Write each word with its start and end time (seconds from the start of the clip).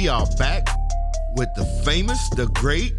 we 0.00 0.08
are 0.08 0.26
back 0.38 0.66
with 1.36 1.52
the 1.56 1.64
famous, 1.84 2.30
the 2.30 2.46
great, 2.54 2.98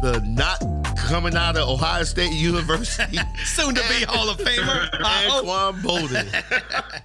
the 0.00 0.22
not 0.26 0.58
coming 0.96 1.36
out 1.36 1.54
of 1.54 1.68
Ohio 1.68 2.02
State 2.04 2.32
University, 2.32 3.18
soon 3.44 3.74
to 3.74 3.82
be 3.88 4.04
Hall 4.04 4.30
of 4.30 4.38
Famer, 4.38 4.90
Anquan 4.90 5.82
Boldin. 5.82 7.02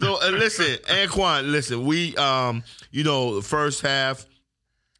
so 0.00 0.22
uh, 0.22 0.30
listen, 0.30 0.78
Anquan, 0.86 1.50
listen, 1.50 1.84
we 1.84 2.16
um, 2.16 2.62
you 2.90 3.04
know, 3.04 3.42
first 3.42 3.82
half, 3.82 4.24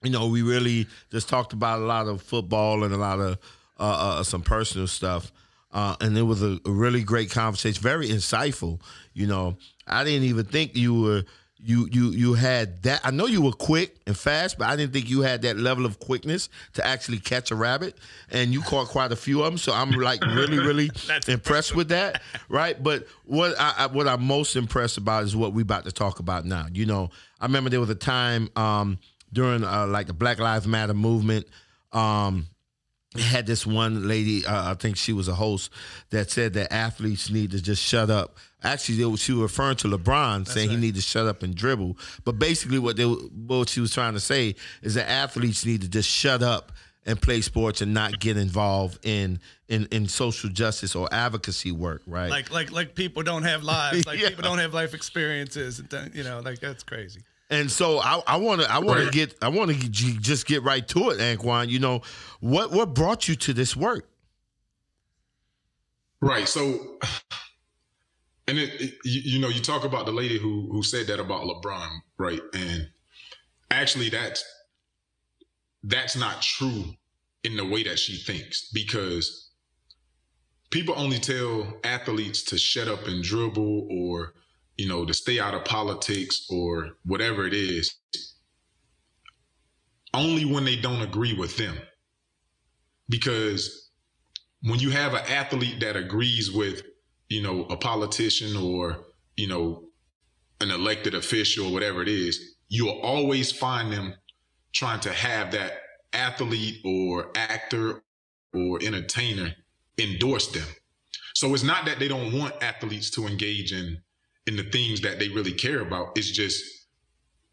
you 0.03 0.11
know, 0.11 0.27
we 0.27 0.43
really 0.43 0.87
just 1.11 1.31
talked 1.31 1.55
about 1.55 1.81
a 1.81 1.87
lot 1.87 2.07
of 2.07 2.21
football 2.21 2.85
and 2.85 2.93
a 2.93 2.99
lot 2.99 3.19
of 3.19 3.39
uh, 3.81 4.19
uh, 4.19 4.23
some 4.25 4.43
personal 4.43 4.87
stuff. 4.87 5.33
Uh, 5.73 5.97
and 6.03 6.19
it 6.19 6.23
was 6.23 6.43
a, 6.43 6.59
a, 6.67 6.71
really 6.71 7.03
great 7.03 7.31
conversation, 7.31 7.83
very 7.83 8.09
insightful. 8.09 8.81
You 9.15 9.27
know, 9.27 9.57
I 9.87 10.05
didn't 10.05 10.25
even 10.25 10.45
think 10.45 10.77
you 10.77 11.01
were 11.01 11.25
you 11.61 11.89
you 11.91 12.11
you 12.11 12.35
had 12.35 12.83
that. 12.85 13.01
I 13.05 13.11
know 13.11 13.27
you 13.27 13.43
were 13.43 13.53
quick 13.53 13.97
and 14.07 14.17
fast, 14.17 14.59
but 14.59 14.69
I 14.69 14.77
didn't 14.77 14.93
think 14.93 15.11
you 15.11 15.23
had 15.23 15.43
that 15.43 15.57
level 15.59 15.85
of 15.85 15.99
quickness 15.99 16.49
to 16.75 16.87
actually 16.87 17.19
catch 17.19 17.51
a 17.51 17.57
rabbit. 17.57 17.97
And 18.31 18.53
you 18.53 18.63
caught 18.63 18.89
quite 18.89 19.11
a 19.11 19.17
few 19.17 19.43
of 19.43 19.47
them, 19.47 19.59
so 19.59 19.73
I'm 19.73 19.91
like 19.91 20.25
really 20.25 20.59
really 20.59 20.91
impressed 21.29 21.75
with 21.75 21.89
that, 21.89 22.23
right? 22.49 22.81
But 22.81 23.07
what 23.25 23.55
I, 23.59 23.87
what 23.87 24.07
I'm 24.07 24.25
most 24.25 24.57
impressed 24.57 24.99
about 24.99 25.25
is 25.25 25.35
what 25.35 25.53
we're 25.53 25.63
about 25.63 25.85
to 25.85 25.93
talk 25.93 26.21
about 26.21 26.45
now. 26.45 26.67
You 26.73 26.87
know, 26.87 27.11
I 27.41 27.47
remember 27.47 27.71
there 27.71 27.81
was 27.81 27.91
a 27.91 27.95
time 27.97 28.49
um, 28.55 28.99
during 29.33 29.65
uh, 29.65 29.87
like 29.87 30.07
the 30.07 30.15
Black 30.15 30.39
Lives 30.39 30.67
Matter 30.67 30.95
movement. 30.95 31.47
Um, 31.93 32.47
had 33.17 33.47
this 33.47 33.67
one 33.67 34.07
lady, 34.07 34.45
uh, 34.45 34.71
I 34.71 34.75
think 34.75 34.97
she 34.97 35.13
was 35.13 35.29
a 35.29 35.35
host, 35.35 35.71
that 36.11 36.31
said 36.31 36.53
that 36.55 36.73
athletes 36.73 37.31
need 37.31 37.53
to 37.53 37.63
just 37.63 37.83
shut 37.83 38.11
up. 38.11 38.37
Actually, 38.65 39.05
was, 39.05 39.21
she 39.21 39.33
was 39.33 39.43
referring 39.43 39.77
to 39.77 39.89
LeBron, 39.89 40.39
That's 40.39 40.53
saying 40.53 40.69
right. 40.69 40.75
he 40.75 40.81
need 40.81 40.95
to 40.97 41.01
shut 41.01 41.27
up 41.27 41.43
and 41.43 41.55
dribble. 41.55 41.97
But 42.25 42.39
basically, 42.39 42.79
what 42.79 42.97
they 42.97 43.05
what 43.05 43.69
she 43.69 43.81
was 43.81 43.93
trying 43.93 44.15
to 44.15 44.21
say 44.21 44.57
is 44.83 44.95
that 44.95 45.09
athletes 45.09 45.65
need 45.65 45.83
to 45.83 45.89
just 45.89 46.09
shut 46.09 46.43
up 46.43 46.73
and 47.07 47.21
play 47.23 47.41
sports 47.41 47.81
and 47.81 47.95
not 47.95 48.19
get 48.19 48.37
involved 48.37 48.99
in 49.07 49.39
in, 49.69 49.87
in 49.93 50.09
social 50.09 50.51
justice 50.51 50.97
or 50.97 51.09
advocacy 51.13 51.71
work, 51.71 52.03
right? 52.07 52.31
Like 52.31 52.51
like 52.51 52.73
like 52.73 52.95
people 52.95 53.23
don't 53.23 53.45
have 53.45 53.63
lives, 53.63 54.07
like 54.07 54.19
yeah. 54.21 54.29
people 54.31 54.43
don't 54.43 54.59
have 54.59 54.75
life 54.75 54.93
experiences, 54.93 55.79
and 55.79 56.15
you 56.15 56.25
know, 56.25 56.41
like 56.41 56.59
that's 56.59 56.83
crazy. 56.83 57.21
And 57.51 57.71
so 57.71 57.99
I 57.99 58.37
want 58.37 58.61
to 58.61 58.71
I 58.71 58.79
want 58.79 59.05
to 59.05 59.11
get 59.11 59.35
I 59.41 59.49
want 59.49 59.71
to 59.71 59.89
just 59.89 60.47
get 60.47 60.65
right 60.65 60.87
to 60.89 61.11
it, 61.11 61.19
Anquan. 61.19 61.69
You 61.69 61.79
know 61.79 62.03
what 62.41 62.73
what 62.73 62.93
brought 62.93 63.29
you 63.29 63.37
to 63.37 63.53
this 63.53 63.77
work? 63.77 64.09
Right. 66.21 66.49
So, 66.49 66.99
and 68.49 68.59
it, 68.59 68.81
it 68.81 68.95
you, 69.05 69.21
you, 69.33 69.39
know 69.39 69.49
you 69.49 69.61
talk 69.61 69.85
about 69.85 70.07
the 70.07 70.13
lady 70.13 70.39
who 70.39 70.69
who 70.73 70.83
said 70.83 71.07
that 71.07 71.21
about 71.21 71.43
LeBron, 71.43 71.89
right? 72.19 72.41
And 72.55 72.89
actually, 73.71 74.09
that's 74.09 74.45
that's 75.85 76.17
not 76.17 76.43
true 76.43 76.85
in 77.45 77.57
the 77.57 77.65
way 77.65 77.85
that 77.85 77.99
she 77.99 78.17
thinks 78.17 78.71
because 78.73 79.51
people 80.71 80.95
only 80.97 81.19
tell 81.19 81.79
athletes 81.85 82.43
to 82.43 82.59
shut 82.59 82.89
up 82.89 83.07
and 83.07 83.23
dribble 83.23 83.89
or 83.91 84.35
you 84.79 84.89
know, 84.89 85.05
to 85.05 85.13
stay 85.13 85.41
out 85.41 85.55
of 85.55 85.65
politics 85.65 86.47
or 86.49 86.93
whatever 87.05 87.47
it 87.47 87.53
is, 87.53 87.97
only 90.15 90.45
when 90.45 90.65
they 90.65 90.77
don't 90.77 91.03
agree 91.03 91.35
with 91.35 91.57
them. 91.57 91.77
Because 93.09 93.91
when 94.63 94.79
you 94.79 94.91
have 94.91 95.15
an 95.15 95.25
athlete 95.29 95.81
that 95.81 95.97
agrees 95.97 96.53
with, 96.53 96.83
you 97.29 97.43
know, 97.43 97.65
a 97.65 97.77
politician 97.77 98.57
or, 98.57 99.05
you 99.37 99.49
know, 99.49 99.85
an 100.61 100.71
elected 100.71 101.15
official 101.15 101.69
or 101.69 101.73
whatever 101.73 102.03
it 102.03 102.09
is, 102.09 102.57
you'll 102.69 103.01
always 103.01 103.53
find 103.53 103.93
them 103.93 104.15
trying 104.73 105.01
to 105.01 105.13
have 105.13 105.53
that 105.53 105.73
athlete 106.13 106.81
or 106.85 107.31
actor 107.37 108.03
or 108.55 108.79
entertainer 108.83 109.55
endorse 109.99 110.49
them. 110.49 110.67
So 111.35 111.55
it's 111.55 111.63
not 111.63 111.85
that 111.87 111.99
they 111.99 112.09
don't 112.09 112.37
want 112.37 112.63
athletes 112.63 113.11
to 113.11 113.27
engage 113.27 113.73
in 113.73 113.99
in 114.47 114.57
the 114.57 114.65
things 114.65 115.01
that 115.03 115.19
they 115.19 115.29
really 115.29 115.53
care 115.53 115.81
about. 115.81 116.17
It's 116.17 116.31
just 116.31 116.65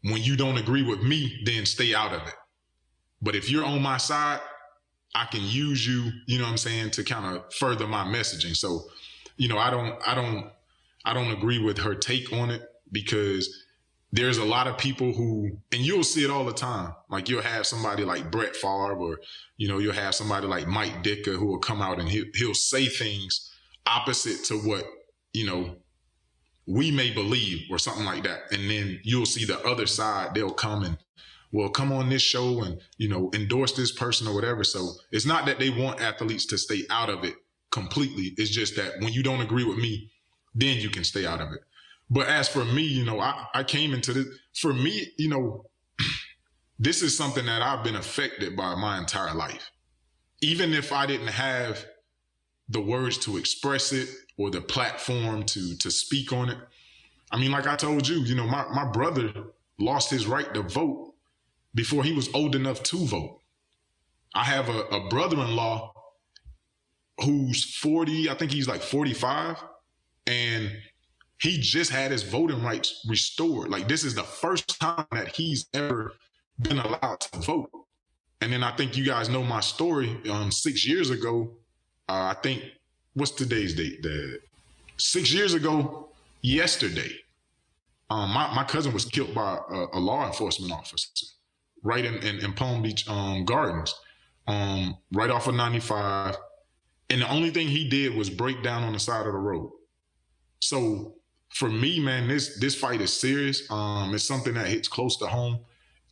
when 0.02 0.22
you 0.22 0.36
don't 0.36 0.56
agree 0.56 0.82
with 0.82 1.02
me, 1.02 1.42
then 1.44 1.66
stay 1.66 1.94
out 1.94 2.12
of 2.12 2.26
it. 2.26 2.34
But 3.20 3.34
if 3.34 3.50
you're 3.50 3.64
on 3.64 3.82
my 3.82 3.96
side, 3.96 4.40
I 5.14 5.24
can 5.26 5.42
use 5.42 5.86
you, 5.86 6.10
you 6.26 6.38
know 6.38 6.44
what 6.44 6.50
I'm 6.50 6.56
saying, 6.58 6.90
to 6.92 7.04
kind 7.04 7.36
of 7.36 7.52
further 7.54 7.86
my 7.86 8.04
messaging. 8.04 8.56
So, 8.56 8.84
you 9.36 9.48
know, 9.48 9.58
I 9.58 9.70
don't 9.70 9.96
I 10.06 10.14
don't 10.14 10.50
I 11.04 11.14
don't 11.14 11.30
agree 11.30 11.58
with 11.58 11.78
her 11.78 11.94
take 11.94 12.32
on 12.32 12.50
it 12.50 12.62
because 12.90 13.64
there's 14.12 14.38
a 14.38 14.44
lot 14.44 14.66
of 14.66 14.78
people 14.78 15.12
who 15.12 15.58
and 15.72 15.82
you'll 15.82 16.04
see 16.04 16.24
it 16.24 16.30
all 16.30 16.44
the 16.44 16.52
time. 16.52 16.94
Like 17.10 17.28
you'll 17.28 17.42
have 17.42 17.66
somebody 17.66 18.04
like 18.04 18.30
Brett 18.30 18.56
Favre 18.56 18.96
or 18.96 19.20
you 19.56 19.68
know, 19.68 19.78
you'll 19.78 19.92
have 19.92 20.14
somebody 20.14 20.46
like 20.46 20.66
Mike 20.66 21.02
Ditka 21.02 21.36
who 21.36 21.46
will 21.46 21.58
come 21.58 21.82
out 21.82 21.98
and 21.98 22.08
he'll, 22.08 22.26
he'll 22.34 22.54
say 22.54 22.86
things 22.86 23.52
opposite 23.86 24.44
to 24.46 24.58
what, 24.58 24.84
you 25.32 25.46
know, 25.46 25.76
we 26.66 26.90
may 26.90 27.12
believe 27.12 27.62
or 27.70 27.78
something 27.78 28.04
like 28.04 28.24
that. 28.24 28.40
And 28.50 28.68
then 28.68 29.00
you'll 29.04 29.26
see 29.26 29.44
the 29.44 29.60
other 29.60 29.86
side, 29.86 30.34
they'll 30.34 30.50
come 30.50 30.82
and, 30.82 30.98
well, 31.52 31.68
come 31.68 31.92
on 31.92 32.08
this 32.08 32.22
show 32.22 32.62
and, 32.62 32.80
you 32.98 33.08
know, 33.08 33.30
endorse 33.34 33.72
this 33.72 33.92
person 33.92 34.26
or 34.26 34.34
whatever. 34.34 34.64
So 34.64 34.90
it's 35.12 35.26
not 35.26 35.46
that 35.46 35.60
they 35.60 35.70
want 35.70 36.00
athletes 36.00 36.46
to 36.46 36.58
stay 36.58 36.82
out 36.90 37.08
of 37.08 37.24
it 37.24 37.36
completely. 37.70 38.34
It's 38.36 38.50
just 38.50 38.76
that 38.76 39.00
when 39.00 39.12
you 39.12 39.22
don't 39.22 39.40
agree 39.40 39.64
with 39.64 39.78
me, 39.78 40.10
then 40.54 40.78
you 40.78 40.90
can 40.90 41.04
stay 41.04 41.26
out 41.26 41.40
of 41.40 41.52
it. 41.52 41.60
But 42.08 42.28
as 42.28 42.48
for 42.48 42.64
me, 42.64 42.82
you 42.82 43.04
know, 43.04 43.20
I, 43.20 43.46
I 43.52 43.64
came 43.64 43.92
into 43.92 44.12
this, 44.12 44.26
for 44.54 44.72
me, 44.72 45.12
you 45.18 45.28
know, 45.28 45.66
this 46.78 47.02
is 47.02 47.16
something 47.16 47.46
that 47.46 47.62
I've 47.62 47.84
been 47.84 47.96
affected 47.96 48.56
by 48.56 48.74
my 48.74 48.98
entire 48.98 49.34
life. 49.34 49.70
Even 50.40 50.72
if 50.72 50.92
I 50.92 51.06
didn't 51.06 51.28
have 51.28 51.84
the 52.68 52.80
words 52.80 53.18
to 53.18 53.36
express 53.36 53.92
it 53.92 54.08
or 54.36 54.50
the 54.50 54.60
platform 54.60 55.44
to 55.44 55.76
to 55.76 55.90
speak 55.90 56.32
on 56.32 56.50
it. 56.50 56.58
I 57.30 57.38
mean, 57.38 57.50
like 57.50 57.66
I 57.66 57.76
told 57.76 58.06
you, 58.06 58.20
you 58.20 58.34
know, 58.34 58.46
my, 58.46 58.66
my 58.72 58.90
brother 58.90 59.32
lost 59.78 60.10
his 60.10 60.26
right 60.26 60.52
to 60.54 60.62
vote 60.62 61.14
before 61.74 62.04
he 62.04 62.12
was 62.12 62.32
old 62.34 62.54
enough 62.54 62.82
to 62.84 63.04
vote. 63.06 63.40
I 64.34 64.44
have 64.44 64.68
a, 64.68 64.80
a 64.82 65.08
brother-in-law 65.08 65.92
who's 67.20 67.76
40, 67.76 68.30
I 68.30 68.34
think 68.34 68.52
he's 68.52 68.68
like 68.68 68.82
45, 68.82 69.62
and 70.26 70.70
he 71.38 71.58
just 71.58 71.90
had 71.90 72.10
his 72.10 72.22
voting 72.22 72.62
rights 72.62 73.04
restored. 73.08 73.68
Like 73.68 73.88
this 73.88 74.04
is 74.04 74.14
the 74.14 74.22
first 74.22 74.80
time 74.80 75.06
that 75.12 75.28
he's 75.28 75.66
ever 75.74 76.14
been 76.60 76.78
allowed 76.78 77.20
to 77.20 77.38
vote. 77.40 77.70
And 78.40 78.52
then 78.52 78.62
I 78.62 78.74
think 78.76 78.96
you 78.96 79.04
guys 79.04 79.28
know 79.28 79.42
my 79.42 79.60
story. 79.60 80.18
Um, 80.30 80.50
six 80.50 80.86
years 80.86 81.10
ago, 81.10 81.50
uh, 82.08 82.34
I 82.34 82.36
think 82.42 82.62
what's 83.14 83.30
today's 83.32 83.74
date? 83.74 84.02
The 84.02 84.40
six 84.96 85.32
years 85.32 85.54
ago, 85.54 86.08
yesterday, 86.42 87.10
um, 88.10 88.30
my, 88.30 88.54
my 88.54 88.64
cousin 88.64 88.92
was 88.92 89.04
killed 89.04 89.34
by 89.34 89.58
a, 89.70 89.86
a 89.94 90.00
law 90.00 90.26
enforcement 90.26 90.72
officer 90.72 91.26
right 91.82 92.04
in, 92.04 92.16
in, 92.16 92.44
in 92.44 92.52
Palm 92.52 92.82
Beach 92.82 93.08
um, 93.08 93.44
Gardens, 93.44 93.94
um, 94.46 94.96
right 95.12 95.30
off 95.30 95.46
of 95.46 95.54
95. 95.54 96.36
And 97.08 97.22
the 97.22 97.30
only 97.30 97.50
thing 97.50 97.68
he 97.68 97.88
did 97.88 98.14
was 98.14 98.30
break 98.30 98.62
down 98.62 98.82
on 98.82 98.92
the 98.92 98.98
side 98.98 99.26
of 99.26 99.32
the 99.32 99.38
road. 99.38 99.70
So 100.60 101.14
for 101.50 101.68
me, 101.68 102.00
man, 102.00 102.28
this 102.28 102.58
this 102.58 102.74
fight 102.74 103.00
is 103.00 103.12
serious. 103.12 103.70
Um, 103.70 104.14
it's 104.14 104.24
something 104.24 104.54
that 104.54 104.66
hits 104.66 104.88
close 104.88 105.16
to 105.18 105.26
home. 105.26 105.60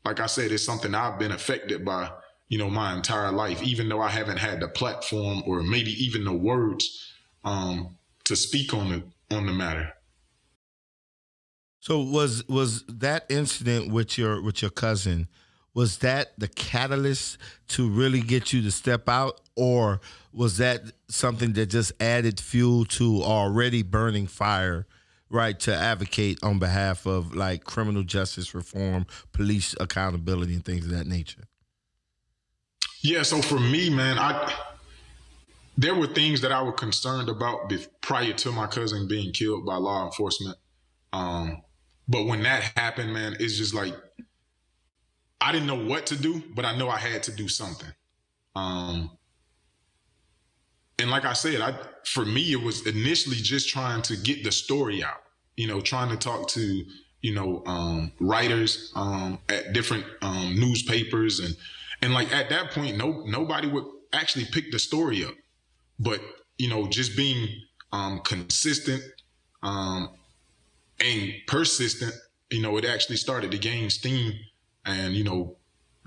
Like 0.05 0.21
I 0.21 0.27
said, 0.27 0.53
it's 0.53 0.63
something 0.63 0.95
I've 0.95 1.19
been 1.19 1.33
affected 1.33 1.85
by 1.85 2.11
you 2.49 2.59
know, 2.59 2.71
my 2.71 2.95
entire 2.95 3.33
life, 3.33 3.63
even 3.63 3.89
though 3.89 4.01
I 4.01 4.11
haven't 4.11 4.39
had 4.39 4.61
the 4.61 4.69
platform 4.69 5.43
or 5.47 5.63
maybe 5.63 5.91
even 6.05 6.25
the 6.25 6.33
words 6.33 7.13
um, 7.45 7.97
to 8.25 8.37
speak 8.37 8.75
on 8.75 8.89
the 8.91 9.37
on 9.37 9.47
the 9.47 9.53
matter. 9.53 9.93
So 11.81 12.01
was 12.01 12.47
was 12.49 12.85
that 12.87 13.27
incident 13.29 13.91
with 13.91 14.17
your 14.17 14.43
with 14.43 14.63
your 14.63 14.71
cousin? 14.71 15.29
Was 15.75 15.99
that 15.99 16.33
the 16.39 16.49
catalyst 16.49 17.37
to 17.69 17.89
really 17.89 18.21
get 18.21 18.53
you 18.53 18.63
to 18.63 18.71
step 18.71 19.09
out, 19.09 19.41
or 19.57 20.01
was 20.33 20.59
that 20.59 20.83
something 21.09 21.53
that 21.55 21.67
just 21.67 21.93
added 22.01 22.41
fuel 22.41 22.85
to 22.87 23.23
already 23.23 23.83
burning 23.83 24.27
fire? 24.27 24.87
right 25.31 25.59
to 25.59 25.75
advocate 25.75 26.39
on 26.45 26.59
behalf 26.59 27.07
of 27.07 27.35
like 27.35 27.65
criminal 27.65 28.03
justice 28.05 28.55
reform 28.55 29.07
police 29.33 29.75
accountability 29.81 30.55
and 30.55 30.65
things 30.65 30.85
of 30.85 30.91
that 30.91 31.07
nature 31.07 31.49
yeah, 33.05 33.23
so 33.23 33.43
for 33.43 33.61
me, 33.61 33.91
man, 33.91 34.19
I 34.19 34.51
there 35.77 35.95
were 35.95 36.07
things 36.07 36.41
that 36.41 36.53
I 36.53 36.63
was 36.63 36.75
concerned 36.79 37.29
about 37.29 37.71
prior 38.01 38.33
to 38.33 38.51
my 38.51 38.67
cousin 38.67 39.07
being 39.07 39.31
killed 39.33 39.67
by 39.67 39.77
law 39.77 40.07
enforcement. 40.07 40.57
Um, 41.13 41.63
but 42.09 42.25
when 42.25 42.43
that 42.45 42.63
happened, 42.77 43.13
man, 43.13 43.37
it's 43.39 43.59
just 43.59 43.75
like 43.75 43.95
I 45.45 45.53
didn't 45.53 45.67
know 45.67 45.85
what 45.85 46.07
to 46.07 46.17
do, 46.17 46.43
but 46.55 46.65
I 46.65 46.77
know 46.77 46.89
I 46.89 46.99
had 46.99 47.23
to 47.25 47.33
do 47.33 47.49
something. 47.49 47.93
Um, 48.57 49.11
and 50.99 51.11
like 51.11 51.25
I 51.25 51.33
said, 51.33 51.61
I 51.61 51.75
for 52.05 52.25
me 52.25 52.53
it 52.53 52.63
was 52.63 52.87
initially 52.87 53.37
just 53.37 53.69
trying 53.69 54.03
to 54.03 54.17
get 54.17 54.45
the 54.45 54.53
story 54.53 55.03
out. 55.03 55.23
You 55.57 55.69
know, 55.69 55.81
trying 55.81 56.11
to 56.11 56.17
talk 56.17 56.49
to 56.51 56.85
you 57.25 57.33
know, 57.33 57.63
um, 57.65 58.13
writers 58.21 58.93
um, 58.95 59.39
at 59.49 59.73
different 59.73 60.05
um, 60.21 60.55
newspapers, 60.61 61.41
and 61.41 61.57
and 62.03 62.13
like 62.13 62.31
at 62.35 62.51
that 62.51 62.71
point, 62.73 62.99
no 62.99 63.25
nobody 63.25 63.67
would 63.67 63.87
actually 64.13 64.45
pick 64.45 64.71
the 64.71 64.79
story 64.79 65.25
up. 65.25 65.33
But 65.99 66.21
you 66.59 66.69
know, 66.69 66.87
just 66.87 67.17
being 67.17 67.49
um, 67.93 68.21
consistent 68.21 69.03
um, 69.63 70.11
and 71.01 71.33
persistent, 71.47 72.13
you 72.51 72.61
know, 72.61 72.77
it 72.77 72.85
actually 72.85 73.17
started 73.17 73.53
to 73.53 73.59
gain 73.59 73.89
steam, 73.89 74.35
and 74.85 75.15
you 75.15 75.25
know, 75.25 75.57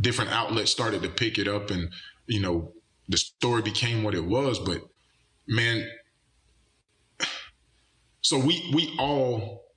different 0.02 0.32
outlets 0.32 0.72
started 0.72 1.02
to 1.04 1.10
pick 1.10 1.38
it 1.38 1.48
up, 1.48 1.72
and 1.72 1.90
you 2.26 2.42
know, 2.42 2.74
the 3.10 3.18
story 3.18 3.62
became 3.62 4.04
what 4.04 4.16
it 4.16 4.26
was. 4.26 4.60
But 4.60 4.82
man, 5.48 5.88
so 8.22 8.38
we 8.38 8.70
we 8.74 8.96
all 9.00 9.68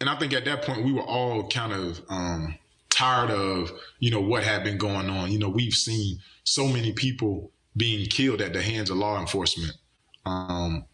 and 0.00 0.10
I 0.10 0.16
think 0.16 0.32
at 0.32 0.44
that 0.44 0.62
point 0.62 0.84
we 0.84 0.92
were 0.92 1.02
all 1.02 1.48
kind 1.48 1.72
of 1.72 2.00
um, 2.08 2.58
tired 2.90 3.30
of 3.30 3.72
you 3.98 4.10
know 4.10 4.20
what 4.20 4.42
had 4.42 4.64
been 4.64 4.78
going 4.78 5.08
on. 5.08 5.30
You 5.30 5.38
know, 5.38 5.48
we've 5.48 5.72
seen 5.72 6.18
so 6.44 6.66
many 6.66 6.92
people 6.92 7.50
being 7.76 8.06
killed 8.06 8.40
at 8.40 8.52
the 8.52 8.62
hands 8.62 8.90
of 8.90 8.96
law 8.96 9.18
enforcement, 9.20 9.72
um, 10.24 10.84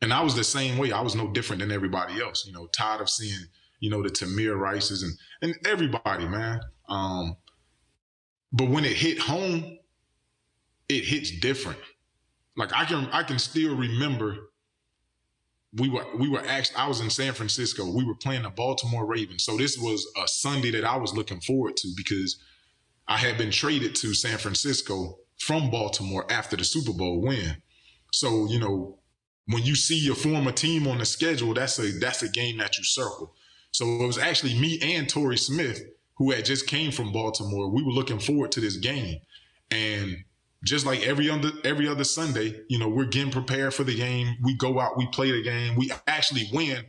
and 0.00 0.12
I 0.12 0.22
was 0.22 0.34
the 0.34 0.44
same 0.44 0.78
way. 0.78 0.92
I 0.92 1.00
was 1.00 1.14
no 1.14 1.30
different 1.32 1.60
than 1.60 1.72
everybody 1.72 2.20
else. 2.20 2.46
You 2.46 2.52
know, 2.52 2.66
tired 2.68 3.00
of 3.00 3.10
seeing 3.10 3.46
you 3.82 3.90
know 3.90 4.00
the 4.00 4.08
Tamir 4.08 4.56
Rices 4.56 5.02
and 5.02 5.12
and 5.42 5.66
everybody, 5.66 6.26
man. 6.26 6.60
Um, 6.88 7.36
but 8.52 8.68
when 8.68 8.84
it 8.84 8.92
hit 8.92 9.18
home, 9.18 9.78
it 10.88 11.04
hits 11.04 11.32
different. 11.40 11.80
Like 12.56 12.72
I 12.72 12.84
can 12.84 13.08
I 13.12 13.24
can 13.24 13.40
still 13.40 13.74
remember 13.76 14.36
we 15.74 15.88
were 15.88 16.06
we 16.16 16.28
were 16.28 16.46
actually 16.46 16.76
I 16.76 16.86
was 16.86 17.00
in 17.00 17.10
San 17.10 17.32
Francisco. 17.32 17.90
We 17.90 18.04
were 18.04 18.14
playing 18.14 18.44
the 18.44 18.50
Baltimore 18.50 19.04
Ravens. 19.04 19.42
So 19.42 19.56
this 19.56 19.76
was 19.76 20.06
a 20.22 20.28
Sunday 20.28 20.70
that 20.70 20.84
I 20.84 20.96
was 20.96 21.12
looking 21.12 21.40
forward 21.40 21.76
to 21.78 21.88
because 21.96 22.38
I 23.08 23.16
had 23.16 23.36
been 23.36 23.50
traded 23.50 23.96
to 23.96 24.14
San 24.14 24.38
Francisco 24.38 25.18
from 25.40 25.70
Baltimore 25.70 26.24
after 26.30 26.56
the 26.56 26.64
Super 26.64 26.92
Bowl 26.92 27.20
win. 27.20 27.56
So, 28.12 28.46
you 28.46 28.60
know, 28.60 29.00
when 29.46 29.64
you 29.64 29.74
see 29.74 29.98
your 29.98 30.14
former 30.14 30.52
team 30.52 30.86
on 30.86 30.98
the 30.98 31.04
schedule, 31.04 31.52
that's 31.52 31.80
a 31.80 31.90
that's 31.98 32.22
a 32.22 32.28
game 32.28 32.58
that 32.58 32.78
you 32.78 32.84
circle. 32.84 33.34
So 33.72 33.86
it 33.86 34.06
was 34.06 34.18
actually 34.18 34.58
me 34.58 34.78
and 34.80 35.08
Torrey 35.08 35.38
Smith 35.38 35.82
who 36.16 36.30
had 36.30 36.44
just 36.44 36.66
came 36.66 36.92
from 36.92 37.12
Baltimore. 37.12 37.68
We 37.68 37.82
were 37.82 37.92
looking 37.92 38.18
forward 38.18 38.52
to 38.52 38.60
this 38.60 38.76
game. 38.76 39.20
And 39.70 40.24
just 40.64 40.86
like 40.86 41.02
every 41.02 41.28
other 41.28 41.50
every 41.64 41.88
other 41.88 42.04
Sunday, 42.04 42.60
you 42.68 42.78
know, 42.78 42.88
we're 42.88 43.06
getting 43.06 43.32
prepared 43.32 43.74
for 43.74 43.84
the 43.84 43.96
game. 43.96 44.36
We 44.42 44.54
go 44.54 44.78
out, 44.78 44.96
we 44.96 45.06
play 45.06 45.32
the 45.32 45.42
game, 45.42 45.74
we 45.76 45.90
actually 46.06 46.48
win. 46.52 46.84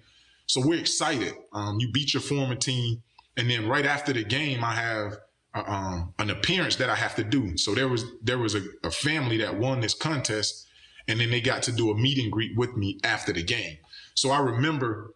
So 0.45 0.61
we're 0.65 0.79
excited. 0.79 1.33
Um, 1.53 1.79
you 1.79 1.91
beat 1.91 2.13
your 2.13 2.21
former 2.21 2.55
team, 2.55 3.01
and 3.37 3.49
then 3.49 3.67
right 3.67 3.85
after 3.85 4.13
the 4.13 4.23
game, 4.23 4.63
I 4.63 4.73
have 4.75 5.17
uh, 5.55 5.63
um, 5.65 6.13
an 6.19 6.29
appearance 6.29 6.75
that 6.75 6.89
I 6.89 6.95
have 6.95 7.15
to 7.15 7.23
do. 7.23 7.57
So 7.57 7.73
there 7.73 7.87
was 7.87 8.05
there 8.21 8.37
was 8.37 8.53
a, 8.53 8.61
a 8.83 8.91
family 8.91 9.37
that 9.37 9.57
won 9.57 9.79
this 9.79 9.93
contest, 9.93 10.67
and 11.07 11.19
then 11.19 11.31
they 11.31 11.41
got 11.41 11.63
to 11.63 11.71
do 11.71 11.89
a 11.89 11.95
meet 11.95 12.19
and 12.19 12.31
greet 12.31 12.55
with 12.57 12.75
me 12.75 12.99
after 13.03 13.33
the 13.33 13.43
game. 13.43 13.77
So 14.13 14.29
I 14.29 14.39
remember, 14.39 15.13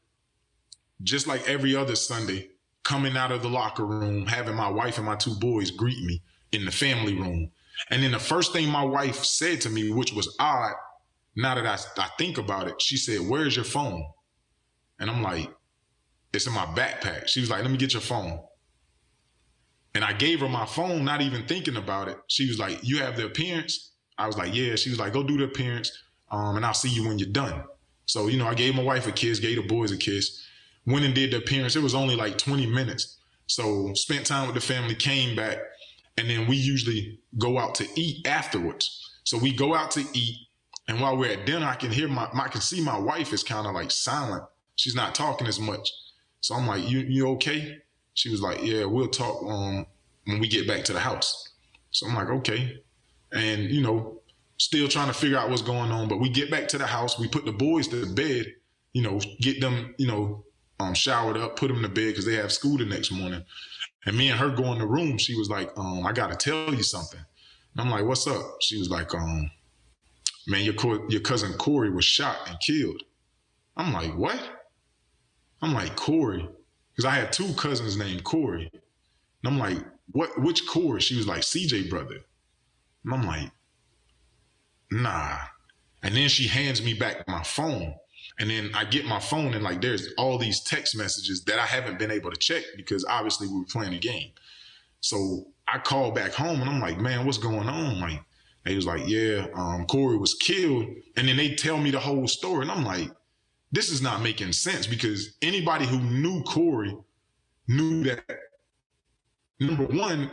just 1.03 1.27
like 1.27 1.47
every 1.47 1.75
other 1.75 1.95
Sunday, 1.95 2.49
coming 2.83 3.17
out 3.17 3.31
of 3.31 3.41
the 3.41 3.49
locker 3.49 3.85
room, 3.85 4.25
having 4.25 4.55
my 4.55 4.69
wife 4.69 4.97
and 4.97 5.05
my 5.05 5.15
two 5.15 5.35
boys 5.35 5.71
greet 5.71 6.03
me 6.03 6.21
in 6.51 6.65
the 6.65 6.71
family 6.71 7.13
room 7.13 7.51
and 7.89 8.03
then 8.03 8.11
the 8.11 8.19
first 8.19 8.53
thing 8.53 8.69
my 8.69 8.83
wife 8.83 9.23
said 9.23 9.61
to 9.61 9.69
me, 9.69 9.91
which 9.91 10.13
was 10.13 10.35
odd, 10.39 10.73
now 11.35 11.55
that 11.55 11.65
I, 11.65 11.77
I 12.01 12.09
think 12.17 12.37
about 12.37 12.67
it, 12.67 12.81
she 12.81 12.97
said, 12.97 13.19
Where's 13.21 13.55
your 13.55 13.65
phone? 13.65 14.05
And 14.99 15.09
I'm 15.09 15.21
like, 15.21 15.51
It's 16.33 16.47
in 16.47 16.53
my 16.53 16.65
backpack. 16.65 17.27
She 17.27 17.39
was 17.39 17.49
like, 17.49 17.61
Let 17.61 17.71
me 17.71 17.77
get 17.77 17.93
your 17.93 18.01
phone. 18.01 18.39
And 19.93 20.03
I 20.03 20.13
gave 20.13 20.41
her 20.41 20.49
my 20.49 20.65
phone, 20.65 21.05
not 21.05 21.21
even 21.21 21.45
thinking 21.45 21.75
about 21.75 22.07
it. 22.07 22.17
She 22.27 22.47
was 22.47 22.59
like, 22.59 22.79
You 22.81 22.99
have 22.99 23.15
the 23.15 23.25
appearance? 23.25 23.93
I 24.17 24.25
was 24.25 24.37
like, 24.37 24.55
Yeah. 24.55 24.75
She 24.75 24.89
was 24.89 24.99
like, 24.99 25.13
Go 25.13 25.23
do 25.23 25.37
the 25.37 25.45
appearance, 25.45 25.91
um, 26.31 26.55
and 26.55 26.65
I'll 26.65 26.73
see 26.73 26.89
you 26.89 27.07
when 27.07 27.19
you're 27.19 27.29
done. 27.29 27.63
So, 28.05 28.27
you 28.27 28.37
know, 28.37 28.47
I 28.47 28.53
gave 28.53 28.73
my 28.73 28.83
wife 28.83 29.05
a 29.05 29.11
kiss, 29.11 29.39
gave 29.39 29.57
the 29.57 29.67
boys 29.67 29.91
a 29.91 29.97
kiss, 29.97 30.46
went 30.87 31.05
and 31.05 31.13
did 31.13 31.31
the 31.31 31.37
appearance. 31.37 31.75
It 31.75 31.83
was 31.83 31.93
only 31.93 32.15
like 32.15 32.39
20 32.39 32.65
minutes. 32.65 33.17
So, 33.45 33.93
spent 33.93 34.25
time 34.25 34.47
with 34.47 34.55
the 34.55 34.61
family, 34.61 34.95
came 34.95 35.35
back 35.35 35.59
and 36.17 36.29
then 36.29 36.47
we 36.47 36.55
usually 36.55 37.19
go 37.37 37.59
out 37.59 37.75
to 37.75 37.87
eat 37.95 38.27
afterwards. 38.27 39.11
So 39.23 39.37
we 39.37 39.53
go 39.53 39.75
out 39.75 39.91
to 39.91 40.03
eat, 40.13 40.35
and 40.87 40.99
while 40.99 41.15
we're 41.15 41.31
at 41.31 41.45
dinner, 41.45 41.65
I 41.65 41.75
can 41.75 41.91
hear 41.91 42.07
my, 42.07 42.27
I 42.33 42.47
can 42.47 42.61
see 42.61 42.81
my 42.81 42.97
wife 42.97 43.33
is 43.33 43.43
kind 43.43 43.67
of 43.67 43.73
like 43.73 43.91
silent. 43.91 44.43
She's 44.75 44.95
not 44.95 45.13
talking 45.13 45.47
as 45.47 45.59
much. 45.59 45.91
So 46.41 46.55
I'm 46.55 46.65
like, 46.67 46.89
"You 46.89 46.99
you 46.99 47.29
okay?" 47.31 47.79
She 48.13 48.29
was 48.29 48.41
like, 48.41 48.63
"Yeah, 48.63 48.85
we'll 48.85 49.09
talk 49.09 49.43
um, 49.43 49.85
when 50.25 50.39
we 50.39 50.47
get 50.47 50.67
back 50.67 50.83
to 50.85 50.93
the 50.93 50.99
house." 50.99 51.49
So 51.91 52.07
I'm 52.07 52.15
like, 52.15 52.29
"Okay," 52.29 52.81
and 53.31 53.69
you 53.69 53.81
know, 53.81 54.21
still 54.57 54.87
trying 54.87 55.07
to 55.07 55.13
figure 55.13 55.37
out 55.37 55.49
what's 55.49 55.61
going 55.61 55.91
on. 55.91 56.07
But 56.07 56.19
we 56.19 56.29
get 56.29 56.49
back 56.49 56.67
to 56.69 56.77
the 56.77 56.87
house, 56.87 57.19
we 57.19 57.27
put 57.27 57.45
the 57.45 57.51
boys 57.51 57.87
to 57.89 58.05
bed, 58.05 58.45
you 58.93 59.01
know, 59.01 59.19
get 59.41 59.59
them, 59.59 59.93
you 59.97 60.07
know, 60.07 60.45
um, 60.79 60.93
showered 60.93 61.37
up, 61.37 61.55
put 61.55 61.69
them 61.69 61.81
to 61.81 61.89
bed 61.89 62.09
because 62.09 62.25
they 62.25 62.35
have 62.35 62.51
school 62.51 62.77
the 62.77 62.85
next 62.85 63.11
morning. 63.11 63.43
And 64.05 64.17
me 64.17 64.29
and 64.29 64.39
her 64.39 64.49
go 64.49 64.71
in 64.71 64.79
the 64.79 64.87
room. 64.87 65.17
She 65.17 65.35
was 65.35 65.49
like, 65.49 65.77
um, 65.77 66.05
I 66.05 66.13
got 66.13 66.31
to 66.31 66.37
tell 66.37 66.73
you 66.73 66.83
something. 66.83 67.19
And 67.19 67.81
I'm 67.81 67.89
like, 67.89 68.05
what's 68.05 68.27
up? 68.27 68.57
She 68.61 68.77
was 68.77 68.89
like, 68.89 69.13
um, 69.13 69.51
man, 70.47 70.63
your, 70.63 70.73
co- 70.73 71.05
your 71.09 71.21
cousin 71.21 71.53
Corey 71.53 71.89
was 71.89 72.05
shot 72.05 72.37
and 72.47 72.59
killed. 72.59 73.01
I'm 73.75 73.93
like, 73.93 74.15
what? 74.17 74.39
I'm 75.61 75.73
like, 75.73 75.95
Corey. 75.95 76.47
Because 76.95 77.05
I 77.05 77.15
had 77.15 77.31
two 77.31 77.53
cousins 77.53 77.97
named 77.97 78.23
Corey. 78.23 78.71
And 78.73 79.53
I'm 79.53 79.59
like, 79.59 79.77
what, 80.11 80.39
which 80.41 80.67
Corey? 80.67 81.01
She 81.01 81.17
was 81.17 81.27
like, 81.27 81.41
CJ 81.41 81.89
brother. 81.89 82.17
And 83.03 83.13
I'm 83.13 83.25
like, 83.25 83.51
nah. 84.91 85.37
And 86.01 86.15
then 86.15 86.29
she 86.29 86.47
hands 86.47 86.81
me 86.81 86.93
back 86.93 87.27
my 87.27 87.43
phone. 87.43 87.93
And 88.39 88.49
then 88.49 88.71
I 88.75 88.85
get 88.85 89.05
my 89.05 89.19
phone 89.19 89.53
and 89.55 89.63
like 89.63 89.81
there's 89.81 90.09
all 90.17 90.37
these 90.37 90.61
text 90.61 90.95
messages 90.95 91.43
that 91.45 91.59
I 91.59 91.65
haven't 91.65 91.97
been 91.97 92.11
able 92.11 92.29
to 92.31 92.37
check 92.37 92.63
because 92.75 93.03
obviously 93.05 93.47
we 93.47 93.59
were 93.59 93.65
playing 93.65 93.93
a 93.93 93.99
game. 93.99 94.31
So 94.99 95.47
I 95.67 95.79
call 95.79 96.11
back 96.11 96.33
home 96.33 96.61
and 96.61 96.69
I'm 96.69 96.79
like, 96.79 96.99
man, 96.99 97.25
what's 97.25 97.37
going 97.37 97.67
on? 97.67 97.99
Like, 97.99 98.21
he 98.65 98.75
was 98.75 98.85
like, 98.85 99.07
yeah, 99.07 99.47
um, 99.55 99.85
Corey 99.85 100.17
was 100.17 100.33
killed. 100.35 100.85
And 101.15 101.27
then 101.27 101.37
they 101.37 101.55
tell 101.55 101.77
me 101.77 101.91
the 101.91 101.99
whole 101.99 102.27
story. 102.27 102.63
And 102.63 102.71
I'm 102.71 102.83
like, 102.83 103.09
this 103.71 103.89
is 103.89 104.01
not 104.01 104.21
making 104.21 104.51
sense 104.53 104.87
because 104.87 105.37
anybody 105.41 105.85
who 105.85 105.99
knew 105.99 106.43
Corey 106.43 106.95
knew 107.67 108.03
that 108.03 108.23
number 109.59 109.85
one, 109.85 110.31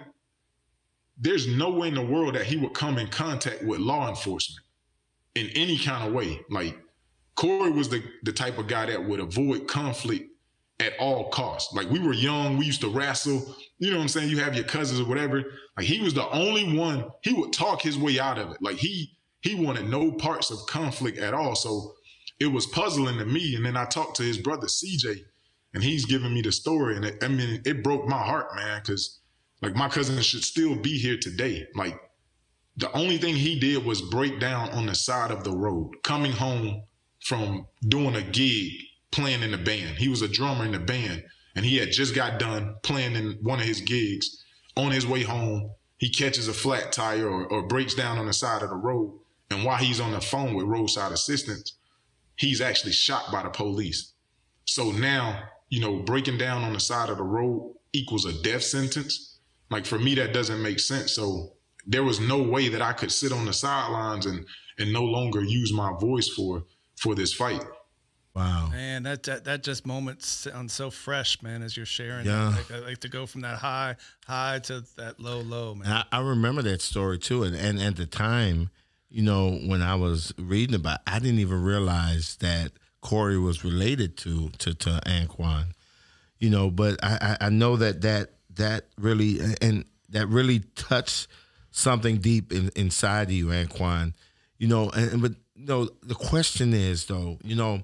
there's 1.17 1.47
no 1.47 1.71
way 1.71 1.89
in 1.89 1.95
the 1.95 2.05
world 2.05 2.35
that 2.35 2.45
he 2.45 2.57
would 2.57 2.75
come 2.75 2.99
in 2.99 3.09
contact 3.09 3.63
with 3.63 3.81
law 3.81 4.09
enforcement 4.09 4.65
in 5.35 5.49
any 5.55 5.79
kind 5.79 6.07
of 6.07 6.13
way. 6.13 6.41
Like 6.51 6.77
Corey 7.37 7.71
was 7.71 7.89
the, 7.89 8.03
the 8.23 8.33
type 8.33 8.59
of 8.59 8.69
guy 8.69 8.87
that 8.87 9.05
would 9.05 9.21
avoid 9.21 9.67
conflict 9.67 10.31
at 10.81 10.93
all 10.99 11.31
costs. 11.31 11.75
Like 11.75 11.91
we 11.91 11.99
were 11.99 12.13
young, 12.13 12.57
we 12.57 12.67
used 12.67 12.81
to 12.83 12.89
wrestle. 12.89 13.55
You 13.79 13.91
know 13.91 13.97
what 13.97 14.03
I'm 14.03 14.09
saying? 14.09 14.31
You 14.31 14.39
have 14.39 14.55
your 14.55 14.65
cousins 14.65 15.01
or 15.01 15.05
whatever. 15.05 15.45
Like 15.77 15.87
he 15.87 16.01
was 16.01 16.15
the 16.15 16.29
only 16.31 16.77
one. 16.77 17.07
He 17.23 17.33
would 17.33 17.53
talk 17.53 17.83
his 17.83 17.99
way 17.99 18.19
out 18.19 18.39
of 18.39 18.51
it. 18.53 18.59
Like 18.61 18.77
he 18.77 19.17
he 19.41 19.55
wanted 19.55 19.89
no 19.89 20.13
parts 20.13 20.51
of 20.51 20.67
conflict 20.67 21.19
at 21.19 21.35
all. 21.35 21.55
So 21.55 21.95
it 22.41 22.47
was 22.47 22.67
puzzling 22.67 23.19
to 23.19 23.25
me. 23.25 23.55
And 23.57 23.65
then 23.65 23.77
I 23.77 23.85
talked 23.85 24.17
to 24.17 24.23
his 24.23 24.39
brother 24.39 24.67
CJ, 24.67 25.19
and 25.75 25.83
he's 25.83 26.07
giving 26.07 26.33
me 26.33 26.41
the 26.43 26.53
story. 26.53 26.97
And 26.97 27.05
it, 27.05 27.23
I 27.23 27.29
mean, 27.29 27.61
it 27.65 27.85
broke 27.85 28.07
my 28.07 28.19
heart, 28.19 28.55
man, 28.57 28.81
because 28.81 29.21
like 29.63 29.75
my 29.77 29.89
cousin 29.89 30.21
should 30.23 30.45
still 30.45 30.75
be 30.77 30.99
here 30.99 31.19
today. 31.19 31.67
Like 31.75 32.01
the 32.77 32.91
only 32.93 33.19
thing 33.19 33.35
he 33.35 33.59
did 33.61 33.85
was 33.85 34.03
break 34.03 34.41
down 34.41 34.71
on 34.71 34.87
the 34.87 34.95
side 34.95 35.31
of 35.31 35.45
the 35.45 35.53
road, 35.53 36.03
coming 36.03 36.33
home 36.33 36.83
from 37.25 37.67
doing 37.89 38.15
a 38.15 38.23
gig 38.23 38.71
playing 39.11 39.43
in 39.43 39.51
the 39.51 39.59
band. 39.59 39.97
He 39.97 40.09
was 40.09 40.21
a 40.21 40.29
drummer 40.29 40.67
in 40.67 40.73
the 40.73 40.79
band 40.79 41.25
and 41.57 41.65
he 41.65 41.79
had 41.79 41.91
just 41.91 42.15
got 42.15 42.39
done 42.39 42.77
playing 42.83 43.17
in 43.17 43.39
one 43.41 43.59
of 43.59 43.65
his 43.65 43.81
gigs. 43.81 44.45
On 44.77 44.91
his 44.91 45.07
way 45.07 45.23
home, 45.23 45.71
he 45.99 46.11
catches 46.11 46.49
a 46.49 46.53
flat 46.53 46.93
tire 46.93 47.27
or, 47.27 47.47
or 47.47 47.63
breaks 47.63 47.95
down 47.95 48.19
on 48.19 48.27
the 48.27 48.33
side 48.33 48.63
of 48.63 48.69
the 48.69 48.77
road. 48.77 49.19
And 49.51 49.65
while 49.65 49.79
he's 49.79 50.01
on 50.01 50.13
the 50.13 50.21
phone 50.21 50.55
with 50.55 50.67
roadside 50.67 51.13
assistance, 51.13 51.75
he's 52.37 52.61
actually 52.61 52.93
shot 52.93 53.33
by 53.33 53.43
the 53.43 53.51
police. 53.51 54.13
So 54.67 54.91
now, 54.91 55.45
you 55.71 55.81
know, 55.81 56.01
breaking 56.01 56.39
down 56.39 56.63
on 56.63 56.75
the 56.75 56.81
side 56.81 57.09
of 57.09 57.17
the 57.17 57.23
road 57.23 57.75
equals 57.95 58.27
a 58.27 58.43
death 58.43 58.65
sentence. 58.65 59.39
Like 59.71 59.87
for 59.87 59.99
me, 59.99 60.15
that 60.17 60.35
doesn't 60.35 60.61
make 60.61 60.81
sense. 60.81 61.13
So 61.13 61.53
there 61.87 62.05
was 62.05 62.21
no 62.21 62.43
way 62.43 62.69
that 62.69 62.83
I 62.83 62.93
could 62.93 63.13
sit 63.13 63.33
on 63.33 63.47
the 63.47 63.53
sidelines 63.53 64.27
and 64.27 64.45
and 64.79 64.93
no 64.93 65.05
longer 65.05 65.43
use 65.43 65.73
my 65.73 65.93
voice 66.01 66.29
for 66.29 66.65
for 66.97 67.15
this 67.15 67.33
fight. 67.33 67.65
Wow, 68.35 68.71
man, 68.73 69.05
that, 69.05 69.23
that 69.25 69.45
that 69.45 69.63
just 69.63 69.87
moment 69.87 70.23
sounds 70.25 70.73
so 70.73 70.91
fresh, 70.91 71.41
man. 71.41 71.63
As 71.63 71.77
you're 71.77 71.87
sharing, 71.87 72.27
yeah, 72.27 72.49
like, 72.49 72.71
I 72.73 72.79
like 72.81 72.99
to 72.99 73.09
go 73.09 73.27
from 73.27 73.43
that 73.43 73.59
high 73.59 73.95
high 74.27 74.59
to 74.65 74.83
that 74.97 75.21
low 75.21 75.39
low, 75.41 75.77
man. 75.77 75.89
I, 75.89 76.05
I, 76.11 76.21
remember 76.21 76.61
that 76.63 76.83
story 76.83 77.19
too, 77.19 77.45
and 77.45 77.55
and 77.55 77.81
at 77.81 77.95
the 77.95 78.07
time, 78.07 78.71
you 79.09 79.23
know, 79.23 79.53
when 79.53 79.83
I 79.83 79.95
was 79.95 80.35
reading 80.37 80.75
about, 80.75 80.97
it, 80.97 81.13
I 81.13 81.21
didn't 81.21 81.39
even 81.39 81.63
realize 81.63 82.35
that 82.41 82.73
Corey 83.03 83.39
was 83.39 83.63
related 83.63 84.17
to 84.19 84.49
to 84.59 84.75
to 84.75 85.01
Anquan. 85.07 85.67
you 86.41 86.51
know. 86.51 86.71
But 86.71 86.99
I, 87.05 87.37
I 87.41 87.51
know 87.51 87.77
that 87.77 88.01
that 88.01 88.31
that 88.57 88.87
really 88.99 89.39
and 89.63 89.85
that 90.09 90.27
really 90.27 90.59
touched 90.75 91.29
something 91.71 92.17
deep 92.17 92.53
in, 92.53 92.71
inside 92.75 93.29
of 93.29 93.33
you, 93.33 93.47
Anquan. 93.47 94.15
You 94.59 94.69
know, 94.69 94.91
and, 94.91 95.23
but 95.23 95.33
you 95.33 95.37
know 95.57 95.89
the 96.03 96.15
question 96.15 96.73
is 96.73 97.07
though, 97.07 97.39
you 97.43 97.57
know, 97.57 97.83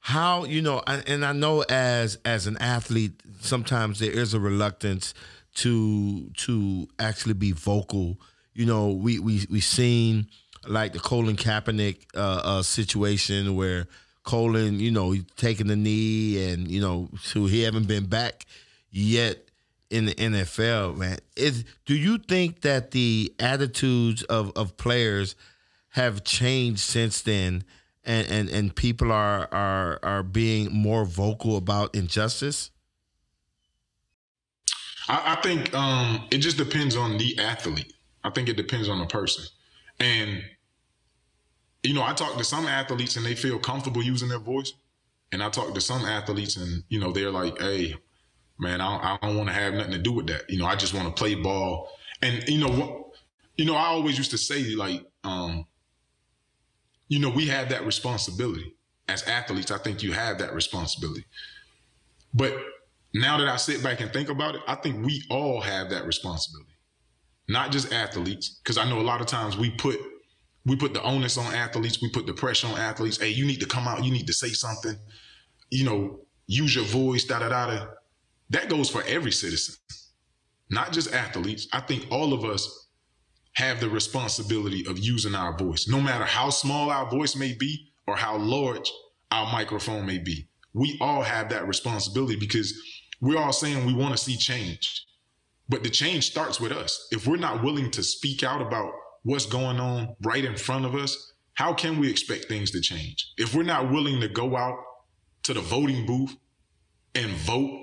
how 0.00 0.44
you 0.44 0.60
know, 0.60 0.82
and 0.86 1.24
I 1.24 1.32
know 1.32 1.62
as 1.62 2.18
as 2.24 2.46
an 2.46 2.56
athlete, 2.58 3.20
sometimes 3.40 3.98
there 3.98 4.10
is 4.10 4.34
a 4.34 4.40
reluctance 4.40 5.14
to 5.54 6.28
to 6.30 6.88
actually 6.98 7.34
be 7.34 7.52
vocal. 7.52 8.18
You 8.54 8.66
know, 8.66 8.90
we 8.90 9.18
we 9.18 9.46
we 9.50 9.60
seen 9.60 10.26
like 10.66 10.92
the 10.92 10.98
Colin 10.98 11.36
Kaepernick 11.36 12.06
uh, 12.14 12.40
uh, 12.44 12.62
situation 12.62 13.56
where 13.56 13.86
Colin, 14.24 14.80
you 14.80 14.90
know, 14.90 15.14
taking 15.36 15.66
the 15.66 15.76
knee 15.76 16.50
and 16.50 16.68
you 16.68 16.80
know, 16.80 17.08
so 17.20 17.46
he 17.46 17.62
haven't 17.62 17.86
been 17.86 18.06
back 18.06 18.46
yet 18.90 19.38
in 19.90 20.06
the 20.06 20.14
NFL, 20.14 20.96
man. 20.96 21.18
Is 21.36 21.64
do 21.86 21.94
you 21.94 22.18
think 22.18 22.62
that 22.62 22.90
the 22.90 23.32
attitudes 23.38 24.22
of, 24.24 24.52
of 24.56 24.76
players 24.76 25.36
have 25.94 26.24
changed 26.24 26.80
since 26.80 27.20
then 27.22 27.62
and, 28.04 28.28
and, 28.28 28.48
and 28.48 28.74
people 28.74 29.12
are 29.12 29.48
are 29.52 29.98
are 30.02 30.22
being 30.22 30.72
more 30.72 31.04
vocal 31.04 31.56
about 31.56 31.94
injustice? 31.94 32.70
I, 35.08 35.36
I 35.36 35.42
think 35.42 35.72
um, 35.74 36.26
it 36.30 36.38
just 36.38 36.56
depends 36.56 36.96
on 36.96 37.16
the 37.18 37.38
athlete. 37.38 37.92
I 38.24 38.30
think 38.30 38.48
it 38.48 38.56
depends 38.56 38.88
on 38.88 38.98
the 38.98 39.06
person. 39.06 39.44
And 40.00 40.42
you 41.84 41.94
know, 41.94 42.02
I 42.02 42.12
talk 42.14 42.36
to 42.38 42.44
some 42.44 42.66
athletes 42.66 43.16
and 43.16 43.24
they 43.24 43.34
feel 43.34 43.58
comfortable 43.58 44.02
using 44.02 44.28
their 44.28 44.38
voice. 44.38 44.72
And 45.32 45.42
I 45.42 45.50
talk 45.50 45.74
to 45.74 45.80
some 45.80 46.04
athletes 46.04 46.56
and, 46.56 46.82
you 46.88 46.98
know, 46.98 47.12
they're 47.12 47.30
like, 47.30 47.60
hey, 47.60 47.94
man, 48.58 48.80
I 48.80 48.90
don't, 48.90 49.04
I 49.04 49.18
don't 49.26 49.36
want 49.36 49.48
to 49.48 49.54
have 49.54 49.74
nothing 49.74 49.92
to 49.92 49.98
do 49.98 50.12
with 50.12 50.26
that. 50.28 50.48
You 50.48 50.58
know, 50.58 50.66
I 50.66 50.76
just 50.76 50.94
want 50.94 51.06
to 51.06 51.12
play 51.12 51.34
ball. 51.34 51.90
And, 52.22 52.42
you 52.48 52.58
know, 52.58 52.70
what, 52.70 53.10
you 53.56 53.64
know, 53.66 53.74
I 53.74 53.86
always 53.86 54.16
used 54.16 54.30
to 54.30 54.38
say, 54.38 54.74
like, 54.74 55.04
um, 55.24 55.66
you 57.08 57.18
know, 57.18 57.30
we 57.30 57.46
have 57.48 57.68
that 57.68 57.84
responsibility. 57.84 58.74
As 59.08 59.22
athletes, 59.24 59.70
I 59.70 59.78
think 59.78 60.02
you 60.02 60.12
have 60.12 60.38
that 60.38 60.54
responsibility. 60.54 61.24
But 62.32 62.56
now 63.12 63.38
that 63.38 63.48
I 63.48 63.56
sit 63.56 63.82
back 63.82 64.00
and 64.00 64.12
think 64.12 64.28
about 64.28 64.54
it, 64.54 64.62
I 64.66 64.74
think 64.76 65.04
we 65.04 65.22
all 65.30 65.60
have 65.60 65.90
that 65.90 66.06
responsibility. 66.06 66.72
Not 67.48 67.70
just 67.70 67.92
athletes, 67.92 68.60
because 68.62 68.78
I 68.78 68.88
know 68.88 69.00
a 69.00 69.02
lot 69.02 69.20
of 69.20 69.26
times 69.26 69.56
we 69.56 69.70
put 69.70 70.00
we 70.66 70.76
put 70.76 70.94
the 70.94 71.02
onus 71.02 71.36
on 71.36 71.52
athletes, 71.54 72.00
we 72.00 72.08
put 72.08 72.26
the 72.26 72.32
pressure 72.32 72.66
on 72.66 72.78
athletes. 72.78 73.18
Hey, 73.18 73.28
you 73.28 73.44
need 73.44 73.60
to 73.60 73.66
come 73.66 73.86
out, 73.86 74.02
you 74.02 74.10
need 74.10 74.26
to 74.26 74.32
say 74.32 74.48
something, 74.48 74.96
you 75.68 75.84
know, 75.84 76.20
use 76.46 76.74
your 76.74 76.86
voice, 76.86 77.24
da 77.24 77.38
da 77.38 77.50
da 77.50 77.66
da. 77.66 77.86
That 78.48 78.70
goes 78.70 78.88
for 78.88 79.02
every 79.06 79.30
citizen, 79.30 79.74
not 80.70 80.92
just 80.92 81.12
athletes. 81.12 81.68
I 81.72 81.80
think 81.80 82.06
all 82.10 82.32
of 82.32 82.46
us 82.46 82.83
have 83.54 83.80
the 83.80 83.88
responsibility 83.88 84.84
of 84.86 84.98
using 84.98 85.34
our 85.34 85.56
voice, 85.56 85.88
no 85.88 86.00
matter 86.00 86.24
how 86.24 86.50
small 86.50 86.90
our 86.90 87.08
voice 87.08 87.36
may 87.36 87.54
be 87.54 87.92
or 88.06 88.16
how 88.16 88.36
large 88.36 88.92
our 89.30 89.50
microphone 89.52 90.06
may 90.06 90.18
be. 90.18 90.48
We 90.72 90.98
all 91.00 91.22
have 91.22 91.48
that 91.50 91.66
responsibility 91.68 92.36
because 92.36 92.74
we're 93.20 93.38
all 93.38 93.52
saying 93.52 93.86
we 93.86 93.94
want 93.94 94.16
to 94.16 94.22
see 94.22 94.36
change. 94.36 95.06
But 95.68 95.82
the 95.82 95.90
change 95.90 96.30
starts 96.30 96.60
with 96.60 96.72
us. 96.72 97.08
If 97.10 97.26
we're 97.26 97.36
not 97.36 97.62
willing 97.62 97.90
to 97.92 98.02
speak 98.02 98.42
out 98.42 98.60
about 98.60 98.92
what's 99.22 99.46
going 99.46 99.80
on 99.80 100.16
right 100.22 100.44
in 100.44 100.56
front 100.56 100.84
of 100.84 100.94
us, 100.94 101.32
how 101.54 101.72
can 101.72 102.00
we 102.00 102.10
expect 102.10 102.46
things 102.46 102.72
to 102.72 102.80
change? 102.80 103.32
If 103.38 103.54
we're 103.54 103.62
not 103.62 103.90
willing 103.90 104.20
to 104.20 104.28
go 104.28 104.56
out 104.56 104.76
to 105.44 105.54
the 105.54 105.60
voting 105.60 106.04
booth 106.04 106.36
and 107.14 107.30
vote 107.30 107.80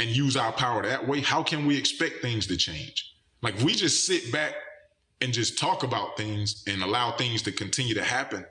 and 0.00 0.10
use 0.10 0.36
our 0.36 0.52
power 0.52 0.82
that 0.82 1.06
way, 1.06 1.20
how 1.20 1.42
can 1.42 1.66
we 1.66 1.78
expect 1.78 2.20
things 2.20 2.48
to 2.48 2.56
change? 2.56 3.14
Like 3.42 3.58
we 3.60 3.72
just 3.72 4.06
sit 4.06 4.32
back 4.32 4.54
and 5.20 5.32
just 5.32 5.58
talk 5.58 5.82
about 5.82 6.16
things 6.16 6.62
and 6.66 6.82
allow 6.82 7.12
things 7.12 7.42
to 7.42 7.52
continue 7.52 7.94
to 7.94 8.04
happen. 8.04 8.44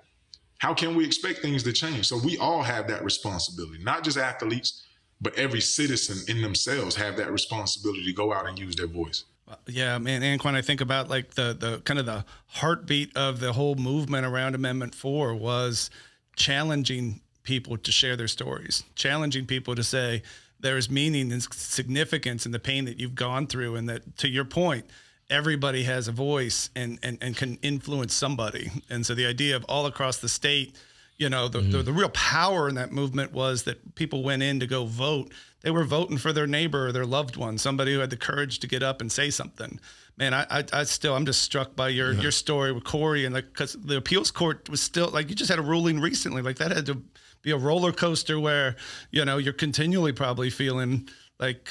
How 0.59 0.73
can 0.73 0.95
we 0.95 1.05
expect 1.05 1.39
things 1.39 1.63
to 1.63 1.73
change? 1.73 2.07
So 2.07 2.17
we 2.17 2.37
all 2.37 2.61
have 2.61 2.87
that 2.89 3.03
responsibility, 3.03 3.81
not 3.83 4.03
just 4.03 4.17
athletes, 4.17 4.83
but 5.21 5.33
every 5.35 5.61
citizen 5.61 6.17
in 6.33 6.41
themselves 6.41 6.95
have 6.95 7.17
that 7.17 7.31
responsibility 7.31 8.05
to 8.05 8.13
go 8.13 8.33
out 8.33 8.47
and 8.47 8.57
use 8.57 8.75
their 8.75 8.87
voice. 8.87 9.25
Uh, 9.47 9.55
yeah, 9.67 9.97
man, 9.97 10.21
Anquan, 10.21 10.55
I 10.55 10.61
think 10.61 10.79
about 10.79 11.09
like 11.09 11.31
the 11.31 11.55
the 11.59 11.81
kind 11.81 11.99
of 11.99 12.05
the 12.05 12.23
heartbeat 12.47 13.15
of 13.17 13.39
the 13.39 13.53
whole 13.53 13.75
movement 13.75 14.25
around 14.25 14.53
Amendment 14.53 14.93
Four 14.93 15.33
was 15.33 15.89
challenging 16.35 17.21
people 17.43 17.77
to 17.77 17.91
share 17.91 18.15
their 18.15 18.27
stories, 18.27 18.83
challenging 18.95 19.45
people 19.45 19.75
to 19.75 19.83
say 19.83 20.21
there's 20.59 20.89
meaning 20.89 21.31
and 21.31 21.41
significance 21.41 22.45
in 22.45 22.51
the 22.51 22.59
pain 22.59 22.85
that 22.85 22.99
you've 22.99 23.15
gone 23.15 23.47
through, 23.47 23.75
and 23.75 23.89
that 23.89 24.17
to 24.17 24.27
your 24.27 24.45
point, 24.45 24.85
everybody 25.29 25.83
has 25.83 26.07
a 26.07 26.11
voice 26.11 26.69
and 26.75 26.99
and, 27.03 27.17
and 27.21 27.35
can 27.35 27.57
influence 27.61 28.13
somebody. 28.13 28.71
And 28.89 29.05
so 29.05 29.13
the 29.15 29.25
idea 29.25 29.55
of 29.55 29.63
all 29.65 29.85
across 29.85 30.17
the 30.17 30.29
state, 30.29 30.75
you 31.17 31.29
know, 31.29 31.47
the, 31.47 31.59
mm-hmm. 31.59 31.71
the, 31.71 31.83
the 31.83 31.93
real 31.93 32.09
power 32.09 32.69
in 32.69 32.75
that 32.75 32.91
movement 32.91 33.31
was 33.33 33.63
that 33.63 33.95
people 33.95 34.23
went 34.23 34.43
in 34.43 34.59
to 34.59 34.67
go 34.67 34.85
vote 34.85 35.31
they 35.61 35.71
were 35.71 35.83
voting 35.83 36.17
for 36.17 36.31
their 36.31 36.47
neighbor 36.47 36.87
or 36.87 36.91
their 36.91 37.05
loved 37.05 37.35
one, 37.35 37.57
somebody 37.57 37.93
who 37.93 37.99
had 37.99 38.09
the 38.09 38.17
courage 38.17 38.59
to 38.59 38.67
get 38.67 38.81
up 38.81 39.01
and 39.01 39.11
say 39.11 39.29
something. 39.29 39.79
Man, 40.17 40.33
I, 40.33 40.45
I, 40.49 40.63
I 40.73 40.83
still, 40.83 41.15
I'm 41.15 41.25
just 41.25 41.41
struck 41.41 41.75
by 41.75 41.89
your 41.89 42.13
yeah. 42.13 42.21
your 42.21 42.31
story 42.31 42.71
with 42.71 42.83
Corey 42.83 43.25
and 43.25 43.33
like 43.33 43.47
because 43.47 43.73
the 43.73 43.97
appeals 43.97 44.31
court 44.31 44.69
was 44.69 44.81
still 44.81 45.09
like 45.09 45.29
you 45.29 45.35
just 45.35 45.49
had 45.49 45.59
a 45.59 45.63
ruling 45.63 45.99
recently, 45.99 46.41
like 46.41 46.57
that 46.57 46.71
had 46.71 46.85
to 46.87 47.01
be 47.41 47.51
a 47.51 47.57
roller 47.57 47.91
coaster 47.91 48.39
where 48.39 48.75
you 49.11 49.23
know 49.23 49.37
you're 49.37 49.53
continually 49.53 50.11
probably 50.11 50.49
feeling 50.49 51.07
like 51.39 51.69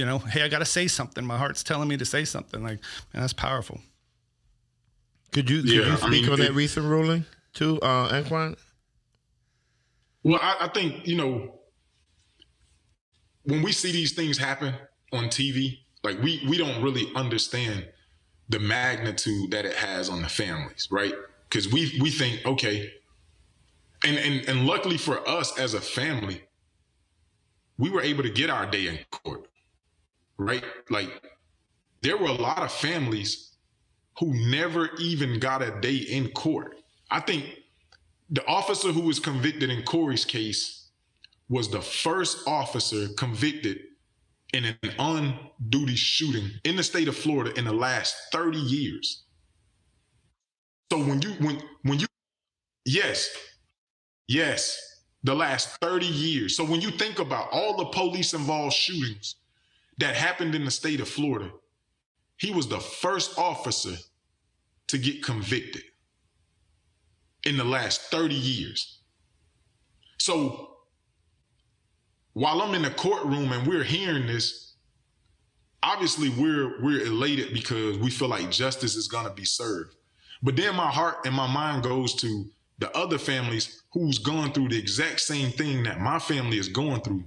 you 0.00 0.06
know, 0.06 0.18
hey, 0.18 0.42
I 0.42 0.48
got 0.48 0.60
to 0.60 0.64
say 0.64 0.88
something. 0.88 1.22
My 1.26 1.36
heart's 1.36 1.62
telling 1.62 1.86
me 1.86 1.98
to 1.98 2.06
say 2.06 2.24
something. 2.24 2.62
Like, 2.62 2.78
man, 3.12 3.20
that's 3.20 3.34
powerful. 3.34 3.82
Could 5.30 5.50
you, 5.50 5.60
could 5.60 5.70
yeah, 5.70 5.76
you 5.82 5.96
speak 5.98 6.04
I 6.04 6.08
mean, 6.08 6.30
on 6.30 6.40
it, 6.40 6.44
that 6.44 6.52
recent 6.54 6.86
ruling 6.86 7.26
too, 7.52 7.78
uh, 7.82 8.08
Anquan? 8.08 8.56
Well, 10.22 10.40
I, 10.40 10.56
I, 10.60 10.68
think 10.68 11.06
you 11.06 11.18
know 11.18 11.60
when 13.44 13.62
we 13.62 13.72
see 13.72 13.92
these 13.92 14.12
things 14.12 14.38
happen 14.38 14.74
on 15.12 15.24
TV, 15.24 15.80
like 16.02 16.18
we 16.22 16.42
we 16.48 16.56
don't 16.56 16.82
really 16.82 17.06
understand 17.14 17.86
the 18.48 18.58
magnitude 18.58 19.50
that 19.50 19.66
it 19.66 19.74
has 19.74 20.08
on 20.08 20.22
the 20.22 20.30
families, 20.30 20.88
right? 20.90 21.12
Because 21.46 21.70
we 21.70 21.98
we 22.00 22.10
think, 22.10 22.40
okay, 22.46 22.90
and 24.02 24.16
and 24.16 24.48
and 24.48 24.66
luckily 24.66 24.96
for 24.96 25.28
us 25.28 25.58
as 25.58 25.74
a 25.74 25.80
family, 25.80 26.42
we 27.76 27.90
were 27.90 28.00
able 28.00 28.22
to 28.22 28.30
get 28.30 28.48
our 28.48 28.64
day 28.64 28.86
in 28.86 28.98
court, 29.10 29.46
right? 30.40 30.64
Like 30.88 31.10
there 32.02 32.16
were 32.16 32.28
a 32.28 32.32
lot 32.32 32.62
of 32.62 32.72
families 32.72 33.54
who 34.18 34.32
never 34.50 34.90
even 34.98 35.38
got 35.38 35.62
a 35.62 35.78
day 35.80 35.96
in 35.96 36.30
court. 36.30 36.76
I 37.10 37.20
think 37.20 37.44
the 38.30 38.44
officer 38.46 38.90
who 38.90 39.02
was 39.02 39.20
convicted 39.20 39.70
in 39.70 39.82
Corey's 39.82 40.24
case 40.24 40.88
was 41.48 41.70
the 41.70 41.80
first 41.80 42.46
officer 42.46 43.08
convicted 43.16 43.80
in 44.52 44.64
an 44.64 44.76
on 44.98 45.38
duty 45.68 45.94
shooting 45.94 46.50
in 46.64 46.76
the 46.76 46.82
state 46.82 47.08
of 47.08 47.16
Florida 47.16 47.56
in 47.58 47.64
the 47.64 47.72
last 47.72 48.14
30 48.32 48.58
years. 48.58 49.24
So 50.90 50.98
when 50.98 51.20
you 51.22 51.30
when 51.40 51.62
when 51.82 52.00
you 52.00 52.06
yes, 52.84 53.30
yes, 54.26 54.78
the 55.22 55.34
last 55.34 55.80
30 55.80 56.06
years. 56.06 56.56
So 56.56 56.64
when 56.64 56.80
you 56.80 56.90
think 56.90 57.18
about 57.18 57.48
all 57.52 57.76
the 57.76 57.86
police 57.86 58.32
involved 58.32 58.74
shootings 58.74 59.36
that 60.00 60.16
happened 60.16 60.54
in 60.54 60.64
the 60.64 60.70
state 60.70 61.00
of 61.00 61.08
Florida, 61.08 61.50
he 62.36 62.50
was 62.50 62.68
the 62.68 62.80
first 62.80 63.38
officer 63.38 63.96
to 64.88 64.98
get 64.98 65.22
convicted 65.22 65.82
in 67.44 67.56
the 67.56 67.64
last 67.64 68.02
30 68.10 68.34
years. 68.34 69.00
So 70.18 70.76
while 72.32 72.62
I'm 72.62 72.74
in 72.74 72.82
the 72.82 72.90
courtroom 72.90 73.52
and 73.52 73.66
we're 73.66 73.84
hearing 73.84 74.26
this, 74.26 74.74
obviously 75.82 76.28
we're 76.30 76.82
we're 76.82 77.02
elated 77.02 77.52
because 77.52 77.98
we 77.98 78.10
feel 78.10 78.28
like 78.28 78.50
justice 78.50 78.96
is 78.96 79.08
gonna 79.08 79.32
be 79.32 79.44
served. 79.44 79.96
But 80.42 80.56
then 80.56 80.74
my 80.74 80.90
heart 80.90 81.26
and 81.26 81.34
my 81.34 81.46
mind 81.46 81.82
goes 81.82 82.14
to 82.16 82.46
the 82.78 82.94
other 82.96 83.18
families 83.18 83.82
who's 83.92 84.18
gone 84.18 84.52
through 84.52 84.70
the 84.70 84.78
exact 84.78 85.20
same 85.20 85.50
thing 85.50 85.82
that 85.82 86.00
my 86.00 86.18
family 86.18 86.58
is 86.58 86.68
going 86.68 87.02
through, 87.02 87.24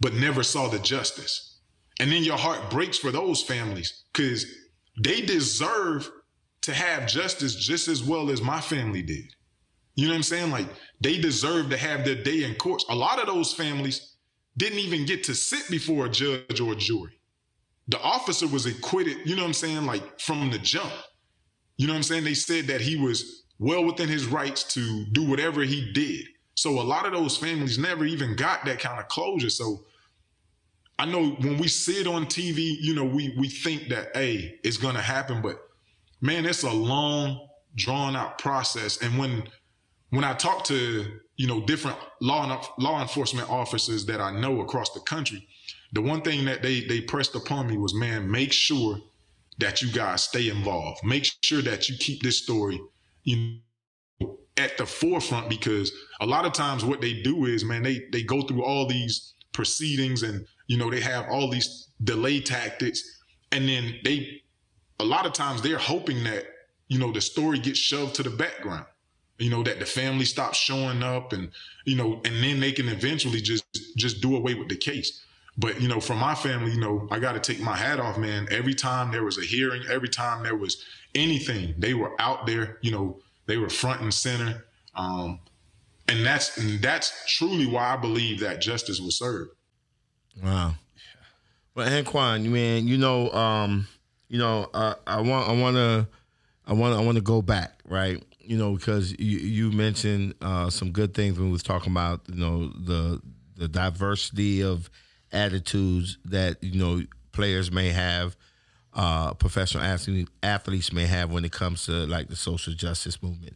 but 0.00 0.14
never 0.14 0.42
saw 0.42 0.68
the 0.68 0.78
justice. 0.78 1.55
And 2.00 2.12
then 2.12 2.24
your 2.24 2.36
heart 2.36 2.70
breaks 2.70 2.98
for 2.98 3.10
those 3.10 3.42
families 3.42 4.04
because 4.12 4.46
they 5.02 5.22
deserve 5.22 6.10
to 6.62 6.74
have 6.74 7.06
justice 7.06 7.54
just 7.54 7.88
as 7.88 8.02
well 8.02 8.30
as 8.30 8.42
my 8.42 8.60
family 8.60 9.02
did. 9.02 9.24
You 9.94 10.06
know 10.06 10.12
what 10.12 10.16
I'm 10.16 10.22
saying? 10.24 10.50
Like 10.50 10.68
they 11.00 11.18
deserve 11.18 11.70
to 11.70 11.76
have 11.76 12.04
their 12.04 12.22
day 12.22 12.44
in 12.44 12.54
court. 12.56 12.82
A 12.90 12.94
lot 12.94 13.18
of 13.18 13.26
those 13.26 13.52
families 13.52 14.16
didn't 14.56 14.78
even 14.78 15.06
get 15.06 15.24
to 15.24 15.34
sit 15.34 15.68
before 15.70 16.06
a 16.06 16.10
judge 16.10 16.60
or 16.60 16.72
a 16.72 16.76
jury. 16.76 17.18
The 17.88 18.00
officer 18.00 18.46
was 18.46 18.66
acquitted, 18.66 19.18
you 19.24 19.36
know 19.36 19.42
what 19.42 19.48
I'm 19.48 19.54
saying, 19.54 19.86
like 19.86 20.20
from 20.20 20.50
the 20.50 20.58
jump. 20.58 20.92
You 21.76 21.86
know 21.86 21.92
what 21.92 21.98
I'm 21.98 22.02
saying? 22.02 22.24
They 22.24 22.34
said 22.34 22.66
that 22.66 22.80
he 22.80 22.96
was 22.96 23.44
well 23.58 23.84
within 23.84 24.08
his 24.08 24.26
rights 24.26 24.64
to 24.74 25.06
do 25.12 25.22
whatever 25.22 25.62
he 25.62 25.92
did. 25.92 26.26
So 26.56 26.70
a 26.70 26.82
lot 26.82 27.06
of 27.06 27.12
those 27.12 27.36
families 27.36 27.78
never 27.78 28.04
even 28.04 28.34
got 28.34 28.64
that 28.64 28.80
kind 28.80 28.98
of 28.98 29.08
closure. 29.08 29.50
So 29.50 29.84
I 30.98 31.04
know 31.06 31.30
when 31.30 31.58
we 31.58 31.68
see 31.68 32.00
it 32.00 32.06
on 32.06 32.26
TV, 32.26 32.76
you 32.80 32.94
know, 32.94 33.04
we 33.04 33.34
we 33.38 33.48
think 33.48 33.88
that 33.88 34.08
hey, 34.14 34.58
it's 34.64 34.76
gonna 34.76 35.02
happen, 35.02 35.42
but 35.42 35.58
man, 36.20 36.46
it's 36.46 36.62
a 36.62 36.70
long, 36.70 37.48
drawn 37.74 38.16
out 38.16 38.38
process. 38.38 39.02
And 39.02 39.18
when 39.18 39.44
when 40.10 40.24
I 40.24 40.34
talk 40.34 40.64
to 40.64 41.04
you 41.36 41.46
know 41.46 41.60
different 41.60 41.98
law 42.20 42.62
law 42.78 43.02
enforcement 43.02 43.50
officers 43.50 44.06
that 44.06 44.20
I 44.20 44.38
know 44.38 44.60
across 44.60 44.90
the 44.90 45.00
country, 45.00 45.46
the 45.92 46.00
one 46.00 46.22
thing 46.22 46.44
that 46.46 46.62
they 46.62 46.80
they 46.80 47.02
pressed 47.02 47.34
upon 47.34 47.68
me 47.68 47.76
was, 47.76 47.94
man, 47.94 48.30
make 48.30 48.52
sure 48.52 48.98
that 49.58 49.82
you 49.82 49.90
guys 49.90 50.22
stay 50.22 50.48
involved. 50.48 51.00
Make 51.04 51.30
sure 51.42 51.62
that 51.62 51.88
you 51.88 51.96
keep 51.98 52.22
this 52.22 52.42
story, 52.42 52.80
you 53.24 53.58
know, 54.20 54.38
at 54.56 54.78
the 54.78 54.86
forefront 54.86 55.48
because 55.48 55.92
a 56.20 56.26
lot 56.26 56.44
of 56.46 56.52
times 56.52 56.84
what 56.84 57.00
they 57.00 57.20
do 57.22 57.44
is, 57.44 57.64
man, 57.64 57.82
they 57.82 58.02
they 58.12 58.22
go 58.22 58.42
through 58.42 58.64
all 58.64 58.86
these 58.86 59.34
proceedings 59.52 60.22
and 60.22 60.46
you 60.66 60.76
know 60.76 60.90
they 60.90 61.00
have 61.00 61.28
all 61.28 61.50
these 61.50 61.88
delay 62.02 62.40
tactics 62.40 63.20
and 63.52 63.68
then 63.68 63.94
they 64.04 64.42
a 65.00 65.04
lot 65.04 65.26
of 65.26 65.32
times 65.32 65.62
they're 65.62 65.78
hoping 65.78 66.24
that 66.24 66.44
you 66.88 66.98
know 66.98 67.12
the 67.12 67.20
story 67.20 67.58
gets 67.58 67.78
shoved 67.78 68.14
to 68.14 68.22
the 68.22 68.30
background 68.30 68.86
you 69.38 69.50
know 69.50 69.62
that 69.62 69.78
the 69.78 69.86
family 69.86 70.24
stops 70.24 70.58
showing 70.58 71.02
up 71.02 71.32
and 71.32 71.50
you 71.84 71.96
know 71.96 72.20
and 72.24 72.42
then 72.42 72.60
they 72.60 72.72
can 72.72 72.88
eventually 72.88 73.40
just 73.40 73.64
just 73.96 74.20
do 74.20 74.36
away 74.36 74.54
with 74.54 74.68
the 74.68 74.76
case 74.76 75.22
but 75.58 75.80
you 75.80 75.88
know, 75.88 76.00
for 76.00 76.14
my 76.14 76.34
family, 76.34 76.72
you 76.72 76.80
know, 76.80 77.08
I 77.10 77.18
got 77.18 77.32
to 77.32 77.40
take 77.40 77.62
my 77.62 77.76
hat 77.76 77.98
off, 77.98 78.18
man. 78.18 78.46
Every 78.50 78.74
time 78.74 79.10
there 79.10 79.24
was 79.24 79.38
a 79.38 79.42
hearing, 79.42 79.82
every 79.90 80.08
time 80.08 80.42
there 80.42 80.56
was 80.56 80.84
anything, 81.14 81.74
they 81.78 81.94
were 81.94 82.20
out 82.20 82.46
there. 82.46 82.78
You 82.82 82.90
know, 82.90 83.20
they 83.46 83.56
were 83.56 83.70
front 83.70 84.02
and 84.02 84.12
center. 84.12 84.66
Um, 84.94 85.40
and 86.08 86.24
that's 86.24 86.56
and 86.58 86.80
that's 86.82 87.12
truly 87.36 87.66
why 87.66 87.94
I 87.94 87.96
believe 87.96 88.40
that 88.40 88.60
justice 88.60 89.00
was 89.00 89.16
served. 89.18 89.52
Wow. 90.42 90.74
Well, 91.74 91.88
Anquan, 91.88 92.44
man, 92.50 92.88
you 92.88 92.96
know, 92.98 93.30
um, 93.32 93.86
you 94.28 94.38
know, 94.38 94.68
uh, 94.74 94.94
I 95.06 95.20
want, 95.20 95.48
I 95.48 95.52
want 95.52 95.76
to, 95.76 96.08
I 96.66 96.72
want, 96.72 96.94
I 96.96 97.00
want 97.00 97.16
to 97.16 97.22
go 97.22 97.42
back, 97.42 97.80
right? 97.86 98.22
You 98.40 98.56
know, 98.56 98.74
because 98.76 99.12
you, 99.18 99.38
you 99.38 99.72
mentioned 99.72 100.34
uh, 100.40 100.70
some 100.70 100.90
good 100.90 101.14
things 101.14 101.38
when 101.38 101.46
we 101.48 101.52
was 101.52 101.62
talking 101.62 101.92
about, 101.92 102.22
you 102.28 102.36
know, 102.40 102.68
the 102.68 103.20
the 103.56 103.68
diversity 103.68 104.62
of 104.62 104.90
attitudes 105.32 106.18
that 106.26 106.62
you 106.62 106.78
know 106.78 107.02
players 107.32 107.70
may 107.72 107.90
have, 107.90 108.36
uh, 108.94 109.34
professional 109.34 109.82
athlete, 109.84 110.28
athletes 110.42 110.92
may 110.92 111.06
have 111.06 111.30
when 111.32 111.44
it 111.44 111.52
comes 111.52 111.86
to 111.86 111.92
like 112.06 112.28
the 112.28 112.36
social 112.36 112.74
justice 112.74 113.22
movement. 113.22 113.54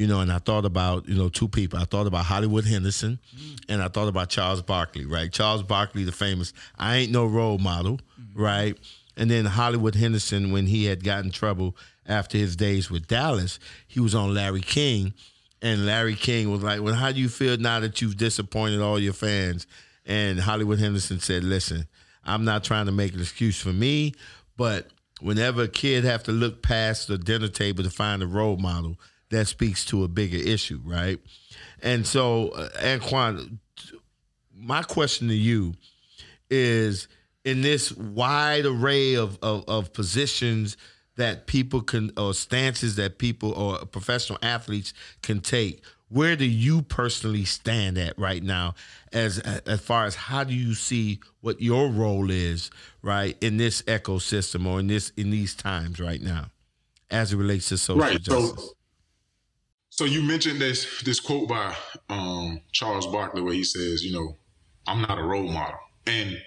You 0.00 0.06
know, 0.06 0.20
and 0.20 0.32
I 0.32 0.38
thought 0.38 0.64
about 0.64 1.06
you 1.10 1.14
know 1.14 1.28
two 1.28 1.46
people. 1.46 1.78
I 1.78 1.84
thought 1.84 2.06
about 2.06 2.24
Hollywood 2.24 2.64
Henderson, 2.64 3.18
mm. 3.36 3.60
and 3.68 3.82
I 3.82 3.88
thought 3.88 4.08
about 4.08 4.30
Charles 4.30 4.62
Barkley. 4.62 5.04
Right, 5.04 5.30
Charles 5.30 5.62
Barkley, 5.62 6.04
the 6.04 6.10
famous 6.10 6.54
"I 6.78 6.96
ain't 6.96 7.12
no 7.12 7.26
role 7.26 7.58
model," 7.58 8.00
mm-hmm. 8.18 8.42
right? 8.42 8.78
And 9.18 9.30
then 9.30 9.44
Hollywood 9.44 9.94
Henderson, 9.94 10.52
when 10.52 10.66
he 10.66 10.86
had 10.86 11.04
gotten 11.04 11.30
trouble 11.30 11.76
after 12.06 12.38
his 12.38 12.56
days 12.56 12.90
with 12.90 13.08
Dallas, 13.08 13.58
he 13.86 14.00
was 14.00 14.14
on 14.14 14.32
Larry 14.32 14.62
King, 14.62 15.12
and 15.60 15.84
Larry 15.84 16.14
King 16.14 16.50
was 16.50 16.62
like, 16.62 16.80
"Well, 16.80 16.94
how 16.94 17.12
do 17.12 17.20
you 17.20 17.28
feel 17.28 17.58
now 17.58 17.80
that 17.80 18.00
you've 18.00 18.16
disappointed 18.16 18.80
all 18.80 18.98
your 18.98 19.12
fans?" 19.12 19.66
And 20.06 20.40
Hollywood 20.40 20.78
Henderson 20.78 21.20
said, 21.20 21.44
"Listen, 21.44 21.86
I'm 22.24 22.46
not 22.46 22.64
trying 22.64 22.86
to 22.86 22.92
make 22.92 23.12
an 23.12 23.20
excuse 23.20 23.60
for 23.60 23.74
me, 23.74 24.14
but 24.56 24.86
whenever 25.20 25.64
a 25.64 25.68
kid 25.68 26.04
have 26.04 26.22
to 26.22 26.32
look 26.32 26.62
past 26.62 27.06
the 27.06 27.18
dinner 27.18 27.48
table 27.48 27.84
to 27.84 27.90
find 27.90 28.22
a 28.22 28.26
role 28.26 28.56
model, 28.56 28.96
that 29.30 29.46
speaks 29.46 29.84
to 29.86 30.04
a 30.04 30.08
bigger 30.08 30.38
issue, 30.38 30.80
right?" 30.84 31.18
And 31.82 32.06
so, 32.06 32.48
uh, 32.50 32.68
Anquan, 32.80 33.58
my 34.54 34.82
question 34.82 35.28
to 35.28 35.34
you 35.34 35.74
is: 36.50 37.08
in 37.44 37.62
this 37.62 37.92
wide 37.92 38.66
array 38.66 39.14
of, 39.14 39.38
of, 39.42 39.64
of 39.68 39.92
positions 39.92 40.76
that 41.16 41.46
people 41.46 41.82
can 41.82 42.12
or 42.16 42.34
stances 42.34 42.96
that 42.96 43.18
people 43.18 43.52
or 43.52 43.84
professional 43.86 44.38
athletes 44.42 44.92
can 45.22 45.40
take 45.40 45.82
where 46.08 46.34
do 46.34 46.44
you 46.44 46.82
personally 46.82 47.44
stand 47.44 47.96
at 47.96 48.18
right 48.18 48.42
now 48.42 48.74
as 49.12 49.38
as 49.38 49.80
far 49.80 50.06
as 50.06 50.14
how 50.14 50.44
do 50.44 50.54
you 50.54 50.74
see 50.74 51.20
what 51.40 51.60
your 51.60 51.88
role 51.88 52.30
is 52.30 52.70
right 53.02 53.36
in 53.40 53.56
this 53.56 53.82
ecosystem 53.82 54.66
or 54.66 54.80
in 54.80 54.86
this 54.86 55.12
in 55.16 55.30
these 55.30 55.54
times 55.54 56.00
right 56.00 56.22
now 56.22 56.46
as 57.10 57.32
it 57.32 57.36
relates 57.36 57.68
to 57.68 57.78
social 57.78 58.00
right. 58.00 58.20
justice 58.20 58.64
so, 58.64 58.72
so 59.90 60.04
you 60.04 60.22
mentioned 60.22 60.60
this 60.60 61.02
this 61.02 61.20
quote 61.20 61.48
by 61.48 61.76
um, 62.08 62.60
Charles 62.72 63.06
Barkley 63.06 63.42
where 63.42 63.52
he 63.52 63.64
says, 63.64 64.04
you 64.04 64.12
know, 64.12 64.36
I'm 64.86 65.02
not 65.02 65.18
a 65.18 65.22
role 65.22 65.48
model. 65.48 65.78
And 66.06 66.40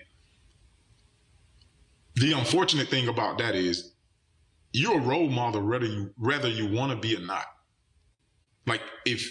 the 2.15 2.31
unfortunate 2.33 2.87
thing 2.87 3.09
about 3.09 3.37
that 3.39 3.53
is 3.55 3.93
you're 4.71 4.97
a 4.97 5.01
role 5.01 5.29
model 5.29 5.61
whether 5.61 5.85
you 5.85 6.11
whether 6.17 6.47
you 6.49 6.67
want 6.67 6.91
to 6.91 6.97
be 6.97 7.15
or 7.15 7.25
not. 7.25 7.45
Like 8.65 8.81
if 9.05 9.29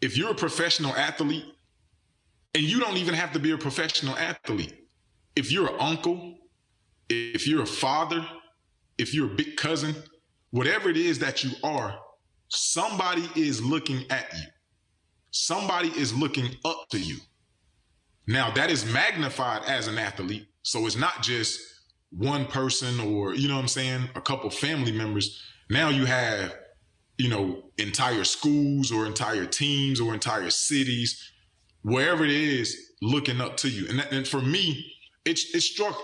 if 0.00 0.18
you're 0.18 0.32
a 0.32 0.34
professional 0.34 0.94
athlete, 0.96 1.44
and 2.54 2.64
you 2.64 2.80
don't 2.80 2.96
even 2.96 3.14
have 3.14 3.32
to 3.32 3.38
be 3.38 3.52
a 3.52 3.58
professional 3.58 4.16
athlete, 4.16 4.74
if 5.36 5.52
you're 5.52 5.68
an 5.68 5.76
uncle, 5.78 6.34
if 7.08 7.46
you're 7.46 7.62
a 7.62 7.66
father, 7.66 8.26
if 8.98 9.14
you're 9.14 9.30
a 9.30 9.34
big 9.34 9.56
cousin, 9.56 9.94
whatever 10.50 10.90
it 10.90 10.96
is 10.96 11.20
that 11.20 11.44
you 11.44 11.52
are, 11.62 11.98
somebody 12.54 13.28
is 13.36 13.62
looking 13.62 14.04
at 14.10 14.32
you. 14.34 14.44
Somebody 15.30 15.88
is 15.88 16.14
looking 16.14 16.50
up 16.64 16.88
to 16.90 16.98
you. 16.98 17.16
Now, 18.26 18.50
that 18.52 18.70
is 18.70 18.84
magnified 18.92 19.64
as 19.66 19.88
an 19.88 19.98
athlete. 19.98 20.46
So 20.62 20.86
it's 20.86 20.96
not 20.96 21.22
just 21.22 21.60
one 22.10 22.46
person 22.46 23.00
or, 23.00 23.34
you 23.34 23.48
know 23.48 23.56
what 23.56 23.62
I'm 23.62 23.68
saying, 23.68 24.08
a 24.14 24.20
couple 24.20 24.50
family 24.50 24.92
members. 24.92 25.42
Now 25.70 25.88
you 25.88 26.04
have 26.04 26.54
you 27.18 27.28
know, 27.28 27.62
entire 27.78 28.24
schools 28.24 28.90
or 28.90 29.06
entire 29.06 29.46
teams 29.46 30.00
or 30.00 30.14
entire 30.14 30.50
cities, 30.50 31.32
wherever 31.82 32.24
it 32.24 32.30
is, 32.30 32.76
looking 33.00 33.40
up 33.40 33.56
to 33.58 33.68
you. 33.68 33.86
And, 33.88 33.98
that, 34.00 34.12
and 34.12 34.26
for 34.26 34.40
me, 34.40 34.92
it, 35.24 35.38
it 35.54 35.60
struck. 35.60 35.96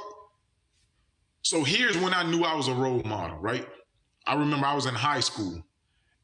So 1.43 1.65
here's 1.65 1.97
when 1.99 2.15
I 2.15 2.23
knew 2.23 2.45
I 2.45 2.55
was 2.55 2.69
a 2.69 2.75
role 2.75 3.03
model, 3.05 3.39
right? 3.39 3.67
I 4.27 4.35
remember 4.35 4.67
I 4.67 4.75
was 4.75 4.87
in 4.87 4.95
high 4.95 5.21
school 5.21 5.63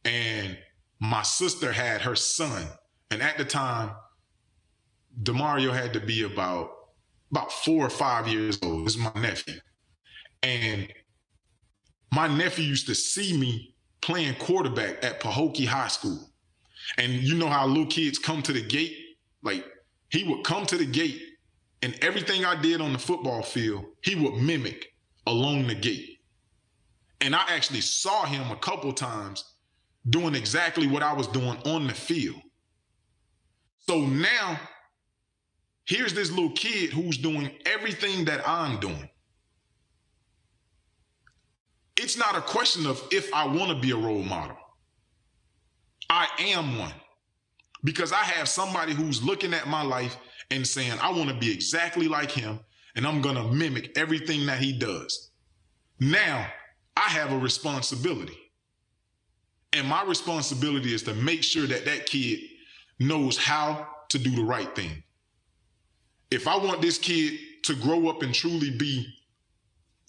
and 0.04 0.56
my 1.00 1.22
sister 1.22 1.72
had 1.72 2.00
her 2.02 2.16
son. 2.16 2.66
And 3.10 3.22
at 3.22 3.38
the 3.38 3.44
time, 3.44 3.90
Demario 5.22 5.72
had 5.72 5.92
to 5.92 6.00
be 6.00 6.22
about 6.22 6.70
about 7.30 7.52
four 7.52 7.84
or 7.84 7.90
five 7.90 8.28
years 8.28 8.58
old. 8.62 8.86
This 8.86 8.94
is 8.94 9.00
my 9.00 9.12
nephew. 9.20 9.58
And 10.42 10.88
my 12.12 12.28
nephew 12.28 12.64
used 12.64 12.86
to 12.86 12.94
see 12.94 13.36
me 13.36 13.74
playing 14.02 14.36
quarterback 14.36 15.02
at 15.04 15.20
Pahokee 15.20 15.66
High 15.66 15.88
School. 15.88 16.30
And 16.98 17.12
you 17.12 17.34
know 17.34 17.48
how 17.48 17.66
little 17.66 17.86
kids 17.86 18.18
come 18.18 18.42
to 18.42 18.52
the 18.52 18.62
gate? 18.62 18.96
Like 19.42 19.64
he 20.10 20.22
would 20.24 20.44
come 20.44 20.64
to 20.66 20.76
the 20.76 20.86
gate 20.86 21.20
and 21.84 21.98
everything 22.00 22.46
I 22.46 22.58
did 22.58 22.80
on 22.80 22.94
the 22.94 22.98
football 22.98 23.42
field, 23.42 23.84
he 24.00 24.14
would 24.14 24.36
mimic 24.36 24.94
along 25.26 25.66
the 25.66 25.74
gate. 25.74 26.18
And 27.20 27.36
I 27.36 27.42
actually 27.48 27.82
saw 27.82 28.24
him 28.24 28.50
a 28.50 28.56
couple 28.56 28.90
times 28.94 29.44
doing 30.08 30.34
exactly 30.34 30.86
what 30.86 31.02
I 31.02 31.12
was 31.12 31.26
doing 31.28 31.56
on 31.64 31.86
the 31.86 31.94
field. 31.94 32.40
So 33.78 34.00
now 34.00 34.58
here's 35.84 36.14
this 36.14 36.30
little 36.30 36.52
kid 36.52 36.90
who's 36.90 37.18
doing 37.18 37.50
everything 37.66 38.24
that 38.26 38.46
I'm 38.48 38.80
doing 38.80 39.08
it's 41.96 42.18
not 42.18 42.36
a 42.36 42.40
question 42.40 42.86
of 42.86 43.02
if 43.10 43.32
I 43.32 43.46
want 43.46 43.70
to 43.70 43.78
be 43.80 43.92
a 43.92 43.96
role 43.96 44.22
model. 44.22 44.56
I 46.10 46.28
am 46.38 46.78
one 46.78 46.92
because 47.82 48.12
I 48.12 48.22
have 48.22 48.48
somebody 48.48 48.92
who's 48.92 49.22
looking 49.22 49.54
at 49.54 49.66
my 49.68 49.82
life 49.82 50.16
and 50.50 50.66
saying, 50.66 50.98
I 51.00 51.10
want 51.10 51.30
to 51.30 51.34
be 51.34 51.52
exactly 51.52 52.08
like 52.08 52.30
him 52.30 52.60
and 52.94 53.06
I'm 53.06 53.20
going 53.20 53.36
to 53.36 53.44
mimic 53.44 53.96
everything 53.96 54.46
that 54.46 54.58
he 54.58 54.76
does. 54.78 55.30
Now 56.00 56.46
I 56.96 57.08
have 57.08 57.32
a 57.32 57.38
responsibility. 57.38 58.36
And 59.74 59.88
my 59.88 60.04
responsibility 60.04 60.94
is 60.94 61.02
to 61.02 61.14
make 61.14 61.42
sure 61.42 61.66
that 61.66 61.84
that 61.84 62.06
kid 62.06 62.40
knows 63.00 63.36
how 63.36 63.88
to 64.10 64.18
do 64.18 64.30
the 64.30 64.44
right 64.44 64.74
thing. 64.76 65.02
If 66.30 66.46
I 66.46 66.56
want 66.56 66.80
this 66.80 66.96
kid 66.96 67.38
to 67.64 67.74
grow 67.74 68.08
up 68.08 68.22
and 68.22 68.32
truly 68.32 68.70
be 68.70 69.06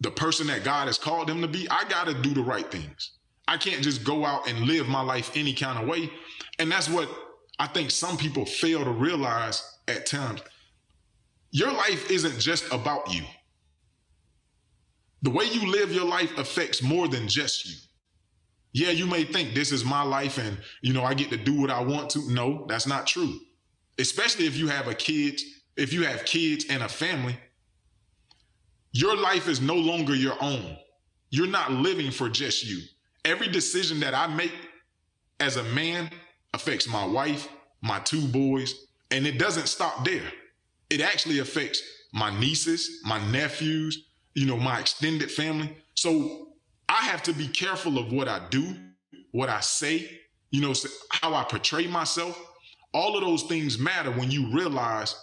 the 0.01 0.11
person 0.11 0.47
that 0.47 0.63
God 0.63 0.85
has 0.85 0.99
called 0.99 1.27
them 1.27 1.41
to 1.41 1.47
be, 1.47 1.67
I 1.69 1.83
got 1.89 2.05
to 2.07 2.13
do 2.13 2.33
the 2.33 2.43
right 2.43 2.69
things. 2.71 3.11
I 3.47 3.57
can't 3.57 3.81
just 3.81 4.03
go 4.03 4.23
out 4.23 4.47
and 4.47 4.61
live 4.61 4.87
my 4.87 5.01
life 5.01 5.31
any 5.35 5.53
kind 5.53 5.79
of 5.79 5.87
way. 5.87 6.11
And 6.59 6.71
that's 6.71 6.89
what 6.89 7.09
I 7.57 7.67
think 7.67 7.89
some 7.89 8.17
people 8.17 8.45
fail 8.45 8.83
to 8.83 8.91
realize 8.91 9.77
at 9.87 10.05
times. 10.05 10.41
Your 11.51 11.71
life 11.71 12.11
isn't 12.11 12.39
just 12.39 12.71
about 12.71 13.13
you. 13.13 13.23
The 15.21 15.29
way 15.31 15.45
you 15.45 15.71
live 15.71 15.91
your 15.91 16.05
life 16.05 16.37
affects 16.37 16.83
more 16.83 17.07
than 17.07 17.27
just 17.27 17.65
you. 17.65 17.77
Yeah, 18.75 18.91
you 18.91 19.07
may 19.07 19.23
think 19.23 19.55
this 19.55 19.71
is 19.71 19.85
my 19.85 20.03
life 20.03 20.37
and, 20.37 20.57
you 20.81 20.93
know, 20.93 21.05
I 21.05 21.13
get 21.15 21.29
to 21.31 21.37
do 21.37 21.53
what 21.61 21.71
I 21.71 21.81
want 21.81 22.09
to. 22.11 22.19
No, 22.31 22.65
that's 22.67 22.87
not 22.87 23.07
true. 23.07 23.39
especially 23.97 24.45
if 24.45 24.57
you 24.57 24.67
have 24.67 24.87
a 24.87 24.93
kid, 24.95 25.39
if 25.77 25.93
you 25.93 26.03
have 26.03 26.25
kids 26.25 26.65
and 26.69 26.83
a 26.83 26.89
family, 26.89 27.37
your 28.91 29.15
life 29.17 29.47
is 29.47 29.61
no 29.61 29.75
longer 29.75 30.15
your 30.15 30.35
own. 30.41 30.77
You're 31.29 31.47
not 31.47 31.71
living 31.71 32.11
for 32.11 32.29
just 32.29 32.65
you. 32.65 32.81
Every 33.25 33.47
decision 33.47 33.99
that 34.01 34.13
I 34.13 34.27
make 34.27 34.53
as 35.39 35.57
a 35.57 35.63
man 35.63 36.11
affects 36.53 36.87
my 36.87 37.05
wife, 37.05 37.49
my 37.81 37.99
two 37.99 38.27
boys, 38.27 38.87
and 39.11 39.27
it 39.27 39.37
doesn't 39.39 39.67
stop 39.67 40.05
there. 40.05 40.31
It 40.89 41.01
actually 41.01 41.39
affects 41.39 41.81
my 42.13 42.37
nieces, 42.39 43.01
my 43.03 43.19
nephews, 43.31 44.05
you 44.33 44.45
know, 44.45 44.57
my 44.57 44.79
extended 44.79 45.31
family. 45.31 45.75
So 45.95 46.49
I 46.87 47.05
have 47.05 47.23
to 47.23 47.33
be 47.33 47.47
careful 47.47 47.97
of 47.97 48.11
what 48.11 48.27
I 48.27 48.41
do, 48.49 48.75
what 49.31 49.49
I 49.49 49.59
say, 49.59 50.09
you 50.51 50.61
know, 50.61 50.73
how 51.09 51.33
I 51.33 51.43
portray 51.43 51.87
myself. 51.87 52.39
All 52.93 53.17
of 53.17 53.23
those 53.23 53.43
things 53.43 53.77
matter 53.77 54.11
when 54.11 54.31
you 54.31 54.53
realize 54.53 55.15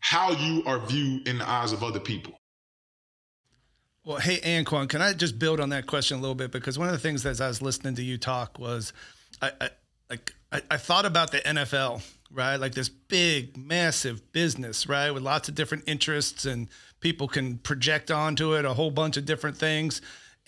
how 0.00 0.32
you 0.32 0.62
are 0.66 0.78
viewed 0.78 1.26
in 1.26 1.38
the 1.38 1.48
eyes 1.48 1.72
of 1.72 1.82
other 1.82 2.00
people. 2.00 2.34
Well, 4.04 4.18
hey, 4.18 4.38
Anquan, 4.38 4.88
can 4.88 5.02
I 5.02 5.12
just 5.12 5.38
build 5.38 5.60
on 5.60 5.68
that 5.70 5.86
question 5.86 6.18
a 6.18 6.20
little 6.20 6.34
bit? 6.34 6.50
Because 6.50 6.78
one 6.78 6.88
of 6.88 6.92
the 6.92 6.98
things 6.98 7.22
that 7.22 7.40
I 7.40 7.48
was 7.48 7.62
listening 7.62 7.94
to 7.96 8.02
you 8.02 8.18
talk 8.18 8.58
was, 8.58 8.92
I, 9.42 9.52
I 9.60 9.70
like 10.08 10.34
I, 10.52 10.62
I 10.70 10.76
thought 10.76 11.06
about 11.06 11.30
the 11.30 11.38
NFL, 11.38 12.02
right? 12.32 12.56
Like 12.56 12.74
this 12.74 12.88
big, 12.88 13.56
massive 13.56 14.32
business, 14.32 14.88
right, 14.88 15.10
with 15.10 15.22
lots 15.22 15.48
of 15.48 15.54
different 15.54 15.84
interests 15.86 16.44
and 16.44 16.68
people 17.00 17.28
can 17.28 17.58
project 17.58 18.10
onto 18.10 18.54
it 18.54 18.64
a 18.64 18.74
whole 18.74 18.90
bunch 18.90 19.16
of 19.16 19.24
different 19.24 19.56
things. 19.56 20.00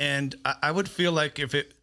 And 0.03 0.35
I, 0.45 0.55
I 0.65 0.71
would 0.73 0.89
feel 0.89 1.13
like 1.13 1.39
if 1.39 1.55
it 1.55 1.75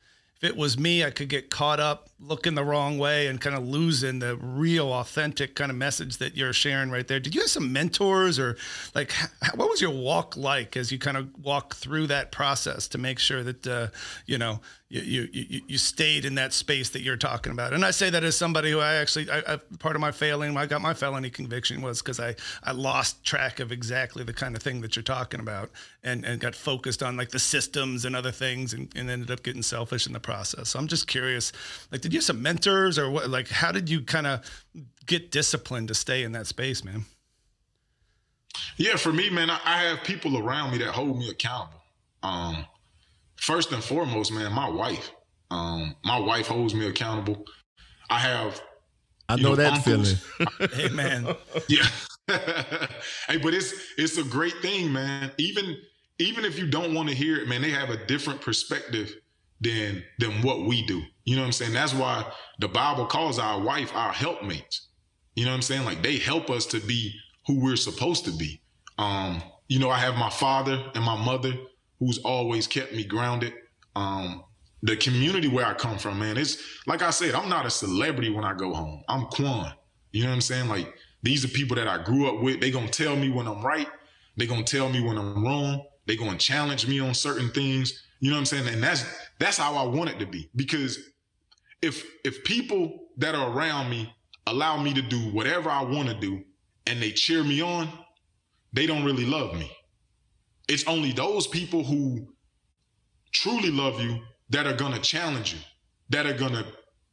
if 0.42 0.50
it 0.50 0.56
was 0.56 0.78
me, 0.80 1.04
I 1.04 1.12
could 1.12 1.28
get 1.28 1.50
caught 1.50 1.82
up 1.82 2.10
looking 2.18 2.56
the 2.56 2.64
wrong 2.64 2.98
way 2.98 3.28
and 3.28 3.42
kind 3.42 3.58
of 3.58 3.68
losing 3.68 4.20
the 4.20 4.38
real, 4.38 4.94
authentic 4.94 5.54
kind 5.54 5.70
of 5.70 5.76
message 5.76 6.18
that 6.18 6.38
you're 6.38 6.54
sharing 6.54 6.90
right 6.90 7.06
there. 7.06 7.20
Did 7.20 7.36
you 7.36 7.42
have 7.42 7.50
some 7.50 7.74
mentors 7.74 8.40
or 8.40 8.56
like 8.96 9.12
what 9.56 9.70
was 9.70 9.82
your 9.82 9.92
walk 9.92 10.38
like 10.38 10.78
as 10.78 10.94
you 10.94 11.00
kind 11.00 11.18
of 11.18 11.30
walk 11.44 11.76
through 11.76 12.08
that 12.08 12.32
process 12.32 12.88
to 12.90 12.98
make 12.98 13.20
sure 13.20 13.44
that 13.44 13.68
uh, 13.68 13.88
you 14.26 14.38
know 14.38 14.62
you, 14.92 15.30
you 15.32 15.62
you 15.68 15.78
stayed 15.78 16.26
in 16.26 16.34
that 16.36 16.52
space 16.52 16.90
that 16.90 17.02
you're 17.02 17.16
talking 17.16 17.52
about. 17.52 17.74
And 17.74 17.86
I 17.86 17.92
say 17.92 18.10
that 18.10 18.24
as 18.24 18.36
somebody 18.36 18.72
who 18.72 18.80
I 18.80 18.96
actually 18.96 19.30
I, 19.30 19.44
I 19.48 19.60
part 19.78 19.96
of 19.96 20.02
my 20.02 20.12
failing, 20.12 20.58
I 20.58 20.66
got 20.66 20.82
my 20.82 20.96
felony 20.96 21.30
conviction 21.30 21.82
was 21.82 22.02
because 22.02 22.20
I 22.20 22.36
I 22.64 22.72
lost 22.72 23.24
track 23.24 23.60
of 23.60 23.72
exactly 23.72 24.24
the 24.24 24.34
kind 24.34 24.56
of 24.56 24.64
thing 24.64 24.82
that 24.82 24.96
you're 24.96 25.04
talking 25.04 25.40
about, 25.40 25.70
and 26.04 26.26
and 26.26 26.40
got 26.40 26.56
focused 26.56 27.04
on 27.04 27.18
like 27.18 27.30
the 27.30 27.40
systems 27.40 28.04
and 28.04 28.16
other 28.16 28.32
things, 28.32 28.74
and, 28.74 28.92
and 28.96 29.12
ended 29.12 29.30
up 29.30 29.44
getting 29.44 29.62
selfish 29.62 30.08
in 30.08 30.14
the 30.14 30.20
process. 30.20 30.70
So 30.70 30.80
I'm 30.80 30.88
just 30.88 31.08
curious, 31.08 31.52
like, 31.92 32.02
did 32.02 32.12
you 32.12 32.18
have 32.18 32.26
some 32.26 32.42
mentors 32.42 32.98
or 32.98 33.12
what? 33.12 33.30
Like, 33.30 33.48
how 33.48 33.72
did 33.72 33.90
you 33.90 34.02
kind 34.02 34.26
of 34.26 34.44
get 35.06 35.30
disciplined 35.30 35.90
to 35.90 35.94
stay 35.94 36.24
in 36.24 36.32
that 36.32 36.48
space, 36.48 36.84
man? 36.84 37.06
Yeah, 38.78 38.96
for 38.96 39.14
me, 39.14 39.30
man, 39.30 39.52
I, 39.52 39.60
I 39.64 39.78
have 39.84 40.04
people 40.04 40.40
around 40.40 40.72
me 40.72 40.80
that 40.80 40.90
hold 40.90 41.20
me 41.20 41.30
accountable. 41.30 41.80
Um, 42.24 42.66
first 43.40 43.72
and 43.72 43.84
foremost, 43.84 44.32
man, 44.32 44.52
my 44.54 44.70
wife. 44.70 45.12
Um, 45.52 45.96
my 46.04 46.20
wife 46.20 46.48
holds 46.48 46.74
me 46.74 46.88
accountable. 46.88 47.46
I 48.10 48.20
have. 48.20 48.62
I 49.28 49.36
know, 49.36 49.50
know 49.50 49.56
that 49.56 49.74
uncles. 49.74 50.14
feeling. 50.14 50.70
hey, 50.74 50.90
man. 50.90 51.36
Yeah. 51.68 51.88
hey, 53.28 53.38
but 53.42 53.56
it's 53.56 53.74
it's 53.98 54.18
a 54.18 54.24
great 54.24 54.54
thing, 54.62 54.94
man. 54.94 55.32
Even 55.38 55.78
even 56.20 56.46
if 56.46 56.60
you 56.60 56.68
don't 56.68 56.94
want 56.94 57.10
to 57.10 57.16
hear 57.16 57.38
it, 57.38 57.48
man, 57.48 57.62
they 57.62 57.72
have 57.72 57.90
a 57.90 58.06
different 58.06 58.42
perspective 58.42 59.16
than 59.62 60.04
than 60.20 60.42
what 60.44 60.66
we 60.66 60.86
do. 60.86 61.02
You 61.26 61.36
know 61.36 61.42
what 61.42 61.48
I'm 61.48 61.54
saying? 61.54 61.74
That's 61.74 61.94
why 61.94 62.32
the 62.60 62.68
Bible 62.68 63.06
calls 63.08 63.40
our 63.40 63.60
wife 63.60 63.92
our 63.96 64.14
helpmates. 64.14 64.90
You 65.36 65.46
know 65.46 65.52
what 65.52 65.56
I'm 65.56 65.62
saying? 65.64 65.86
Like 65.86 66.04
they 66.04 66.18
help 66.18 66.50
us 66.50 66.66
to 66.68 66.80
be 66.80 67.14
who 67.48 67.60
we're 67.64 67.76
supposed 67.76 68.26
to 68.26 68.32
be. 68.32 68.62
Um, 68.98 69.42
you 69.68 69.80
know, 69.80 69.90
I 69.90 69.98
have 69.98 70.16
my 70.16 70.30
father 70.30 70.92
and 70.94 71.04
my 71.04 71.16
mother 71.16 71.54
who's 72.00 72.20
always 72.20 72.68
kept 72.68 72.94
me 72.94 73.04
grounded. 73.04 73.54
Um, 73.96 74.44
the 74.82 74.96
community 74.96 75.48
where 75.48 75.66
I 75.66 75.74
come 75.74 75.98
from, 75.98 76.20
man, 76.20 76.38
it's 76.38 76.58
like 76.88 77.02
I 77.02 77.10
said, 77.10 77.36
I'm 77.36 77.50
not 77.50 77.66
a 77.66 77.70
celebrity 77.70 78.30
when 78.30 78.46
I 78.46 78.54
go 78.54 78.74
home. 78.74 79.04
I'm 79.10 79.26
Quan. 79.26 79.74
You 80.12 80.24
know 80.24 80.30
what 80.30 80.36
I'm 80.36 80.42
saying? 80.42 80.70
Like 80.70 80.94
these 81.22 81.44
are 81.44 81.50
people 81.50 81.76
that 81.76 81.88
I 81.88 82.02
grew 82.02 82.28
up 82.28 82.42
with. 82.42 82.62
They 82.62 82.72
gonna 82.72 82.88
tell 82.88 83.16
me 83.16 83.30
when 83.30 83.48
I'm 83.48 83.62
right. 83.62 83.88
They 84.38 84.48
gonna 84.48 84.64
tell 84.64 84.90
me 84.90 85.02
when 85.02 85.18
I'm 85.18 85.44
wrong. 85.44 85.86
They 86.08 86.16
gonna 86.16 86.38
challenge 86.38 86.88
me 86.88 87.00
on 87.00 87.14
certain 87.14 87.50
things. 87.52 88.06
You 88.22 88.30
know 88.30 88.38
what 88.38 88.40
I'm 88.40 88.46
saying? 88.46 88.68
And 88.68 88.82
that's 88.82 89.04
that's 89.38 89.58
how 89.58 89.76
I 89.76 89.84
want 89.84 90.10
it 90.10 90.20
to 90.20 90.26
be. 90.26 90.50
Because 90.56 90.98
if 91.82 92.06
if 92.24 92.44
people 92.44 93.08
that 93.18 93.36
are 93.36 93.52
around 93.52 93.90
me 93.90 94.14
allow 94.48 94.82
me 94.82 94.94
to 94.94 95.02
do 95.02 95.20
whatever 95.32 95.70
I 95.70 95.84
want 95.84 96.10
to 96.10 96.16
do 96.16 96.42
and 96.88 97.02
they 97.02 97.12
cheer 97.12 97.44
me 97.44 97.62
on, 97.62 97.90
they 98.74 98.88
don't 98.88 99.04
really 99.04 99.26
love 99.26 99.54
me. 99.54 99.72
It's 100.70 100.88
only 100.88 101.12
those 101.12 101.48
people 101.48 101.84
who 101.84 102.28
truly 103.32 103.72
love 103.72 104.00
you 104.00 104.22
that 104.52 104.68
are 104.68 104.76
gonna 104.76 105.00
challenge 105.00 105.54
you, 105.54 105.60
that 106.10 106.26
are 106.26 106.38
gonna, 106.38 106.64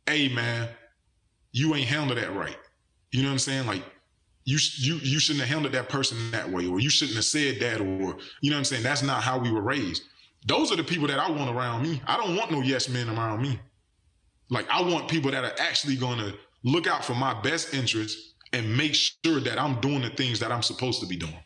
hey 0.06 0.28
man, 0.28 0.68
you 1.52 1.74
ain't 1.74 1.88
handled 1.88 2.18
that 2.18 2.34
right. 2.34 2.56
You 3.12 3.22
know 3.22 3.28
what 3.28 3.32
I'm 3.32 3.38
saying? 3.38 3.66
Like 3.66 3.82
you 4.44 4.58
you 4.76 4.96
you 5.02 5.18
shouldn't 5.18 5.40
have 5.40 5.48
handled 5.48 5.74
that 5.74 5.88
person 5.88 6.30
that 6.32 6.50
way, 6.50 6.66
or 6.66 6.80
you 6.80 6.90
shouldn't 6.90 7.16
have 7.16 7.24
said 7.24 7.58
that, 7.60 7.80
or 7.80 8.18
you 8.42 8.50
know 8.50 8.56
what 8.56 8.58
I'm 8.58 8.64
saying? 8.64 8.82
That's 8.82 9.02
not 9.02 9.22
how 9.22 9.38
we 9.38 9.50
were 9.50 9.62
raised. 9.62 10.02
Those 10.46 10.70
are 10.70 10.76
the 10.76 10.84
people 10.84 11.08
that 11.08 11.18
I 11.18 11.30
want 11.30 11.50
around 11.50 11.82
me. 11.82 12.00
I 12.06 12.16
don't 12.18 12.36
want 12.36 12.50
no 12.50 12.60
yes 12.60 12.88
men 12.88 13.08
around 13.08 13.42
me. 13.42 13.58
Like 14.50 14.68
I 14.70 14.82
want 14.82 15.08
people 15.08 15.30
that 15.30 15.44
are 15.44 15.54
actually 15.58 15.96
gonna 15.96 16.34
look 16.62 16.86
out 16.86 17.04
for 17.04 17.14
my 17.14 17.40
best 17.40 17.74
interest 17.74 18.34
and 18.52 18.76
make 18.76 18.94
sure 18.94 19.40
that 19.40 19.58
I'm 19.58 19.80
doing 19.80 20.02
the 20.02 20.10
things 20.10 20.38
that 20.40 20.52
I'm 20.52 20.62
supposed 20.62 21.00
to 21.00 21.06
be 21.06 21.16
doing. 21.16 21.38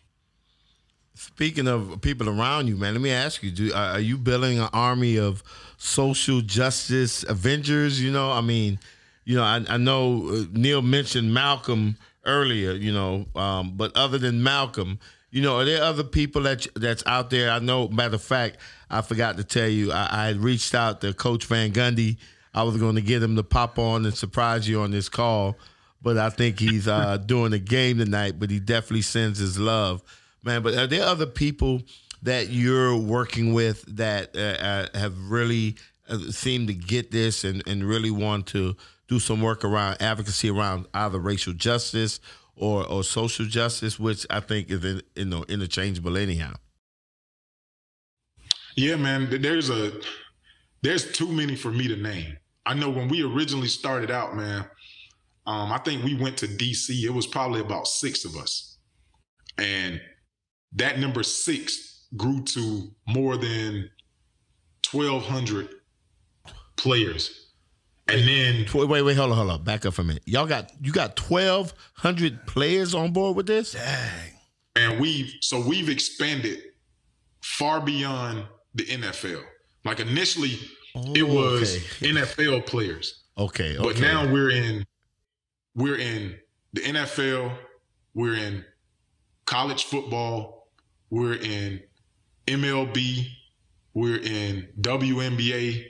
Speaking 1.14 1.68
of 1.68 2.00
people 2.00 2.28
around 2.28 2.68
you, 2.68 2.76
man, 2.76 2.94
let 2.94 3.02
me 3.02 3.10
ask 3.10 3.42
you: 3.42 3.50
do, 3.50 3.72
Are 3.74 4.00
you 4.00 4.16
building 4.16 4.58
an 4.58 4.68
army 4.72 5.18
of 5.18 5.42
social 5.76 6.40
justice 6.40 7.24
Avengers? 7.24 8.02
You 8.02 8.10
know, 8.10 8.30
I 8.30 8.40
mean, 8.40 8.78
you 9.24 9.36
know, 9.36 9.42
I, 9.42 9.62
I 9.68 9.76
know 9.76 10.28
uh, 10.28 10.44
Neil 10.52 10.82
mentioned 10.82 11.34
Malcolm 11.34 11.96
earlier. 12.24 12.72
You 12.72 12.92
know, 12.92 13.26
um, 13.34 13.72
but 13.76 13.94
other 13.96 14.18
than 14.18 14.42
Malcolm, 14.42 14.98
you 15.30 15.42
know, 15.42 15.58
are 15.58 15.64
there 15.64 15.82
other 15.82 16.04
people 16.04 16.42
that 16.42 16.66
that's 16.74 17.04
out 17.06 17.30
there? 17.30 17.50
I 17.50 17.58
know. 17.58 17.88
Matter 17.88 18.14
of 18.14 18.22
fact, 18.22 18.58
I 18.88 19.02
forgot 19.02 19.36
to 19.36 19.44
tell 19.44 19.68
you, 19.68 19.92
I, 19.92 20.08
I 20.10 20.30
reached 20.30 20.74
out 20.74 21.00
to 21.02 21.12
Coach 21.12 21.46
Van 21.46 21.72
Gundy. 21.72 22.16
I 22.54 22.62
was 22.64 22.76
going 22.78 22.96
to 22.96 23.02
get 23.02 23.22
him 23.22 23.36
to 23.36 23.44
pop 23.44 23.78
on 23.78 24.04
and 24.04 24.16
surprise 24.16 24.68
you 24.68 24.80
on 24.80 24.90
this 24.90 25.08
call, 25.08 25.56
but 26.02 26.18
I 26.18 26.30
think 26.30 26.58
he's 26.58 26.88
uh, 26.88 27.16
doing 27.26 27.52
a 27.52 27.58
game 27.58 27.98
tonight. 27.98 28.38
But 28.38 28.50
he 28.50 28.58
definitely 28.58 29.02
sends 29.02 29.38
his 29.38 29.58
love 29.58 30.02
man. 30.42 30.62
But 30.62 30.74
are 30.74 30.86
there 30.86 31.04
other 31.04 31.26
people 31.26 31.82
that 32.22 32.48
you're 32.48 32.96
working 32.96 33.52
with 33.54 33.82
that 33.96 34.36
uh, 34.36 34.62
uh, 34.62 34.98
have 34.98 35.30
really 35.30 35.76
uh, 36.08 36.18
seemed 36.30 36.68
to 36.68 36.74
get 36.74 37.10
this 37.10 37.44
and, 37.44 37.62
and 37.66 37.84
really 37.84 38.10
want 38.10 38.46
to 38.48 38.76
do 39.08 39.18
some 39.18 39.40
work 39.40 39.64
around 39.64 40.00
advocacy 40.00 40.50
around 40.50 40.86
either 40.94 41.18
racial 41.18 41.52
justice 41.52 42.20
or, 42.56 42.86
or 42.86 43.02
social 43.02 43.46
justice, 43.46 43.98
which 43.98 44.26
I 44.28 44.40
think 44.40 44.70
is 44.70 44.84
in, 44.84 45.02
you 45.16 45.24
know 45.24 45.44
interchangeable 45.48 46.16
anyhow. 46.16 46.54
Yeah, 48.76 48.96
man. 48.96 49.28
There's 49.40 49.70
a 49.70 49.92
there's 50.82 51.10
too 51.12 51.28
many 51.28 51.56
for 51.56 51.70
me 51.70 51.88
to 51.88 51.96
name. 51.96 52.36
I 52.66 52.74
know 52.74 52.90
when 52.90 53.08
we 53.08 53.22
originally 53.22 53.68
started 53.68 54.10
out, 54.10 54.36
man. 54.36 54.64
Um, 55.46 55.72
I 55.72 55.78
think 55.78 56.04
we 56.04 56.14
went 56.14 56.36
to 56.38 56.46
DC. 56.46 57.02
It 57.02 57.10
was 57.10 57.26
probably 57.26 57.60
about 57.60 57.86
six 57.88 58.24
of 58.24 58.36
us, 58.36 58.78
and 59.58 60.00
that 60.74 60.98
number 60.98 61.22
six 61.22 62.06
grew 62.16 62.42
to 62.44 62.90
more 63.06 63.36
than 63.36 63.90
1,200 64.90 65.68
players. 66.76 67.50
And 68.08 68.26
then 68.26 68.66
wait, 68.74 68.88
wait, 68.88 69.02
wait, 69.02 69.16
hold 69.16 69.30
on, 69.30 69.36
hold 69.36 69.50
on, 69.50 69.62
back 69.62 69.86
up 69.86 69.94
for 69.94 70.02
a 70.02 70.04
minute. 70.04 70.22
Y'all 70.26 70.46
got 70.46 70.72
you 70.82 70.92
got 70.92 71.14
twelve 71.14 71.72
hundred 71.94 72.44
players 72.46 72.92
on 72.92 73.12
board 73.12 73.36
with 73.36 73.46
this. 73.46 73.72
Dang. 73.72 74.32
And 74.74 75.00
we've 75.00 75.32
so 75.42 75.60
we've 75.60 75.88
expanded 75.88 76.58
far 77.42 77.80
beyond 77.80 78.44
the 78.74 78.84
NFL. 78.84 79.42
Like 79.84 80.00
initially, 80.00 80.58
oh, 80.96 81.12
it 81.14 81.22
was 81.22 81.76
okay. 81.76 82.12
NFL 82.12 82.66
players. 82.66 83.22
Okay, 83.38 83.76
okay. 83.76 83.82
But 83.82 84.00
now 84.00 84.30
we're 84.30 84.50
in 84.50 84.84
we're 85.74 85.98
in 85.98 86.36
the 86.72 86.80
NFL. 86.80 87.56
We're 88.14 88.34
in 88.34 88.64
college 89.46 89.84
football. 89.84 90.59
We're 91.10 91.34
in 91.34 91.80
MLB. 92.46 93.26
We're 93.94 94.18
in 94.18 94.68
WNBA. 94.80 95.86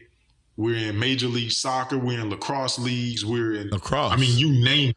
We're 0.56 0.76
in 0.76 0.98
Major 0.98 1.28
League 1.28 1.52
Soccer. 1.52 1.98
We're 1.98 2.20
in 2.20 2.30
lacrosse 2.30 2.78
leagues. 2.78 3.24
We're 3.24 3.54
in 3.54 3.70
lacrosse. 3.70 4.12
I 4.12 4.16
mean, 4.16 4.36
you 4.36 4.52
name. 4.64 4.90
it. 4.90 4.96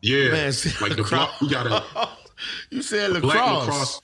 Yeah, 0.00 0.30
Man, 0.30 0.52
like 0.80 0.96
the 0.96 1.06
block. 1.08 1.40
We 1.40 1.48
got 1.48 1.66
a. 1.66 2.08
you 2.70 2.82
said 2.82 3.10
lacrosse. 3.10 3.32
Black 3.32 3.58
lacrosse. 3.66 4.00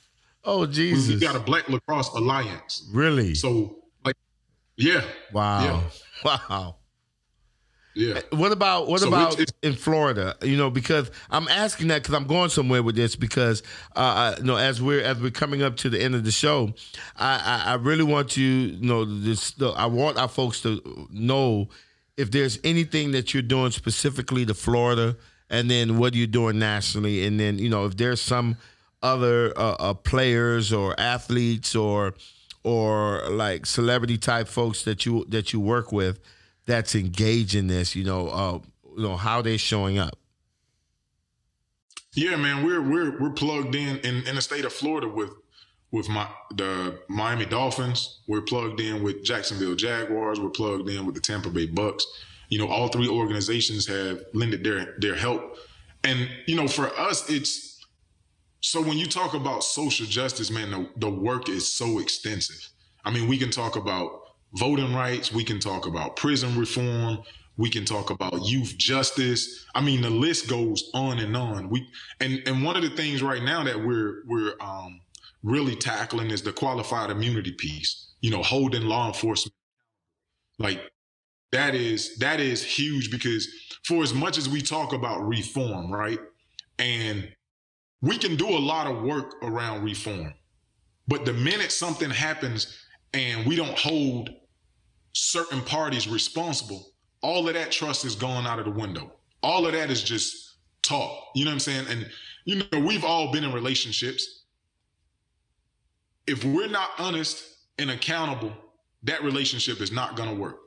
Oh 0.47 0.67
Jesus! 0.67 1.15
We 1.15 1.21
got 1.21 1.37
a 1.37 1.41
Black 1.41 1.69
Lacrosse 1.69 2.09
Alliance. 2.11 2.87
Really? 2.93 3.35
So, 3.35 3.79
like, 4.05 4.17
yeah. 4.77 5.03
Wow. 5.33 5.65
Yeah. 5.65 5.81
Wow. 6.49 6.77
Yeah. 7.95 8.21
What 8.31 8.51
about 8.53 8.89
what 8.89 9.01
So 9.01 9.09
about 9.09 9.35
it's- 9.35 9.53
in 9.63 9.75
Florida? 9.75 10.37
You 10.43 10.57
know, 10.57 10.69
because 10.71 11.11
I'm 11.31 11.47
asking 11.49 11.89
that 11.89 12.03
because 12.03 12.15
I'm 12.15 12.27
going 12.27 12.51
somewhere 12.51 12.83
with 12.83 12.97
this 12.97 13.15
because 13.17 13.63
uh, 13.95 14.35
I, 14.35 14.35
you 14.39 14.45
know 14.45 14.57
as 14.57 14.83
we're 14.83 15.01
as 15.03 15.21
we're 15.21 15.31
coming 15.31 15.63
up 15.63 15.77
to 15.79 15.89
the 15.91 16.03
end 16.03 16.15
of 16.15 16.25
the 16.25 16.33
show, 16.33 16.75
I 17.17 17.63
I, 17.67 17.73
I 17.73 17.75
really 17.75 18.03
want 18.05 18.37
you 18.37 18.45
you 18.47 18.87
know 18.87 19.05
this 19.05 19.55
I 19.77 19.87
want 19.87 20.19
our 20.19 20.29
folks 20.29 20.61
to 20.63 21.07
know 21.13 21.69
if 22.17 22.31
there's 22.31 22.59
anything 22.65 23.13
that 23.13 23.33
you're 23.33 23.43
doing 23.43 23.71
specifically 23.71 24.45
to 24.47 24.55
Florida, 24.55 25.17
and 25.49 25.71
then 25.71 25.99
what 25.99 26.15
are 26.15 26.17
you're 26.17 26.27
doing 26.27 26.59
nationally, 26.59 27.25
and 27.27 27.39
then 27.39 27.59
you 27.59 27.69
know 27.69 27.87
if 27.87 27.97
there's 27.97 28.21
some 28.21 28.57
other 29.03 29.53
uh, 29.57 29.73
uh, 29.79 29.95
players 29.95 30.73
or 30.73 30.99
athletes 30.99 31.77
or 31.77 32.15
or 32.65 33.23
like 33.31 33.67
celebrity 33.67 34.17
type 34.19 34.49
folks 34.49 34.83
that 34.85 35.05
you 35.07 35.25
that 35.29 35.53
you 35.53 35.61
work 35.61 35.93
with 35.93 36.19
that's 36.67 36.95
engaged 36.95 37.55
in 37.55 37.67
this 37.67 37.95
you 37.95 38.05
know 38.05 38.29
uh 38.29 38.59
you 38.97 39.03
know 39.03 39.17
how 39.17 39.43
they're 39.43 39.59
showing 39.59 39.99
up 39.99 40.17
Yeah, 42.15 42.37
man, 42.37 42.65
we're 42.65 42.81
we're 42.81 43.19
we're 43.21 43.31
plugged 43.31 43.75
in 43.75 43.99
in, 43.99 44.27
in 44.27 44.37
the 44.37 44.43
state 44.43 44.65
of 44.65 44.73
Florida 44.73 45.09
with 45.09 45.31
with 45.91 46.09
my 46.09 46.29
the 46.55 47.01
Miami 47.09 47.45
Dolphins. 47.47 48.21
We're 48.29 48.43
plugged 48.43 48.81
in 48.81 49.03
with 49.03 49.25
Jacksonville 49.25 49.75
Jaguars. 49.75 50.39
We're 50.41 50.51
plugged 50.51 50.89
in 50.89 51.07
with 51.07 51.15
the 51.17 51.21
Tampa 51.21 51.51
Bay 51.51 51.67
Bucks. 51.67 52.07
You 52.51 52.59
know, 52.59 52.69
all 52.69 52.89
three 52.89 53.09
organizations 53.09 53.87
have 53.89 54.21
lended 54.33 54.63
their 54.63 54.95
their 54.99 55.17
help, 55.17 55.57
and 56.05 56.29
you 56.47 56.55
know, 56.55 56.69
for 56.69 56.87
us, 56.99 57.29
it's 57.29 57.85
so 58.61 58.81
when 58.81 58.97
you 58.97 59.07
talk 59.07 59.35
about 59.35 59.65
social 59.65 60.07
justice, 60.07 60.51
man, 60.51 60.71
the, 60.71 60.91
the 60.97 61.11
work 61.11 61.49
is 61.49 61.71
so 61.71 61.99
extensive. 61.99 62.69
I 63.05 63.11
mean, 63.11 63.29
we 63.29 63.39
can 63.39 63.51
talk 63.51 63.77
about 63.77 64.24
voting 64.55 64.95
rights, 64.95 65.33
we 65.33 65.45
can 65.45 65.59
talk 65.59 65.87
about 65.87 66.17
prison 66.17 66.59
reform, 66.59 67.19
we 67.57 67.71
can 67.71 67.85
talk 67.85 68.11
about 68.11 68.45
youth 68.45 68.77
justice. 68.77 69.67
I 69.75 69.81
mean, 69.81 70.01
the 70.01 70.11
list 70.11 70.49
goes 70.49 70.91
on 70.93 71.19
and 71.19 71.37
on. 71.37 71.71
We 71.71 71.87
and 72.21 72.43
and 72.47 72.65
one 72.65 72.77
of 72.77 72.83
the 72.83 72.91
things 72.91 73.23
right 73.23 73.43
now 73.43 73.63
that 73.65 73.85
we're 73.85 74.23
we're 74.27 74.55
um, 74.61 75.01
really 75.43 75.77
tackling 75.77 76.31
is 76.31 76.43
the 76.43 76.53
qualified 76.53 77.11
immunity 77.11 77.53
piece. 77.53 78.13
You 78.21 78.31
know, 78.31 78.43
holding 78.43 78.83
law 78.83 79.07
enforcement 79.07 79.55
like 80.59 80.81
that 81.53 81.75
is 81.75 82.17
that 82.19 82.41
is 82.41 82.65
huge 82.65 83.11
because 83.11 83.47
for 83.85 84.03
as 84.03 84.15
much 84.15 84.39
as 84.39 84.49
we 84.49 84.61
talk 84.61 84.93
about 84.93 85.27
reform, 85.27 85.93
right, 85.93 86.19
and 86.79 87.29
we 88.01 88.19
can 88.19 88.35
do 88.37 88.49
a 88.49 88.59
lot 88.59 88.87
of 88.87 89.03
work 89.03 89.35
around 89.43 89.85
reform, 89.85 90.35
but 91.07 91.25
the 91.25 91.33
minute 91.33 91.71
something 91.71 92.11
happens 92.11 92.77
and 93.13 93.47
we 93.47 93.55
don't 93.55 93.79
hold 93.79 94.29
certain 95.15 95.63
parties 95.63 96.07
responsible, 96.07 96.93
all 97.23 97.49
of 97.49 97.55
that 97.55 97.71
trust 97.71 98.05
is 98.05 98.15
gone 98.15 98.47
out 98.47 98.59
of 98.59 98.67
the 98.67 98.71
window. 98.71 99.13
All 99.43 99.67
of 99.67 99.73
that 99.73 99.91
is 99.91 100.03
just 100.03 100.57
talk. 100.83 101.29
You 101.35 101.45
know 101.45 101.51
what 101.51 101.55
I'm 101.55 101.61
saying? 101.61 101.87
And 101.89 102.11
you 102.45 102.57
know, 102.57 102.81
we've 102.81 103.05
all 103.05 103.33
been 103.33 103.45
in 103.45 103.53
relationships. 103.53 104.43
If 106.27 106.45
we're 106.45 106.69
not 106.69 106.91
honest 106.99 107.45
and 107.79 107.91
accountable, 107.91 108.53
that 109.05 109.23
relationship 109.23 109.81
is 109.81 109.93
not 109.93 110.17
gonna 110.17 110.35
work. 110.35 110.59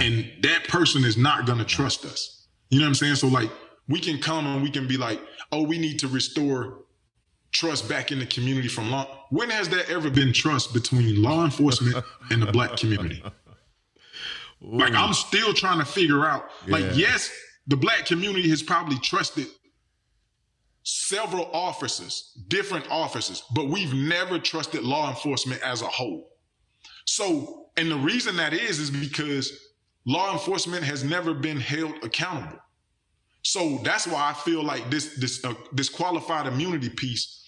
And 0.00 0.30
that 0.42 0.68
person 0.68 1.04
is 1.04 1.16
not 1.16 1.44
gonna 1.46 1.64
trust 1.64 2.04
us. 2.04 2.46
You 2.70 2.78
know 2.78 2.84
what 2.84 2.90
I'm 2.90 2.94
saying? 2.94 3.16
So 3.16 3.28
like 3.28 3.50
we 3.88 4.00
can 4.00 4.18
come 4.18 4.46
and 4.46 4.62
we 4.62 4.70
can 4.70 4.86
be 4.86 4.96
like, 4.96 5.20
oh, 5.50 5.62
we 5.62 5.78
need 5.78 5.98
to 6.00 6.08
restore 6.08 6.84
trust 7.50 7.88
back 7.88 8.12
in 8.12 8.18
the 8.18 8.26
community 8.26 8.68
from 8.68 8.90
law. 8.90 9.26
When 9.30 9.50
has 9.50 9.68
there 9.68 9.84
ever 9.90 10.08
been 10.08 10.32
trust 10.32 10.72
between 10.72 11.20
law 11.20 11.44
enforcement 11.44 12.02
and 12.30 12.40
the 12.40 12.50
black 12.50 12.76
community? 12.76 13.22
Like 14.62 14.94
I'm 14.94 15.12
still 15.12 15.52
trying 15.52 15.80
to 15.80 15.84
figure 15.84 16.24
out. 16.24 16.44
Like, 16.68 16.84
yes, 16.94 17.30
the 17.66 17.76
black 17.76 18.06
community 18.06 18.48
has 18.50 18.62
probably 18.62 18.96
trusted 18.98 19.46
several 20.84 21.50
officers, 21.52 22.36
different 22.48 22.88
officers, 22.90 23.42
but 23.54 23.68
we've 23.68 23.92
never 23.92 24.38
trusted 24.38 24.82
law 24.82 25.08
enforcement 25.10 25.60
as 25.62 25.82
a 25.82 25.86
whole. 25.86 26.30
So, 27.06 27.66
and 27.76 27.90
the 27.90 27.96
reason 27.96 28.36
that 28.36 28.52
is 28.52 28.78
is 28.78 28.90
because 28.90 29.52
law 30.06 30.32
enforcement 30.32 30.84
has 30.84 31.02
never 31.02 31.34
been 31.34 31.58
held 31.58 31.94
accountable. 32.04 32.58
So 33.42 33.80
that's 33.82 34.06
why 34.06 34.30
I 34.30 34.32
feel 34.32 34.62
like 34.62 34.88
this 34.90 35.16
this 35.16 35.44
uh, 35.44 35.54
this 35.72 35.88
qualified 35.88 36.46
immunity 36.46 36.88
piece 36.88 37.44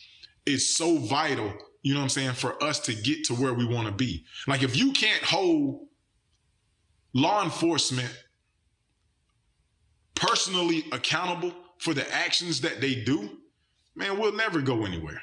is 0.46 0.76
so 0.76 0.98
vital. 0.98 1.52
You 1.82 1.94
know 1.94 2.00
what 2.00 2.04
I'm 2.04 2.08
saying 2.10 2.32
for 2.32 2.60
us 2.62 2.80
to 2.80 2.94
get 2.94 3.24
to 3.26 3.34
where 3.34 3.54
we 3.54 3.64
want 3.64 3.86
to 3.86 3.92
be. 3.92 4.24
Like 4.48 4.64
if 4.64 4.76
you 4.76 4.92
can't 4.92 5.22
hold 5.22 5.86
law 7.14 7.42
enforcement 7.42 8.12
personally 10.14 10.84
accountable 10.92 11.52
for 11.78 11.94
the 11.94 12.12
actions 12.14 12.60
that 12.60 12.80
they 12.80 12.94
do, 12.94 13.38
man, 13.94 14.18
we'll 14.18 14.32
never 14.32 14.60
go 14.60 14.84
anywhere. 14.84 15.22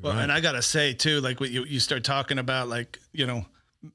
Well, 0.00 0.18
and 0.18 0.30
I 0.30 0.40
gotta 0.40 0.62
say 0.62 0.92
too, 0.92 1.20
like 1.20 1.40
when 1.40 1.52
you 1.52 1.64
you 1.64 1.80
start 1.80 2.04
talking 2.04 2.38
about 2.38 2.68
like 2.68 2.98
you 3.12 3.26
know 3.26 3.46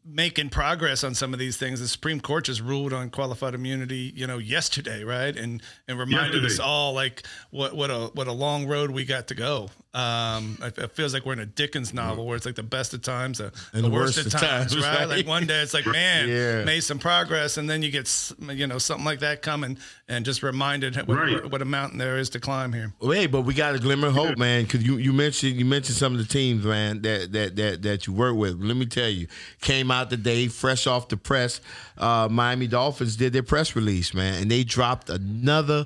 making 0.06 0.50
progress 0.50 1.04
on 1.04 1.14
some 1.14 1.34
of 1.34 1.40
these 1.40 1.58
things. 1.58 1.80
The 1.80 1.88
Supreme 1.88 2.20
Court 2.20 2.46
just 2.46 2.62
ruled 2.62 2.94
on 2.94 3.10
qualified 3.10 3.54
immunity, 3.54 4.12
you 4.16 4.28
know, 4.28 4.38
yesterday, 4.38 5.04
right? 5.04 5.36
And 5.36 5.62
and 5.88 6.00
reminded 6.00 6.46
us 6.46 6.60
all 6.60 6.94
like 6.94 7.24
what 7.52 7.76
what 7.76 7.90
a 7.90 8.12
what 8.14 8.28
a 8.28 8.32
long 8.32 8.68
road 8.68 8.92
we 8.92 9.06
got 9.06 9.28
to 9.28 9.36
go. 9.36 9.70
Um, 9.94 10.58
it, 10.64 10.76
it 10.80 10.92
feels 10.94 11.14
like 11.14 11.24
we're 11.24 11.34
in 11.34 11.40
a 11.40 11.46
Dickens 11.46 11.94
novel 11.94 12.26
where 12.26 12.36
it's 12.36 12.48
like 12.48 12.56
the 12.56 12.64
best 12.64 12.96
of 12.96 13.04
times, 13.04 13.38
the, 13.38 13.52
the, 13.74 13.88
worst, 13.88 14.18
of 14.18 14.32
times, 14.32 14.76
right? 14.76 15.00
right? 15.02 15.08
Like 15.08 15.28
one 15.28 15.46
day 15.46 15.62
it's 15.62 15.74
like, 15.74 15.86
man, 15.86 16.28
Yeah. 16.28 16.64
made 16.64 16.80
some 16.82 16.98
progress, 16.98 17.58
and 17.58 17.70
then 17.70 17.84
you 17.84 17.92
get 17.92 18.32
you 18.40 18.66
know 18.66 18.80
something 18.80 19.06
like 19.06 19.20
that 19.20 19.44
coming, 19.44 19.78
and 20.08 20.26
just 20.26 20.42
reminded 20.42 20.96
what, 21.08 21.18
Right. 21.18 21.52
what 21.52 21.62
a 21.62 21.66
mountain 21.66 22.00
there 22.00 22.18
is 22.18 22.32
to 22.32 22.40
climb 22.40 22.74
here. 22.74 22.92
Well, 23.00 23.12
hey, 23.12 23.28
but 23.28 23.42
we 23.42 23.54
got 23.54 23.76
a 23.76 23.80
glimmer 23.80 24.08
of 24.08 24.14
hope, 24.16 24.38
man. 24.38 24.64
Because 24.64 24.84
you, 24.84 24.98
you 24.98 25.14
mentioned 25.14 25.58
you 25.58 25.66
mentioned 25.66 25.98
some 25.98 26.14
of 26.14 26.18
the 26.20 26.26
teams, 26.26 26.66
man, 26.66 27.04
that 27.04 27.32
that 27.34 27.56
that 27.56 27.82
that 27.84 28.08
you 28.08 28.14
work 28.14 28.36
with. 28.36 28.60
Let 28.64 28.76
me 28.78 28.88
tell 28.88 29.10
you, 29.10 29.28
came 29.62 29.92
out 29.92 30.10
today, 30.10 30.48
fresh 30.48 30.88
off 30.88 31.08
the 31.08 31.18
press. 31.18 31.62
Uh, 32.00 32.28
Miami 32.32 32.66
Dolphins 32.66 33.16
did 33.16 33.32
their 33.34 33.44
press 33.44 33.76
release, 33.76 34.14
man, 34.16 34.42
and 34.42 34.50
they 34.50 34.64
dropped 34.64 35.12
another 35.12 35.86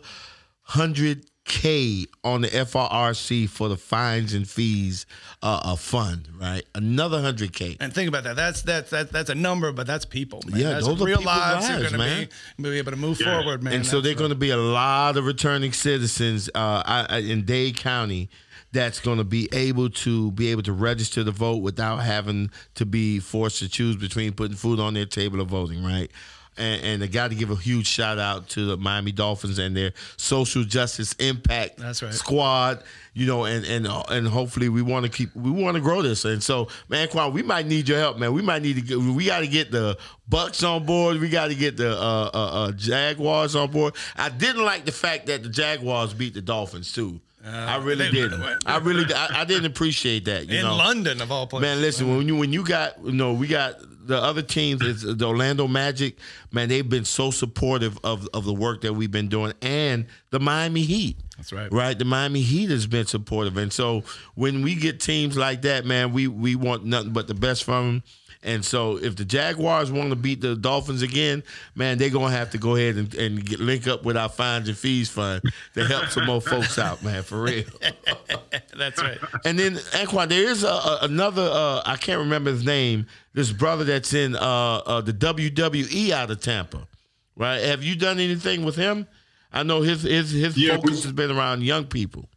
hundred 0.61 1.25
k 1.47 2.05
on 2.23 2.41
the 2.41 2.49
FRRC 2.49 3.49
for 3.49 3.69
the 3.69 3.77
fines 3.77 4.33
and 4.33 4.47
fees 4.47 5.05
uh, 5.41 5.75
fund, 5.75 6.27
right? 6.39 6.63
Another 6.75 7.21
hundred 7.21 7.53
k. 7.53 7.77
And 7.79 7.93
think 7.93 8.09
about 8.09 8.25
that. 8.25 8.35
That's 8.35 8.61
that's 8.61 8.89
that's 8.89 9.11
that's 9.11 9.29
a 9.29 9.35
number, 9.35 9.71
but 9.71 9.87
that's 9.87 10.05
people. 10.05 10.41
Man. 10.45 10.59
Yeah, 10.59 10.69
that's 10.73 10.85
those 10.85 10.99
real 10.99 11.17
people's 11.17 11.25
lives. 11.25 11.69
You're 11.69 11.79
going 11.79 11.91
to 11.93 11.97
man. 11.97 12.27
be, 12.57 12.63
be 12.63 12.77
able 12.77 12.91
to 12.91 12.97
move 12.97 13.19
Yeah. 13.19 13.39
forward, 13.41 13.63
man. 13.63 13.73
and 13.73 13.85
so 13.85 13.97
That's 13.97 14.05
they're 14.05 14.15
going 14.15 14.29
to 14.31 14.35
be 14.35 14.49
a 14.51 14.57
lot 14.57 15.17
of 15.17 15.25
returning 15.25 15.71
citizens 15.71 16.49
uh, 16.53 16.83
I- 16.85 17.05
I- 17.09 17.17
in 17.19 17.45
Dade 17.45 17.77
County 17.77 18.29
that's 18.73 18.99
going 18.99 19.17
to 19.17 19.23
be 19.23 19.47
able 19.53 19.89
to 19.89 20.29
be 20.31 20.49
able 20.51 20.61
to 20.63 20.73
register 20.73 21.23
to 21.23 21.31
vote 21.31 21.57
without 21.57 21.97
having 21.97 22.51
to 22.75 22.85
be 22.85 23.17
forced 23.19 23.59
to 23.59 23.69
choose 23.69 23.95
between 23.95 24.33
putting 24.33 24.57
food 24.57 24.79
on 24.79 24.93
their 24.93 25.05
table 25.05 25.41
or 25.41 25.45
voting, 25.45 25.83
right? 25.83 26.11
And, 26.57 26.83
and 26.83 27.03
I 27.03 27.07
got 27.07 27.29
to 27.29 27.35
give 27.35 27.51
a 27.51 27.55
huge 27.55 27.87
shout 27.87 28.17
out 28.17 28.49
to 28.49 28.65
the 28.65 28.77
Miami 28.77 29.11
Dolphins 29.11 29.59
and 29.59 29.75
their 29.75 29.93
social 30.17 30.63
justice 30.63 31.13
impact 31.13 31.79
right. 31.79 31.95
squad. 32.13 32.83
You 33.13 33.25
know, 33.25 33.45
and 33.45 33.65
and 33.65 33.87
uh, 33.87 34.03
and 34.09 34.27
hopefully 34.27 34.69
we 34.69 34.83
want 34.83 35.05
to 35.05 35.11
keep 35.11 35.35
we 35.35 35.49
want 35.49 35.75
to 35.75 35.81
grow 35.81 36.03
this. 36.03 36.23
And 36.23 36.41
so, 36.43 36.67
man, 36.87 37.07
Quan, 37.07 37.33
we 37.33 37.41
might 37.41 37.65
need 37.65 37.89
your 37.89 37.97
help, 37.97 38.17
man. 38.17 38.31
We 38.31 38.43
might 38.43 38.61
need 38.61 38.75
to 38.75 38.81
get, 38.81 38.99
we 38.99 39.25
got 39.25 39.39
to 39.39 39.47
get 39.47 39.71
the 39.71 39.97
Bucks 40.29 40.63
on 40.63 40.85
board. 40.85 41.19
We 41.19 41.29
got 41.29 41.47
to 41.47 41.55
get 41.55 41.77
the 41.77 41.91
uh, 41.91 42.29
uh, 42.33 42.37
uh, 42.37 42.71
Jaguars 42.73 43.55
on 43.55 43.71
board. 43.71 43.95
I 44.15 44.29
didn't 44.29 44.63
like 44.63 44.85
the 44.85 44.91
fact 44.91 45.25
that 45.27 45.41
the 45.41 45.49
Jaguars 45.49 46.13
beat 46.13 46.35
the 46.35 46.41
Dolphins 46.41 46.93
too. 46.93 47.19
I 47.43 47.77
really 47.77 48.05
they- 48.05 48.11
didn't. 48.11 48.43
I 48.65 48.77
really 48.77 49.11
I, 49.13 49.41
I 49.41 49.45
didn't 49.45 49.65
appreciate 49.65 50.25
that. 50.25 50.47
You 50.47 50.59
in 50.59 50.65
know? 50.65 50.75
London 50.75 51.21
of 51.21 51.31
all 51.31 51.47
places. 51.47 51.61
Man, 51.61 51.81
listen, 51.81 52.17
when 52.17 52.27
you 52.27 52.35
when 52.35 52.51
you 52.53 52.63
got 52.65 53.03
you 53.03 53.13
know 53.13 53.33
we 53.33 53.47
got 53.47 53.79
the 54.07 54.17
other 54.17 54.41
teams, 54.41 54.81
is 54.81 55.01
the 55.01 55.25
Orlando 55.25 55.67
Magic. 55.67 56.17
Man, 56.51 56.69
they've 56.69 56.87
been 56.87 57.05
so 57.05 57.31
supportive 57.31 57.99
of 58.03 58.27
of 58.33 58.45
the 58.45 58.53
work 58.53 58.81
that 58.81 58.93
we've 58.93 59.11
been 59.11 59.27
doing, 59.27 59.53
and 59.61 60.05
the 60.29 60.39
Miami 60.39 60.83
Heat. 60.83 61.17
That's 61.37 61.53
right. 61.53 61.71
Right, 61.71 61.97
the 61.97 62.05
Miami 62.05 62.41
Heat 62.41 62.69
has 62.69 62.87
been 62.87 63.05
supportive, 63.05 63.57
and 63.57 63.71
so 63.71 64.03
when 64.35 64.63
we 64.63 64.75
get 64.75 64.99
teams 64.99 65.37
like 65.37 65.61
that, 65.63 65.85
man, 65.85 66.13
we 66.13 66.27
we 66.27 66.55
want 66.55 66.85
nothing 66.85 67.13
but 67.13 67.27
the 67.27 67.35
best 67.35 67.63
from 67.63 67.85
them. 67.85 68.03
And 68.43 68.63
so, 68.63 68.97
if 68.97 69.15
the 69.15 69.25
Jaguars 69.25 69.91
want 69.91 70.09
to 70.11 70.15
beat 70.15 70.41
the 70.41 70.55
Dolphins 70.55 71.01
again, 71.01 71.43
man, 71.75 71.97
they're 71.97 72.09
gonna 72.09 72.33
have 72.33 72.51
to 72.51 72.57
go 72.57 72.75
ahead 72.75 72.95
and, 72.95 73.13
and 73.15 73.45
get, 73.45 73.59
link 73.59 73.87
up 73.87 74.03
with 74.03 74.15
our 74.15 74.29
fines 74.29 74.69
and 74.69 74.77
fees 74.77 75.09
fund 75.09 75.41
to 75.73 75.85
help 75.85 76.07
some 76.07 76.25
more 76.25 76.39
folks 76.41 76.77
out, 76.77 77.03
man, 77.03 77.23
for 77.23 77.41
real. 77.41 77.65
That's 78.77 79.01
right. 79.01 79.17
And 79.43 79.57
then 79.57 79.75
Anquan, 79.75 80.29
there 80.29 80.47
is 80.47 80.63
a, 80.63 80.67
a, 80.67 80.99
another. 81.01 81.49
Uh, 81.51 81.81
I 81.85 81.97
can't 81.97 82.19
remember 82.19 82.51
his 82.51 82.63
name. 82.63 83.07
This 83.37 83.51
brother 83.51 83.83
that's 83.83 84.15
in 84.15 84.35
uh, 84.35 84.39
uh, 84.39 85.01
the 85.01 85.13
WWE 85.13 86.09
out 86.09 86.31
of 86.31 86.41
Tampa, 86.41 86.87
right? 87.35 87.61
Have 87.61 87.83
you 87.83 87.95
done 87.95 88.17
anything 88.17 88.65
with 88.65 88.75
him? 88.75 89.05
I 89.53 89.61
know 89.61 89.83
his 89.83 90.01
his 90.01 90.31
his 90.31 90.57
Yeah, 90.57 90.77
focus 90.77 91.03
has 91.03 91.11
been 91.11 91.29
around 91.29 91.61
young 91.61 91.85
people. 91.85 92.29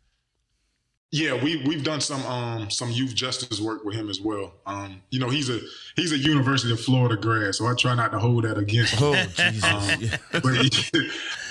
Yeah, 1.11 1.43
we 1.43 1.65
we've 1.65 1.83
done 1.83 2.03
some 2.03 2.23
um 2.27 2.71
some 2.71 2.91
youth 2.91 3.15
justice 3.15 3.63
work 3.63 3.83
with 3.83 3.95
him 3.95 4.11
as 4.11 4.21
well. 4.21 4.53
Um, 4.67 5.01
you 5.09 5.19
know, 5.19 5.31
he's 5.31 5.49
a 5.49 5.61
he's 5.97 6.13
a 6.13 6.19
University 6.19 6.71
of 6.71 6.81
Florida 6.81 7.17
grad, 7.17 7.55
so 7.55 7.67
I 7.67 7.73
try 7.73 7.95
not 7.95 8.13
to 8.13 8.19
hold 8.19 8.45
that 8.45 8.59
against 8.59 8.97
him. 8.97 9.03
Oh, 9.03 9.27
Jesus. 9.37 9.65
Um, 9.65 10.11
but 10.43 10.55
he, 10.57 10.71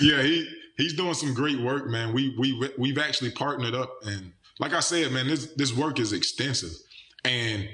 yeah, 0.00 0.22
he 0.22 0.48
he's 0.76 0.94
doing 0.94 1.14
some 1.14 1.34
great 1.34 1.58
work, 1.58 1.88
man. 1.88 2.12
We 2.12 2.36
we 2.38 2.70
we've 2.78 2.98
actually 2.98 3.32
partnered 3.32 3.74
up, 3.74 3.92
and 4.04 4.32
like 4.60 4.74
I 4.74 4.80
said, 4.80 5.10
man, 5.10 5.26
this 5.26 5.46
this 5.54 5.76
work 5.76 5.98
is 5.98 6.12
extensive, 6.12 6.70
and 7.24 7.68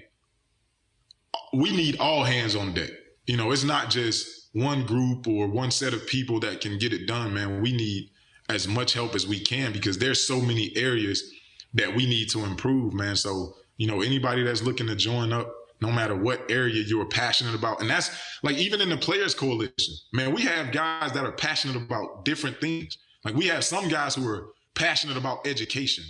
we 1.52 1.74
need 1.74 1.98
all 1.98 2.24
hands 2.24 2.56
on 2.56 2.74
deck. 2.74 2.90
You 3.26 3.36
know, 3.36 3.50
it's 3.52 3.64
not 3.64 3.90
just 3.90 4.48
one 4.52 4.86
group 4.86 5.26
or 5.26 5.48
one 5.48 5.70
set 5.70 5.92
of 5.92 6.06
people 6.06 6.40
that 6.40 6.60
can 6.60 6.78
get 6.78 6.92
it 6.92 7.06
done, 7.06 7.34
man. 7.34 7.60
We 7.60 7.72
need 7.72 8.10
as 8.48 8.68
much 8.68 8.94
help 8.94 9.14
as 9.14 9.26
we 9.26 9.40
can 9.40 9.72
because 9.72 9.98
there's 9.98 10.26
so 10.26 10.40
many 10.40 10.72
areas 10.76 11.32
that 11.74 11.94
we 11.94 12.06
need 12.06 12.30
to 12.30 12.44
improve, 12.44 12.94
man. 12.94 13.16
So, 13.16 13.54
you 13.76 13.86
know, 13.86 14.02
anybody 14.02 14.42
that's 14.42 14.62
looking 14.62 14.86
to 14.86 14.96
join 14.96 15.32
up, 15.32 15.52
no 15.80 15.92
matter 15.92 16.16
what 16.16 16.50
area 16.50 16.82
you're 16.86 17.06
passionate 17.06 17.54
about. 17.54 17.80
And 17.80 17.90
that's 17.90 18.10
like 18.42 18.56
even 18.56 18.80
in 18.80 18.88
the 18.88 18.96
Players 18.96 19.34
Coalition, 19.34 19.94
man, 20.12 20.34
we 20.34 20.42
have 20.42 20.72
guys 20.72 21.12
that 21.12 21.24
are 21.24 21.32
passionate 21.32 21.76
about 21.76 22.24
different 22.24 22.60
things. 22.60 22.96
Like 23.24 23.34
we 23.34 23.46
have 23.48 23.64
some 23.64 23.88
guys 23.88 24.14
who 24.14 24.26
are 24.26 24.48
passionate 24.74 25.16
about 25.16 25.46
education. 25.46 26.04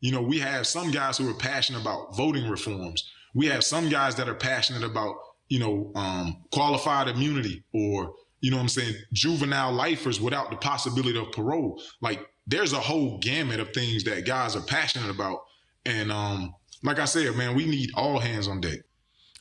You 0.00 0.12
know, 0.12 0.22
we 0.22 0.38
have 0.38 0.66
some 0.66 0.92
guys 0.92 1.18
who 1.18 1.28
are 1.28 1.34
passionate 1.34 1.80
about 1.80 2.16
voting 2.16 2.48
reforms. 2.48 3.10
We 3.38 3.46
have 3.46 3.62
some 3.62 3.88
guys 3.88 4.16
that 4.16 4.28
are 4.28 4.34
passionate 4.34 4.82
about, 4.82 5.14
you 5.46 5.60
know, 5.60 5.92
um, 5.94 6.38
qualified 6.50 7.06
immunity 7.06 7.62
or, 7.72 8.12
you 8.40 8.50
know 8.50 8.56
what 8.56 8.64
I'm 8.64 8.68
saying, 8.68 8.96
juvenile 9.12 9.72
lifers 9.72 10.20
without 10.20 10.50
the 10.50 10.56
possibility 10.56 11.16
of 11.16 11.30
parole. 11.30 11.80
Like 12.00 12.26
there's 12.48 12.72
a 12.72 12.80
whole 12.80 13.18
gamut 13.18 13.60
of 13.60 13.72
things 13.72 14.02
that 14.04 14.26
guys 14.26 14.56
are 14.56 14.62
passionate 14.62 15.08
about. 15.08 15.38
And 15.86 16.10
um, 16.10 16.52
like 16.82 16.98
I 16.98 17.04
said, 17.04 17.32
man, 17.36 17.54
we 17.54 17.64
need 17.64 17.90
all 17.94 18.18
hands 18.18 18.48
on 18.48 18.60
deck. 18.60 18.80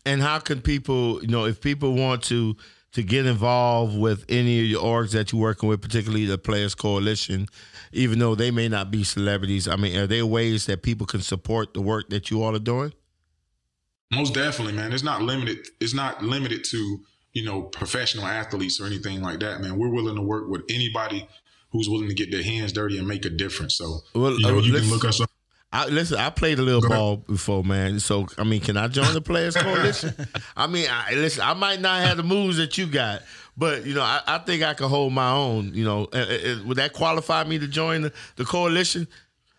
And 0.06 0.22
how 0.22 0.38
can 0.38 0.62
people, 0.62 1.20
you 1.24 1.30
know, 1.30 1.46
if 1.46 1.60
people 1.60 1.96
want 1.96 2.22
to 2.26 2.56
to 2.92 3.02
get 3.02 3.26
involved 3.26 3.98
with 3.98 4.26
any 4.30 4.60
of 4.60 4.68
your 4.68 4.84
orgs 4.84 5.14
that 5.14 5.32
you're 5.32 5.42
working 5.42 5.70
with, 5.70 5.82
particularly 5.82 6.28
the 6.28 6.38
Players 6.38 6.76
Coalition, 6.76 7.48
even 7.94 8.20
though 8.20 8.36
they 8.36 8.52
may 8.52 8.70
not 8.70 8.92
be 8.92 9.04
celebrities? 9.04 9.68
I 9.68 9.76
mean, 9.76 9.98
are 9.98 10.06
there 10.06 10.28
ways 10.28 10.68
that 10.68 10.84
people 10.84 11.08
can 11.08 11.22
support 11.22 11.74
the 11.74 11.82
work 11.82 12.10
that 12.10 12.30
you 12.30 12.44
all 12.44 12.56
are 12.56 12.60
doing? 12.60 12.94
Most 14.12 14.34
definitely, 14.34 14.74
man. 14.74 14.94
It's 14.94 15.04
not 15.04 15.22
limited. 15.22 15.68
It's 15.80 15.94
not 15.94 16.24
limited 16.24 16.64
to 16.66 17.00
you 17.34 17.44
know 17.44 17.64
professional 17.64 18.26
athletes 18.26 18.80
or 18.80 18.86
anything 18.86 19.22
like 19.22 19.40
that, 19.42 19.62
man. 19.62 19.78
We're 19.78 19.90
willing 19.90 20.16
to 20.16 20.22
work 20.22 20.48
with 20.48 20.62
anybody 20.70 21.28
who's 21.72 21.90
willing 21.90 22.08
to 22.08 22.16
get 22.16 22.32
their 22.32 22.44
hands 22.44 22.72
dirty 22.72 22.98
and 22.98 23.08
make 23.08 23.26
a 23.26 23.30
difference. 23.30 23.76
So 23.76 24.00
well, 24.14 24.34
you 24.34 24.48
know, 24.48 24.58
uh, 24.58 24.62
you 24.62 24.74
can 24.74 24.90
look 24.90 25.06
us 25.06 25.22
up. 25.22 25.30
I, 25.74 25.86
listen, 25.88 26.18
I 26.18 26.30
played 26.30 26.60
a 26.60 26.62
little 26.62 26.80
Go 26.80 26.88
ball 26.88 27.14
ahead. 27.14 27.28
before, 27.28 27.64
man. 27.64 28.00
So 28.00 28.26
I 28.38 28.46
mean, 28.46 28.62
can 28.62 28.78
I 28.78 28.88
join 28.88 29.14
the 29.14 29.22
Players 29.22 29.56
Coalition? 29.58 30.16
I 30.56 30.66
mean, 30.66 30.88
I, 30.90 31.14
listen, 31.14 31.44
I 31.44 31.54
might 31.54 31.82
not 31.82 32.02
have 32.04 32.16
the 32.16 32.24
moves 32.24 32.56
that 32.58 32.78
you 32.78 32.88
got, 32.88 33.24
but 33.58 33.86
you 33.86 33.94
know, 33.94 34.02
I, 34.02 34.22
I 34.26 34.38
think 34.38 34.64
I 34.64 34.74
can 34.74 34.88
hold 34.88 35.12
my 35.12 35.30
own. 35.30 35.74
You 35.74 35.84
know, 35.84 36.08
uh, 36.14 36.18
uh, 36.18 36.56
would 36.66 36.78
that 36.78 36.94
qualify 36.94 37.44
me 37.44 37.60
to 37.60 37.68
join 37.68 38.04
the, 38.04 38.14
the 38.38 38.46
coalition? 38.46 39.08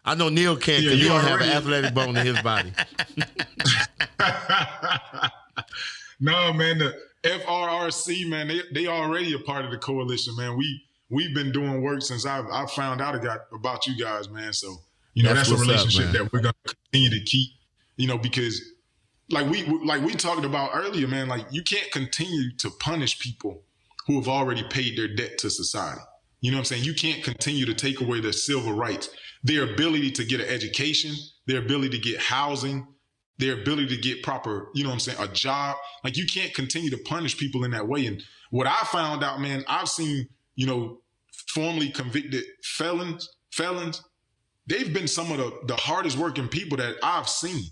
I 0.08 0.14
know 0.14 0.30
Neil 0.30 0.56
can't 0.56 0.82
because 0.82 0.98
yeah, 0.98 1.02
he 1.02 1.08
don't 1.08 1.22
have 1.22 1.42
an 1.42 1.50
athletic 1.50 1.92
bone 1.92 2.16
in 2.16 2.26
his 2.26 2.40
body. 2.40 2.72
no, 6.18 6.50
man, 6.54 6.78
the 6.78 6.98
FRRC, 7.22 8.26
man, 8.26 8.48
they 8.48 8.62
they 8.72 8.86
already 8.86 9.34
a 9.34 9.38
part 9.38 9.66
of 9.66 9.70
the 9.70 9.76
coalition, 9.76 10.34
man. 10.36 10.56
We 10.56 10.82
we've 11.10 11.34
been 11.34 11.52
doing 11.52 11.82
work 11.82 12.00
since 12.00 12.24
I 12.24 12.40
I 12.40 12.64
found 12.66 13.02
out 13.02 13.22
about 13.52 13.86
you 13.86 14.02
guys, 14.02 14.30
man. 14.30 14.54
So 14.54 14.78
you 15.12 15.24
know 15.24 15.34
that's, 15.34 15.50
that's 15.50 15.60
a 15.60 15.62
relationship 15.62 16.06
up, 16.06 16.12
that 16.12 16.32
we're 16.32 16.40
gonna 16.40 16.54
continue 16.66 17.10
to 17.10 17.20
keep. 17.26 17.50
You 17.96 18.06
know 18.06 18.16
because 18.16 18.62
like 19.28 19.46
we 19.50 19.66
like 19.84 20.02
we 20.02 20.14
talked 20.14 20.46
about 20.46 20.70
earlier, 20.72 21.06
man. 21.06 21.28
Like 21.28 21.44
you 21.50 21.62
can't 21.62 21.90
continue 21.90 22.56
to 22.56 22.70
punish 22.80 23.18
people 23.18 23.60
who 24.06 24.14
have 24.14 24.28
already 24.28 24.62
paid 24.70 24.96
their 24.96 25.14
debt 25.14 25.36
to 25.38 25.50
society. 25.50 26.00
You 26.40 26.50
know 26.50 26.58
what 26.58 26.60
I'm 26.60 26.64
saying? 26.66 26.84
You 26.84 26.94
can't 26.94 27.22
continue 27.22 27.66
to 27.66 27.74
take 27.74 28.00
away 28.00 28.20
their 28.20 28.32
civil 28.32 28.72
rights, 28.72 29.10
their 29.42 29.72
ability 29.72 30.12
to 30.12 30.24
get 30.24 30.40
an 30.40 30.48
education, 30.48 31.14
their 31.46 31.58
ability 31.58 31.90
to 31.90 31.98
get 31.98 32.20
housing, 32.20 32.86
their 33.38 33.60
ability 33.60 33.88
to 33.88 34.00
get 34.00 34.22
proper, 34.22 34.68
you 34.74 34.82
know 34.82 34.90
what 34.90 34.94
I'm 34.94 35.00
saying, 35.00 35.18
a 35.20 35.28
job. 35.28 35.76
Like 36.04 36.16
you 36.16 36.26
can't 36.26 36.54
continue 36.54 36.90
to 36.90 36.98
punish 36.98 37.36
people 37.36 37.64
in 37.64 37.72
that 37.72 37.88
way. 37.88 38.06
And 38.06 38.22
what 38.50 38.66
I 38.66 38.76
found 38.86 39.24
out, 39.24 39.40
man, 39.40 39.64
I've 39.68 39.88
seen 39.88 40.28
you 40.58 40.66
know, 40.66 40.98
formerly 41.54 41.88
convicted 41.88 42.42
felons, 42.64 43.28
felons, 43.52 44.02
they've 44.66 44.92
been 44.92 45.06
some 45.06 45.30
of 45.30 45.38
the, 45.38 45.52
the 45.66 45.76
hardest 45.76 46.18
working 46.18 46.48
people 46.48 46.76
that 46.78 46.96
I've 47.00 47.28
seen. 47.28 47.62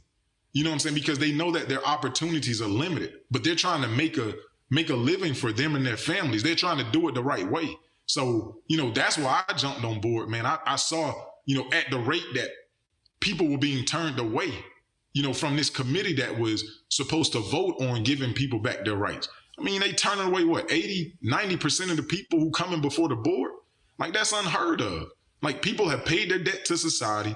You 0.53 0.63
know 0.63 0.71
what 0.71 0.75
I'm 0.75 0.79
saying? 0.79 0.95
Because 0.95 1.19
they 1.19 1.33
know 1.33 1.51
that 1.51 1.69
their 1.69 1.85
opportunities 1.85 2.63
are 2.63 2.69
limited, 2.69 3.13
but 3.29 3.43
they're 3.43 3.57
trying 3.57 3.83
to 3.83 3.89
make 3.89 4.17
a 4.17 4.35
make 4.71 4.89
a 4.91 4.95
living 4.95 5.35
for 5.35 5.53
them 5.53 5.75
and 5.75 5.85
their 5.85 5.97
families. 5.97 6.45
They're 6.45 6.55
trying 6.55 6.79
to 6.79 6.91
do 6.93 7.09
it 7.09 7.15
the 7.17 7.23
right 7.23 7.49
way. 7.49 7.77
So, 8.07 8.59
you 8.69 8.77
know, 8.77 8.91
that's 8.91 9.19
why 9.19 9.43
I 9.49 9.53
jumped 9.55 9.85
on 9.85 10.01
board, 10.01 10.29
man. 10.29 10.47
I, 10.47 10.59
I 10.65 10.77
saw, 10.77 11.13
you 11.45 11.57
know, 11.57 11.69
at 11.73 11.91
the 11.91 11.99
rate 11.99 12.27
that 12.35 12.49
people 13.21 13.49
were 13.49 13.59
being 13.59 13.85
turned 13.85 14.19
away, 14.19 14.53
you 15.13 15.23
know, 15.23 15.33
from 15.33 15.57
this 15.57 15.71
committee 15.71 16.15
that 16.15 16.39
was 16.39 16.83
supposed 16.89 17.33
to 17.33 17.41
vote 17.41 17.77
on 17.81 18.05
giving 18.05 18.33
people 18.33 18.61
back 18.61 18.85
their 18.85 18.97
rights. 18.97 19.29
I 19.59 19.63
mean, 19.63 19.81
they 19.81 19.93
turning 19.93 20.27
away 20.27 20.45
what 20.45 20.71
80, 20.71 21.15
90% 21.25 21.91
of 21.91 21.97
the 21.97 22.03
people 22.03 22.39
who 22.39 22.51
coming 22.51 22.81
before 22.81 23.09
the 23.09 23.17
board. 23.17 23.53
Like 23.99 24.13
that's 24.13 24.33
unheard 24.33 24.81
of. 24.81 25.09
Like 25.43 25.63
people 25.63 25.89
have 25.89 26.05
paid 26.05 26.31
their 26.31 26.39
debt 26.39 26.65
to 26.67 26.77
society, 26.77 27.35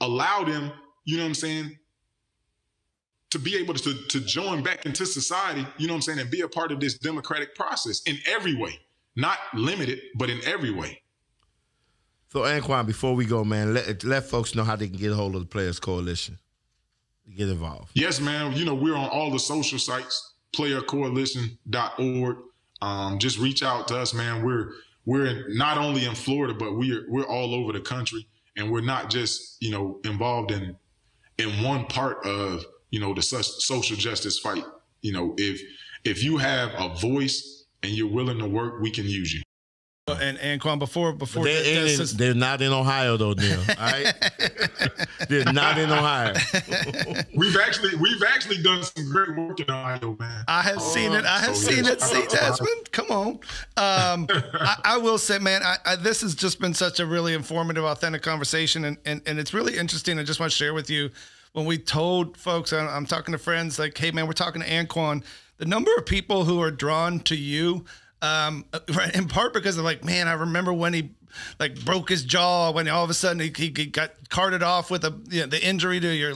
allow 0.00 0.44
them, 0.44 0.72
you 1.04 1.16
know 1.16 1.22
what 1.22 1.28
I'm 1.28 1.34
saying, 1.34 1.78
to 3.30 3.38
be 3.38 3.56
able 3.56 3.74
to, 3.74 3.94
to 3.94 4.20
join 4.20 4.62
back 4.62 4.86
into 4.86 5.06
society, 5.06 5.64
you 5.78 5.86
know 5.86 5.94
what 5.94 5.98
I'm 5.98 6.02
saying, 6.02 6.18
and 6.18 6.30
be 6.30 6.40
a 6.40 6.48
part 6.48 6.72
of 6.72 6.80
this 6.80 6.98
democratic 6.98 7.54
process 7.54 8.02
in 8.06 8.18
every 8.26 8.54
way. 8.56 8.78
Not 9.16 9.38
limited, 9.54 10.00
but 10.16 10.30
in 10.30 10.40
every 10.44 10.70
way. 10.70 11.02
So 12.28 12.40
Anquan, 12.40 12.86
before 12.86 13.14
we 13.14 13.24
go, 13.24 13.44
man, 13.44 13.74
let 13.74 14.04
let 14.04 14.24
folks 14.24 14.54
know 14.54 14.62
how 14.62 14.76
they 14.76 14.88
can 14.88 14.96
get 14.96 15.10
a 15.10 15.16
hold 15.16 15.34
of 15.34 15.40
the 15.42 15.48
Players 15.48 15.80
Coalition. 15.80 16.38
Get 17.36 17.48
involved. 17.48 17.90
Yes, 17.94 18.20
man. 18.20 18.52
You 18.52 18.64
know, 18.64 18.74
we're 18.74 18.96
on 18.96 19.08
all 19.08 19.30
the 19.30 19.38
social 19.38 19.78
sites 19.78 20.30
playercoalition.org. 20.52 22.36
Um, 22.82 23.18
just 23.18 23.38
reach 23.38 23.62
out 23.62 23.88
to 23.88 23.98
us, 23.98 24.14
man. 24.14 24.44
We're 24.44 24.72
we're 25.04 25.48
not 25.48 25.78
only 25.78 26.04
in 26.04 26.14
Florida, 26.14 26.54
but 26.54 26.76
we're 26.76 27.04
we're 27.08 27.26
all 27.26 27.54
over 27.54 27.72
the 27.72 27.80
country, 27.80 28.26
and 28.56 28.70
we're 28.70 28.80
not 28.80 29.10
just 29.10 29.56
you 29.60 29.70
know 29.70 30.00
involved 30.04 30.50
in 30.50 30.76
in 31.38 31.62
one 31.62 31.86
part 31.86 32.24
of 32.24 32.64
you 32.90 33.00
know 33.00 33.14
the 33.14 33.22
social 33.22 33.96
justice 33.96 34.38
fight. 34.38 34.64
You 35.02 35.12
know, 35.12 35.34
if 35.36 35.60
if 36.04 36.24
you 36.24 36.38
have 36.38 36.70
a 36.78 36.94
voice 36.96 37.59
and 37.82 37.92
you're 37.92 38.10
willing 38.10 38.38
to 38.38 38.46
work, 38.46 38.80
we 38.80 38.90
can 38.90 39.04
use 39.04 39.32
you. 39.32 39.42
And 40.08 40.38
and 40.38 40.60
Quan, 40.60 40.78
before 40.78 41.12
before 41.12 41.44
they're, 41.44 41.86
in, 41.86 42.06
they're 42.16 42.34
not 42.34 42.60
in 42.60 42.72
Ohio 42.72 43.16
though, 43.16 43.32
Neil. 43.32 43.60
All 43.78 43.86
right, 43.86 44.12
they're 45.28 45.52
not 45.52 45.78
in 45.78 45.90
Ohio. 45.90 46.34
we've 47.36 47.56
actually 47.56 47.94
we've 47.96 48.22
actually 48.26 48.60
done 48.62 48.82
some 48.82 49.08
great 49.08 49.36
work 49.36 49.60
in 49.60 49.70
Ohio, 49.70 50.16
man. 50.18 50.44
I 50.48 50.62
have 50.62 50.78
uh, 50.78 50.80
seen 50.80 51.12
it. 51.12 51.24
I 51.24 51.38
have 51.38 51.56
so 51.56 51.70
seen 51.70 51.84
it. 51.84 52.00
See, 52.00 52.26
Desmond, 52.28 52.90
come 52.90 53.10
on. 53.10 53.28
Um, 53.76 54.26
I, 54.54 54.76
I, 54.84 54.98
will 54.98 55.18
say, 55.18 55.38
man, 55.38 55.62
I, 55.62 55.76
I, 55.84 55.96
this 55.96 56.22
has 56.22 56.34
just 56.34 56.60
been 56.60 56.74
such 56.74 56.98
a 56.98 57.06
really 57.06 57.34
informative, 57.34 57.84
authentic 57.84 58.22
conversation, 58.22 58.84
and 58.84 58.96
and, 59.04 59.22
and 59.26 59.38
it's 59.38 59.54
really 59.54 59.76
interesting. 59.76 60.18
I 60.18 60.24
just 60.24 60.40
want 60.40 60.50
to 60.50 60.56
share 60.56 60.74
with 60.74 60.90
you 60.90 61.10
when 61.52 61.66
we 61.66 61.78
told 61.78 62.36
folks, 62.36 62.72
I'm, 62.72 62.88
I'm 62.88 63.06
talking 63.06 63.32
to 63.32 63.38
friends, 63.38 63.78
like, 63.78 63.96
hey, 63.96 64.10
man, 64.10 64.26
we're 64.26 64.32
talking 64.32 64.62
to 64.62 64.68
Anquan. 64.68 65.24
The 65.60 65.66
number 65.66 65.94
of 65.98 66.06
people 66.06 66.46
who 66.46 66.62
are 66.62 66.70
drawn 66.70 67.20
to 67.20 67.36
you 67.36 67.84
um, 68.22 68.64
in 69.14 69.28
part 69.28 69.52
because 69.52 69.76
of 69.76 69.84
like, 69.84 70.02
man, 70.02 70.26
I 70.26 70.32
remember 70.32 70.72
when 70.72 70.94
he 70.94 71.10
like 71.58 71.84
broke 71.84 72.08
his 72.08 72.24
jaw 72.24 72.72
when 72.72 72.88
all 72.88 73.04
of 73.04 73.10
a 73.10 73.14
sudden 73.14 73.38
he, 73.40 73.52
he 73.54 73.86
got 73.86 74.12
carted 74.30 74.62
off 74.62 74.90
with 74.90 75.04
a 75.04 75.14
you 75.28 75.42
know, 75.42 75.46
the 75.46 75.62
injury 75.62 76.00
to 76.00 76.08
your 76.08 76.34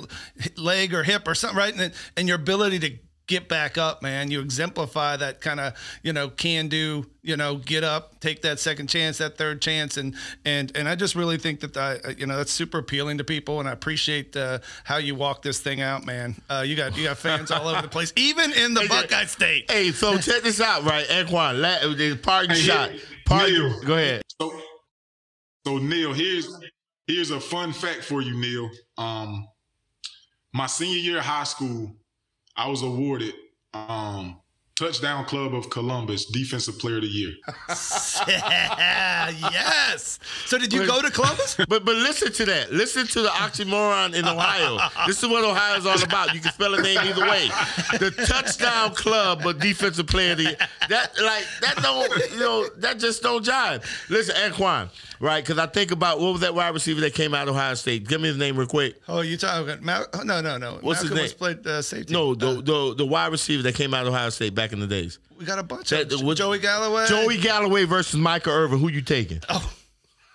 leg 0.56 0.92
or 0.92 1.02
hip 1.04 1.26
or 1.26 1.34
something, 1.34 1.56
right? 1.56 1.74
And 1.74 1.94
and 2.18 2.28
your 2.28 2.36
ability 2.36 2.78
to 2.80 2.98
get 3.26 3.48
back 3.48 3.78
up, 3.78 4.02
man. 4.02 4.30
You 4.30 4.40
exemplify 4.40 5.16
that 5.16 5.40
kind 5.40 5.60
of, 5.60 5.74
you 6.02 6.12
know, 6.12 6.28
can 6.28 6.68
do, 6.68 7.06
you 7.22 7.36
know, 7.36 7.56
get 7.56 7.82
up, 7.84 8.20
take 8.20 8.42
that 8.42 8.60
second 8.60 8.88
chance, 8.88 9.18
that 9.18 9.38
third 9.38 9.62
chance. 9.62 9.96
And, 9.96 10.14
and, 10.44 10.74
and 10.76 10.88
I 10.88 10.94
just 10.94 11.14
really 11.14 11.38
think 11.38 11.60
that, 11.60 11.76
I, 11.76 12.10
you 12.18 12.26
know, 12.26 12.36
that's 12.36 12.52
super 12.52 12.78
appealing 12.78 13.18
to 13.18 13.24
people. 13.24 13.60
And 13.60 13.68
I 13.68 13.72
appreciate 13.72 14.36
uh, 14.36 14.58
how 14.84 14.98
you 14.98 15.14
walk 15.14 15.42
this 15.42 15.60
thing 15.60 15.80
out, 15.80 16.04
man. 16.04 16.36
Uh, 16.50 16.64
you 16.66 16.76
got, 16.76 16.96
you 16.96 17.04
got 17.04 17.16
fans 17.16 17.50
all 17.50 17.66
over 17.68 17.82
the 17.82 17.88
place, 17.88 18.12
even 18.16 18.52
in 18.52 18.74
the 18.74 18.82
hey, 18.82 18.88
Buckeye 18.88 19.24
State. 19.24 19.70
Hey, 19.70 19.90
so 19.92 20.18
check 20.18 20.42
this 20.42 20.60
out, 20.60 20.84
right? 20.84 21.06
Anquan, 21.06 21.96
the 21.96 22.16
parting 22.16 22.54
shot. 22.56 22.90
Party, 23.24 23.52
Neil, 23.52 23.80
go 23.84 23.94
ahead. 23.94 24.22
So, 24.40 24.60
so 25.66 25.78
Neil, 25.78 26.12
here's, 26.12 26.54
here's 27.06 27.30
a 27.30 27.40
fun 27.40 27.72
fact 27.72 28.04
for 28.04 28.20
you, 28.20 28.38
Neil. 28.38 28.68
Um, 28.98 29.46
my 30.52 30.66
senior 30.66 30.98
year 30.98 31.18
of 31.18 31.24
high 31.24 31.44
school, 31.44 31.96
I 32.56 32.68
was 32.68 32.82
awarded 32.82 33.34
um, 33.72 34.40
Touchdown 34.84 35.24
Club 35.24 35.54
of 35.54 35.70
Columbus, 35.70 36.24
Defensive 36.26 36.80
Player 36.80 36.96
of 36.96 37.02
the 37.02 37.08
Year. 37.08 37.34
yes. 38.28 40.18
So 40.46 40.58
did 40.58 40.72
you 40.72 40.84
go 40.84 41.00
to 41.00 41.10
Columbus? 41.10 41.56
But 41.68 41.84
but 41.84 41.94
listen 41.96 42.32
to 42.32 42.44
that. 42.46 42.72
Listen 42.72 43.06
to 43.06 43.22
the 43.22 43.28
oxymoron 43.28 44.14
in 44.14 44.26
Ohio. 44.26 44.78
This 45.06 45.22
is 45.22 45.28
what 45.28 45.44
Ohio's 45.44 45.86
all 45.86 46.02
about. 46.02 46.34
You 46.34 46.40
can 46.40 46.52
spell 46.52 46.74
a 46.74 46.82
name 46.82 46.98
either 46.98 47.22
way. 47.22 47.48
The 47.98 48.10
touchdown 48.26 48.94
club, 48.94 49.40
but 49.44 49.60
defensive 49.60 50.06
player 50.08 50.32
of 50.32 50.38
the 50.38 50.44
year. 50.44 50.56
That 50.88 51.12
like 51.22 51.44
that 51.60 51.76
don't 51.82 52.32
you 52.32 52.38
know 52.40 52.68
that 52.78 52.98
just 52.98 53.22
don't 53.22 53.44
jive. 53.44 53.84
Listen, 54.10 54.34
Anquan, 54.36 54.88
right? 55.20 55.42
Because 55.44 55.58
I 55.58 55.66
think 55.66 55.90
about 55.92 56.18
what 56.20 56.32
was 56.32 56.40
that 56.40 56.54
wide 56.54 56.74
receiver 56.74 57.00
that 57.02 57.14
came 57.14 57.32
out 57.34 57.46
of 57.48 57.54
Ohio 57.54 57.74
State. 57.74 58.06
Give 58.08 58.20
me 58.20 58.28
his 58.28 58.36
name 58.36 58.56
real 58.56 58.66
quick. 58.66 58.96
Oh, 59.08 59.20
you 59.20 59.36
talking 59.36 59.68
about 59.68 59.82
Mal- 59.82 60.06
oh, 60.14 60.22
no, 60.22 60.40
no, 60.40 60.58
no. 60.58 60.78
What's 60.80 61.00
his 61.02 61.10
Malcolm 61.10 61.16
name? 61.16 61.22
was 61.24 61.34
played 61.34 61.66
uh, 61.66 61.82
safety. 61.82 62.12
No, 62.12 62.34
the, 62.34 62.48
Uh, 62.48 62.60
the 62.60 62.94
the 62.96 63.06
wide 63.06 63.30
receiver 63.32 63.62
that 63.62 63.74
came 63.76 63.94
out 63.94 64.06
of 64.06 64.12
Ohio 64.12 64.30
State 64.30 64.54
back 64.54 64.63
in 64.72 64.80
the 64.80 64.86
days. 64.86 65.18
we 65.38 65.44
got 65.44 65.58
a 65.58 65.62
bunch 65.62 65.90
That- 65.90 66.12
of 66.12 66.36
Joey 66.36 66.58
Galloway. 66.58 67.06
Joey 67.08 67.38
Galloway 67.38 67.84
versus 67.84 68.18
Michael 68.18 68.52
Irvin. 68.52 68.78
Who 68.80 68.88
you 68.88 69.02
taking? 69.02 69.40
Oh. 69.48 69.72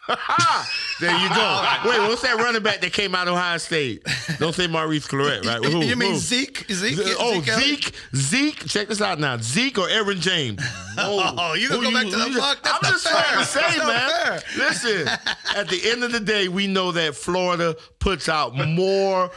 there 1.00 1.18
you 1.20 1.30
go. 1.30 1.80
Wait, 1.86 2.00
what's 2.08 2.22
that 2.24 2.36
running 2.38 2.64
back 2.64 2.82
that 2.82 2.94
came 2.94 3.14
out 3.16 3.28
of 3.28 3.36
Ohio 3.36 3.58
State? 3.58 4.04
Don't 4.40 4.54
say 4.56 4.68
Maurice 4.68 5.08
Clarett, 5.08 5.46
right? 5.46 5.64
Who- 5.64 5.80
you 5.86 5.96
mean 5.96 6.14
who? 6.14 6.18
Zeke? 6.20 6.66
Zeke? 6.72 7.00
Oh, 7.20 7.42
Zeke 7.42 7.94
Zeke. 8.16 8.66
Check 8.68 8.88
this 8.88 9.02
out 9.02 9.20
now. 9.20 9.38
Zeke 9.38 9.78
or 9.78 9.88
Edgerrin 9.88 10.20
James. 10.20 10.62
Oh, 10.98 11.54
you 11.54 11.70
gonna 11.70 11.84
go 11.84 11.92
back 11.94 12.06
to 12.06 12.16
the 12.18 12.30
block? 12.36 12.64
That's 12.64 12.84
I'm 12.84 12.92
just 12.92 13.08
trying 13.08 13.40
to 13.40 13.46
fair. 13.46 13.70
say, 13.72 13.78
That's 13.80 14.86
man. 14.86 14.98
Listen, 14.98 15.08
at 15.56 15.70
the 15.70 15.80
end 15.92 16.04
of 16.04 16.12
the 16.12 16.20
day, 16.20 16.48
we 16.48 16.68
know 16.68 16.92
that 16.92 17.16
Florida 17.16 17.76
puts 18.00 18.28
out 18.28 18.56
more 18.56 19.32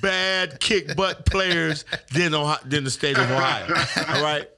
bad 0.00 0.60
kick 0.60 0.94
butt 0.96 1.24
players 1.26 1.84
than 2.12 2.34
Ohio, 2.34 2.58
than 2.64 2.84
the 2.84 2.90
state 2.90 3.16
of 3.18 3.30
Ohio. 3.30 3.66
All 4.14 4.22
right, 4.22 4.48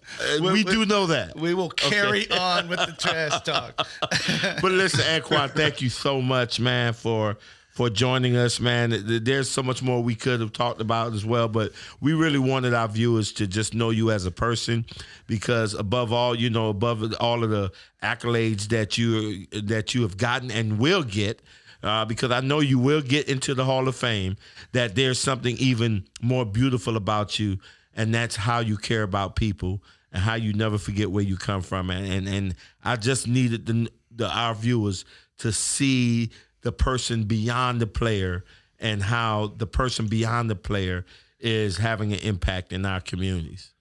we, 0.41 0.53
we- 0.53 0.65
do 0.65 0.85
know 0.87 1.07
that. 1.07 1.37
We 1.37 1.55
will 1.55 1.71
carry 1.71 2.31
on 2.31 2.69
with 2.69 2.79
the 2.79 2.95
trash 2.99 3.41
talk. 3.43 3.87
but 4.63 4.73
listen, 4.73 5.01
Anquan, 5.01 5.51
thank 5.51 5.81
you 5.83 5.89
so 5.89 6.21
much, 6.21 6.61
man, 6.61 6.93
for 6.93 7.37
for 7.71 7.91
joining 7.91 8.37
us, 8.37 8.59
man. 8.59 8.95
There's 9.23 9.51
so 9.51 9.63
much 9.63 9.83
more 9.83 10.03
we 10.03 10.15
could 10.15 10.41
have 10.41 10.53
talked 10.55 10.81
about 10.81 11.13
as 11.13 11.27
well, 11.27 11.47
but 11.47 11.73
we 12.01 12.15
really 12.15 12.39
wanted 12.39 12.73
our 12.73 12.89
viewers 12.89 13.33
to 13.33 13.47
just 13.47 13.75
know 13.75 13.91
you 13.91 14.11
as 14.11 14.25
a 14.25 14.31
person, 14.31 14.87
because 15.27 15.75
above 15.75 16.11
all, 16.11 16.35
you 16.35 16.49
know, 16.49 16.71
above 16.71 17.13
all 17.21 17.45
of 17.45 17.51
the 17.51 17.71
accolades 18.03 18.69
that 18.69 18.97
you 18.97 19.47
that 19.53 19.95
you 19.95 20.03
have 20.03 20.17
gotten 20.17 20.51
and 20.51 20.79
will 20.79 21.03
get. 21.03 21.43
Uh, 21.83 22.05
because 22.07 22.31
I 22.33 22.41
know 22.41 22.61
you 22.61 22.79
will 22.79 23.03
get 23.03 23.29
into 23.29 23.55
the 23.55 23.65
Hall 23.65 23.87
of 23.87 23.95
Fame, 23.95 24.37
that 24.73 24.97
there's 24.97 25.19
something 25.21 25.57
even 25.59 26.05
more 26.23 26.45
beautiful 26.47 26.97
about 26.97 27.39
you, 27.39 27.59
and 27.95 28.13
that's 28.15 28.35
how 28.35 28.59
you 28.61 28.77
care 28.79 29.03
about 29.03 29.37
people 29.37 29.83
and 30.17 30.25
how 30.25 30.35
you 30.35 30.55
never 30.55 30.79
forget 30.79 31.11
where 31.11 31.23
you 31.23 31.37
come 31.37 31.61
from. 31.61 31.91
And 31.91 32.11
and, 32.11 32.27
and 32.27 32.55
I 32.83 32.97
just 32.97 33.29
needed 33.29 33.67
the, 33.67 33.91
the 34.11 34.27
our 34.27 34.55
viewers 34.55 35.05
to 35.39 35.53
see 35.53 36.31
the 36.63 36.73
person 36.73 37.25
beyond 37.25 37.83
the 37.83 37.87
player 37.87 38.43
and 38.81 39.03
how 39.03 39.53
the 39.59 39.67
person 39.67 40.07
beyond 40.07 40.49
the 40.49 40.57
player 40.57 41.05
is 41.39 41.77
having 41.77 42.15
an 42.15 42.21
impact 42.21 42.73
in 42.73 42.87
our 42.87 43.01
communities. 43.01 43.73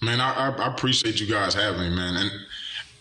Man, 0.00 0.18
I, 0.18 0.48
I, 0.48 0.66
appreciate 0.72 1.20
you 1.20 1.26
guys 1.26 1.52
having 1.52 1.80
me, 1.82 1.90
man, 1.90 2.16
and 2.16 2.30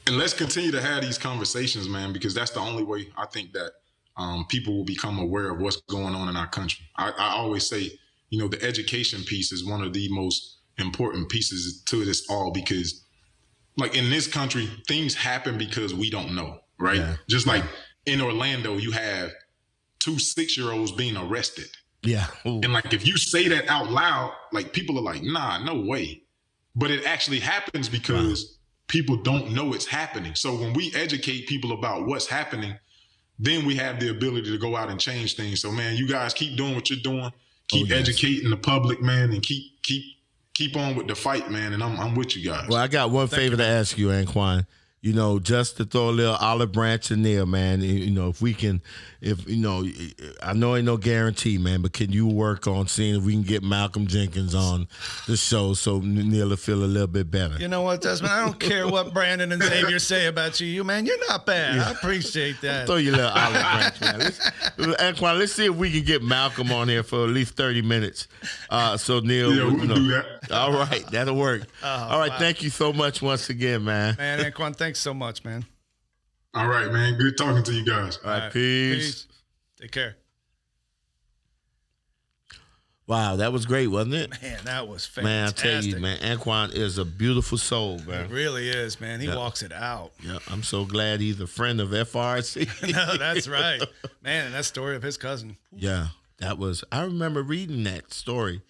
and 0.08 0.18
let's 0.18 0.34
continue 0.34 0.72
to 0.72 0.82
have 0.82 1.02
these 1.02 1.18
conversations, 1.18 1.88
man, 1.88 2.12
because 2.12 2.34
that's 2.34 2.52
the 2.52 2.60
only 2.60 2.84
way 2.84 3.08
I 3.18 3.26
think 3.26 3.54
that 3.54 3.72
um, 4.18 4.46
people 4.50 4.76
will 4.76 4.84
become 4.84 5.18
aware 5.18 5.50
of 5.50 5.62
what's 5.62 5.78
going 5.78 6.14
on 6.14 6.28
in 6.28 6.36
our 6.36 6.48
country. 6.48 6.86
I, 6.98 7.12
I 7.18 7.36
always 7.36 7.66
say, 7.66 7.90
you 8.30 8.38
know, 8.38 8.50
the 8.50 8.62
education 8.62 9.24
piece 9.24 9.54
is 9.54 9.66
one 9.66 9.82
of 9.82 9.94
the 9.94 10.10
most 10.10 10.58
important 10.82 11.30
pieces 11.30 11.84
to 11.84 12.04
this 12.04 12.26
all 12.30 12.52
because, 12.52 13.06
like 13.78 13.96
in 13.96 14.10
this 14.10 14.28
country, 14.28 14.70
things 14.88 15.16
happen 15.16 15.58
because 15.58 15.94
we 15.94 16.10
don't 16.10 16.36
know, 16.36 16.60
right? 16.80 16.98
Yeah. 16.98 17.16
Just 17.30 17.48
like 17.48 17.64
in 18.06 18.22
Orlando, 18.22 18.78
you 18.78 18.92
have 18.92 19.32
two 20.00 20.20
six 20.20 20.58
year 20.58 20.72
olds 20.72 20.92
being 20.92 21.16
arrested. 21.16 21.70
Yeah. 22.04 22.26
And 22.44 22.74
like 22.74 22.94
if 22.94 23.08
you 23.08 23.18
say 23.18 23.48
that 23.50 23.70
out 23.70 23.92
loud, 23.92 24.34
like 24.52 24.74
people 24.74 24.98
are 24.98 25.04
like, 25.04 25.24
nah, 25.24 25.64
no 25.64 25.82
way. 25.82 26.24
But 26.76 26.90
it 26.90 27.06
actually 27.06 27.40
happens 27.40 27.90
because 27.90 28.58
people 28.88 29.18
don't 29.18 29.52
know 29.52 29.74
it's 29.74 29.86
happening. 29.86 30.36
So 30.36 30.56
when 30.56 30.74
we 30.74 30.92
educate 30.96 31.48
people 31.48 31.74
about 31.74 32.08
what's 32.08 32.28
happening, 32.28 32.76
then 33.38 33.66
we 33.66 33.76
have 33.76 34.00
the 34.00 34.10
ability 34.10 34.52
to 34.52 34.58
go 34.58 34.76
out 34.76 34.90
and 34.90 35.00
change 35.00 35.36
things. 35.36 35.62
So 35.62 35.72
man, 35.72 35.96
you 35.96 36.08
guys 36.08 36.34
keep 36.34 36.58
doing 36.58 36.76
what 36.76 36.90
you're 36.90 37.00
doing. 37.00 37.26
Oh, 37.26 37.32
keep 37.68 37.90
yes. 37.90 38.00
educating 38.00 38.50
the 38.50 38.58
public, 38.58 39.02
man, 39.02 39.32
and 39.32 39.42
keep 39.44 39.82
keep 39.84 40.04
keep 40.54 40.76
on 40.76 40.96
with 40.96 41.08
the 41.08 41.16
fight, 41.16 41.50
man. 41.50 41.74
And 41.74 41.84
I'm 41.84 42.00
I'm 42.00 42.16
with 42.16 42.36
you 42.36 42.50
guys. 42.50 42.68
Well, 42.68 42.80
I 42.80 42.88
got 42.88 43.12
one 43.12 43.28
favor 43.28 43.58
to 43.58 43.66
ask 43.66 43.98
you, 43.98 44.08
Anquan. 44.08 44.66
You 45.04 45.14
know, 45.14 45.40
just 45.40 45.78
to 45.78 45.86
throw 45.86 46.10
a 46.10 46.12
little 46.12 46.36
olive 46.36 46.72
branch 46.72 47.10
in 47.10 47.24
there, 47.24 47.48
man. 47.48 47.82
You 47.82 47.90
you 47.94 48.12
know, 48.12 48.30
if 48.30 48.40
we 48.40 48.54
can, 48.54 48.84
if 49.20 49.50
you 49.50 49.58
know, 49.58 49.84
I 50.44 50.54
know 50.54 50.76
ain't 50.76 50.86
no 50.86 50.96
guarantee, 50.98 51.58
man, 51.58 51.82
but 51.82 51.92
can 51.92 52.12
you 52.12 52.28
work 52.28 52.68
on 52.68 52.86
seeing 52.86 53.16
if 53.16 53.24
we 53.24 53.34
can 53.34 53.42
get 53.42 53.64
Malcolm 53.64 54.06
Jenkins 54.06 54.54
on 54.54 54.88
the 55.26 55.36
show 55.36 55.74
so 55.74 55.98
Neil 56.02 56.50
will 56.50 56.56
feel 56.56 56.84
a 56.84 56.86
little 56.86 57.08
bit 57.08 57.32
better? 57.32 57.56
You 57.58 57.68
know 57.68 57.82
what, 57.82 58.02
Desmond? 58.04 58.32
I 58.32 58.46
don't 58.46 58.60
care 58.60 58.88
what 58.88 59.12
Brandon 59.12 59.52
and 59.52 59.64
Xavier 59.64 59.98
say 59.98 60.28
about 60.28 60.60
you. 60.62 60.68
You 60.68 60.84
man, 60.84 61.08
you're 61.08 61.28
not 61.30 61.48
bad. 61.48 61.80
I 61.80 61.90
appreciate 61.94 62.62
that. 62.62 62.86
Throw 62.86 62.98
your 62.98 63.16
little 63.16 63.32
olive 63.32 63.54
branch, 63.54 64.02
man. 64.02 64.20
Let's, 64.20 64.50
Anquan, 65.02 65.40
let's 65.40 65.54
see 65.54 65.66
if 65.66 65.74
we 65.76 65.92
can 65.92 66.04
get 66.04 66.22
Malcolm 66.22 66.72
on 66.72 66.88
here 66.90 67.02
for 67.02 67.24
at 67.24 67.32
least 67.32 67.56
thirty 67.56 67.82
minutes. 67.82 68.28
Uh, 68.70 68.98
so 68.98 69.20
Neil, 69.20 69.52
Yeah, 69.52 69.66
we 69.66 69.82
you 69.82 69.88
know- 69.88 69.96
do 69.96 70.08
that. 70.12 70.52
All 70.52 70.74
right, 70.74 71.04
that'll 71.10 71.36
work. 71.36 71.64
All 71.84 72.20
right, 72.20 72.34
thank 72.38 72.62
you 72.62 72.70
so 72.70 72.94
much 72.94 73.24
once 73.24 73.50
again, 73.50 73.84
man. 73.84 74.16
Man, 74.20 74.40
Anquan, 74.52 74.76
thanks 74.92 75.00
so 75.00 75.14
much, 75.14 75.46
man. 75.46 75.64
All 76.54 76.68
right, 76.68 76.92
man. 76.92 77.18
Good 77.18 77.38
talking 77.38 77.64
to 77.64 77.72
you 77.72 77.86
guys. 77.86 78.20
All 78.26 78.30
right, 78.30 78.52
peace. 78.52 79.26
Take 79.80 79.92
care. 79.92 80.18
Wow, 83.08 83.38
that 83.38 83.54
was 83.54 83.66
great, 83.66 83.88
wasn't 83.88 84.16
it? 84.16 84.42
Man, 84.42 84.60
that 84.66 84.90
was 84.90 85.06
fantastic. 85.06 85.24
Man, 85.24 85.48
I 85.48 85.52
tell 85.52 85.84
you, 85.86 86.00
man, 86.02 86.18
Anquan 86.20 86.74
is 86.74 86.98
a 86.98 87.06
beautiful 87.06 87.58
soul, 87.58 88.00
man. 88.00 88.26
It 88.26 88.32
really 88.32 88.68
is, 88.68 89.00
man. 89.00 89.22
He 89.22 89.28
Yeah. 89.28 89.38
walks 89.38 89.64
it 89.64 89.72
out. 89.72 90.12
Yeah, 90.22 90.40
I'm 90.50 90.62
so 90.62 90.84
glad 90.84 91.22
he's 91.22 91.40
a 91.40 91.48
friend 91.48 91.80
of 91.80 91.94
FRC. 91.94 92.68
no, 92.94 93.16
that's 93.16 93.48
right. 93.48 93.82
Man, 94.22 94.48
and 94.48 94.56
that 94.56 94.66
story 94.66 94.98
of 94.98 95.04
his 95.04 95.16
cousin. 95.16 95.56
yeah, 95.74 96.08
that 96.40 96.58
was. 96.58 96.84
I 96.92 97.04
remember 97.04 97.42
reading 97.44 97.84
that 97.86 98.14
story 98.14 98.62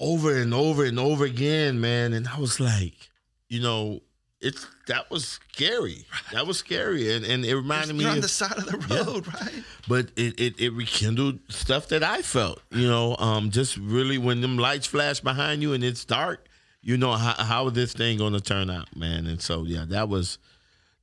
over 0.00 0.34
and 0.34 0.54
over 0.54 0.84
and 0.86 0.98
over 0.98 1.24
again, 1.26 1.82
man, 1.82 2.14
and 2.14 2.26
I 2.26 2.38
was 2.38 2.58
like, 2.60 3.10
you 3.48 3.60
know, 3.60 4.00
it's 4.44 4.66
that 4.86 5.10
was 5.10 5.26
scary. 5.26 6.04
That 6.32 6.46
was 6.46 6.58
scary, 6.58 7.12
and 7.14 7.24
and 7.24 7.44
it 7.44 7.54
reminded 7.56 7.96
me. 7.96 8.02
You're 8.04 8.10
on 8.12 8.18
of- 8.18 8.22
the 8.22 8.28
side 8.28 8.56
of 8.58 8.66
the 8.66 8.78
road, 8.94 9.26
right? 9.26 9.64
but 9.88 10.10
it, 10.16 10.38
it 10.38 10.60
it 10.60 10.72
rekindled 10.72 11.38
stuff 11.48 11.88
that 11.88 12.02
I 12.02 12.22
felt. 12.22 12.60
You 12.70 12.86
know, 12.86 13.16
um, 13.16 13.50
just 13.50 13.76
really 13.76 14.18
when 14.18 14.40
them 14.40 14.58
lights 14.58 14.86
flash 14.86 15.20
behind 15.20 15.62
you 15.62 15.72
and 15.72 15.82
it's 15.82 16.04
dark, 16.04 16.46
you 16.82 16.96
know 16.96 17.12
how 17.12 17.32
how 17.42 17.66
is 17.68 17.72
this 17.72 17.92
thing 17.94 18.18
going 18.18 18.34
to 18.34 18.40
turn 18.40 18.70
out, 18.70 18.94
man? 18.94 19.26
And 19.26 19.40
so 19.40 19.64
yeah, 19.64 19.84
that 19.88 20.08
was 20.08 20.38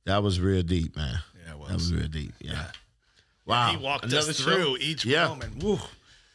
that 0.04 0.22
was 0.22 0.40
real 0.40 0.62
deep, 0.62 0.96
man. 0.96 1.18
Yeah, 1.46 1.54
it 1.54 1.68
That 1.68 1.74
was 1.74 1.92
real 1.92 2.08
deep. 2.08 2.32
Yeah. 2.40 2.66
Wow. 3.44 3.70
He 3.72 3.76
walked 3.76 4.04
Another 4.04 4.30
us 4.30 4.40
show. 4.40 4.76
each 4.78 5.04
Yeah. 5.04 5.28
moment. 5.28 5.62
Woo. 5.62 5.78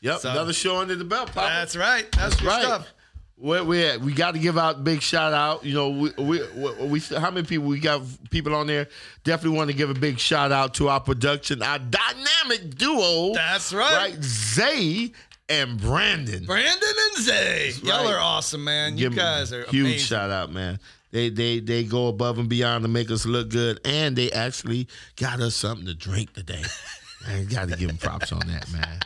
Yep. 0.01 0.19
So- 0.19 0.31
another 0.31 0.53
show 0.53 0.77
under 0.81 0.95
the 0.95 1.05
belt, 1.05 1.27
Papa. 1.33 1.47
That's 1.49 1.75
right. 1.77 2.05
That's, 2.11 2.35
good 2.35 2.47
right. 2.47 2.63
stuff. 2.63 2.93
Where 3.39 3.63
we 3.63 3.83
at? 3.85 4.01
We 4.01 4.13
got 4.13 4.33
to 4.33 4.39
give 4.39 4.57
out 4.57 4.83
big 4.83 5.01
shout 5.01 5.31
out. 5.31 5.63
You 5.63 5.75
know, 5.75 5.89
we, 5.89 6.11
we 6.17 6.41
we 6.55 6.87
we 6.87 6.99
how 6.99 7.29
many 7.29 7.45
people 7.45 7.67
we 7.67 7.79
got 7.79 8.01
people 8.31 8.55
on 8.55 8.65
there? 8.65 8.87
Definitely 9.23 9.57
want 9.57 9.69
to 9.69 9.77
give 9.77 9.91
a 9.91 9.93
big 9.93 10.17
shout 10.17 10.51
out 10.51 10.73
to 10.75 10.89
our 10.89 10.99
production, 10.99 11.61
our 11.61 11.77
dynamic 11.77 12.75
duo. 12.75 13.33
That's 13.35 13.71
right. 13.73 13.95
right, 13.95 14.23
Zay 14.23 15.11
and 15.49 15.79
Brandon. 15.79 16.45
Brandon 16.45 16.89
and 17.15 17.23
Zay. 17.23 17.71
Y'all 17.83 18.07
are 18.07 18.19
awesome, 18.19 18.63
man. 18.63 18.97
You 18.97 19.09
Give 19.09 19.15
guys 19.15 19.53
are 19.53 19.63
huge 19.65 19.85
amazing. 19.85 19.99
shout 19.99 20.31
out, 20.31 20.51
man. 20.51 20.79
They 21.11 21.29
they 21.29 21.59
they 21.59 21.83
go 21.83 22.07
above 22.07 22.39
and 22.39 22.49
beyond 22.49 22.83
to 22.83 22.87
make 22.87 23.11
us 23.11 23.25
look 23.25 23.49
good, 23.49 23.79
and 23.85 24.15
they 24.15 24.31
actually 24.31 24.87
got 25.15 25.39
us 25.41 25.55
something 25.55 25.85
to 25.85 25.93
drink 25.93 26.33
today. 26.33 26.63
man, 27.27 27.45
got 27.45 27.69
to 27.69 27.77
give 27.77 27.87
them 27.87 27.97
props 27.97 28.31
on 28.31 28.39
that, 28.47 28.71
man. 28.71 28.99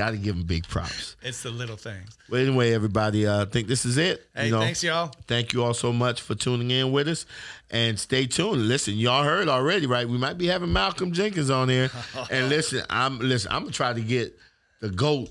Got 0.00 0.12
to 0.12 0.16
give 0.16 0.34
them 0.34 0.46
big 0.46 0.66
props. 0.66 1.14
It's 1.20 1.42
the 1.42 1.50
little 1.50 1.76
things. 1.76 2.16
Well, 2.30 2.40
anyway, 2.40 2.72
everybody, 2.72 3.26
uh, 3.26 3.42
I 3.42 3.44
think 3.44 3.68
this 3.68 3.84
is 3.84 3.98
it. 3.98 4.26
Hey, 4.34 4.46
you 4.46 4.52
know, 4.52 4.60
thanks, 4.60 4.82
y'all. 4.82 5.12
Thank 5.26 5.52
you 5.52 5.62
all 5.62 5.74
so 5.74 5.92
much 5.92 6.22
for 6.22 6.34
tuning 6.34 6.70
in 6.70 6.90
with 6.90 7.06
us. 7.06 7.26
And 7.70 8.00
stay 8.00 8.24
tuned. 8.24 8.66
Listen, 8.66 8.94
y'all 8.94 9.24
heard 9.24 9.46
already, 9.46 9.86
right? 9.86 10.08
We 10.08 10.16
might 10.16 10.38
be 10.38 10.46
having 10.46 10.72
Malcolm 10.72 11.12
Jenkins 11.12 11.50
on 11.50 11.68
here. 11.68 11.90
and 12.30 12.48
listen, 12.48 12.82
I'm 12.88 13.18
listen, 13.18 13.52
I'm 13.52 13.64
gonna 13.64 13.72
try 13.72 13.92
to 13.92 14.00
get 14.00 14.38
the 14.80 14.88
GOAT, 14.88 15.28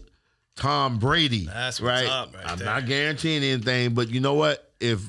Tom 0.56 1.00
Brady. 1.00 1.48
That's 1.48 1.82
what's 1.82 2.04
right. 2.04 2.08
up 2.08 2.36
right 2.36 2.46
I'm 2.46 2.60
there. 2.60 2.68
not 2.68 2.86
guaranteeing 2.86 3.44
anything, 3.44 3.96
but 3.96 4.10
you 4.10 4.20
know 4.20 4.36
what? 4.36 4.72
If 4.80 5.02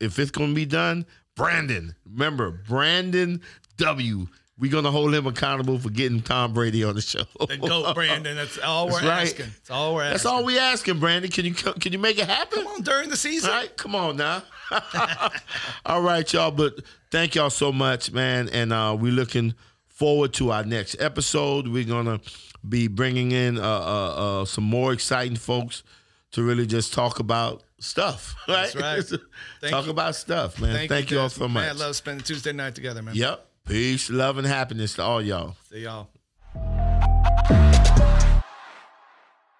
if 0.00 0.18
it's 0.18 0.30
gonna 0.30 0.54
be 0.54 0.64
done, 0.64 1.04
Brandon. 1.36 1.94
Remember, 2.10 2.52
Brandon 2.52 3.42
W. 3.76 4.28
we're 4.58 4.70
gonna 4.70 4.90
hold 4.90 5.14
him 5.14 5.26
accountable 5.26 5.78
for 5.78 5.90
getting 5.90 6.22
Tom 6.22 6.52
Brady 6.52 6.84
on 6.84 6.94
the 6.94 7.00
show. 7.00 7.24
The 7.48 7.56
goat, 7.56 7.94
Brandon. 7.94 8.36
That's 8.36 8.58
all 8.58 8.86
we're 8.86 8.92
That's 8.92 9.04
right. 9.04 9.22
asking. 9.22 9.46
That's 9.46 9.70
all 9.70 9.94
we're 9.94 10.02
asking. 10.02 10.12
That's 10.12 10.26
all 10.26 10.44
we 10.44 10.58
asking, 10.58 10.98
Brandon. 11.00 11.30
Can 11.30 11.44
you 11.44 11.54
can 11.54 11.92
you 11.92 11.98
make 11.98 12.18
it 12.18 12.28
happen? 12.28 12.62
Come 12.62 12.68
on 12.68 12.82
during 12.82 13.10
the 13.10 13.16
season. 13.16 13.50
All 13.50 13.56
right, 13.56 13.76
come 13.76 13.94
on 13.94 14.16
now. 14.16 14.42
All 15.86 16.02
right, 16.02 16.30
y'all. 16.32 16.50
But 16.50 16.80
thank 17.10 17.34
y'all 17.34 17.50
so 17.50 17.72
much, 17.72 18.12
man. 18.12 18.48
And 18.48 18.72
uh, 18.72 18.96
we're 18.98 19.12
looking 19.12 19.54
forward 19.88 20.32
to 20.34 20.52
our 20.52 20.64
next 20.64 20.96
episode. 21.00 21.68
We're 21.68 21.84
gonna 21.84 22.20
be 22.68 22.86
bringing 22.86 23.32
in 23.32 23.58
uh, 23.58 23.62
uh, 23.62 24.42
uh, 24.42 24.44
some 24.44 24.64
more 24.64 24.92
exciting 24.92 25.36
folks 25.36 25.82
to 26.32 26.42
really 26.42 26.66
just 26.66 26.92
talk 26.92 27.18
about 27.18 27.62
stuff. 27.78 28.34
Right? 28.48 28.72
That's 28.72 29.10
right. 29.12 29.20
Thank 29.60 29.72
talk 29.72 29.84
you. 29.86 29.90
about 29.90 30.14
stuff, 30.16 30.60
man. 30.60 30.88
Thank, 30.88 31.10
you 31.10 31.20
all 31.20 31.28
so 31.28 31.48
much. 31.48 31.62
Man, 31.62 31.76
I 31.76 31.78
love 31.78 31.96
spending 31.96 32.24
Tuesday 32.24 32.52
night 32.52 32.74
together, 32.74 33.02
man. 33.02 33.14
Yep. 33.14 33.46
Peace, 33.66 34.10
love, 34.10 34.36
and 34.36 34.46
happiness 34.46 34.94
to 34.94 35.02
all 35.02 35.22
y'all. 35.22 35.56
See 35.70 35.80
y'all. 35.80 36.08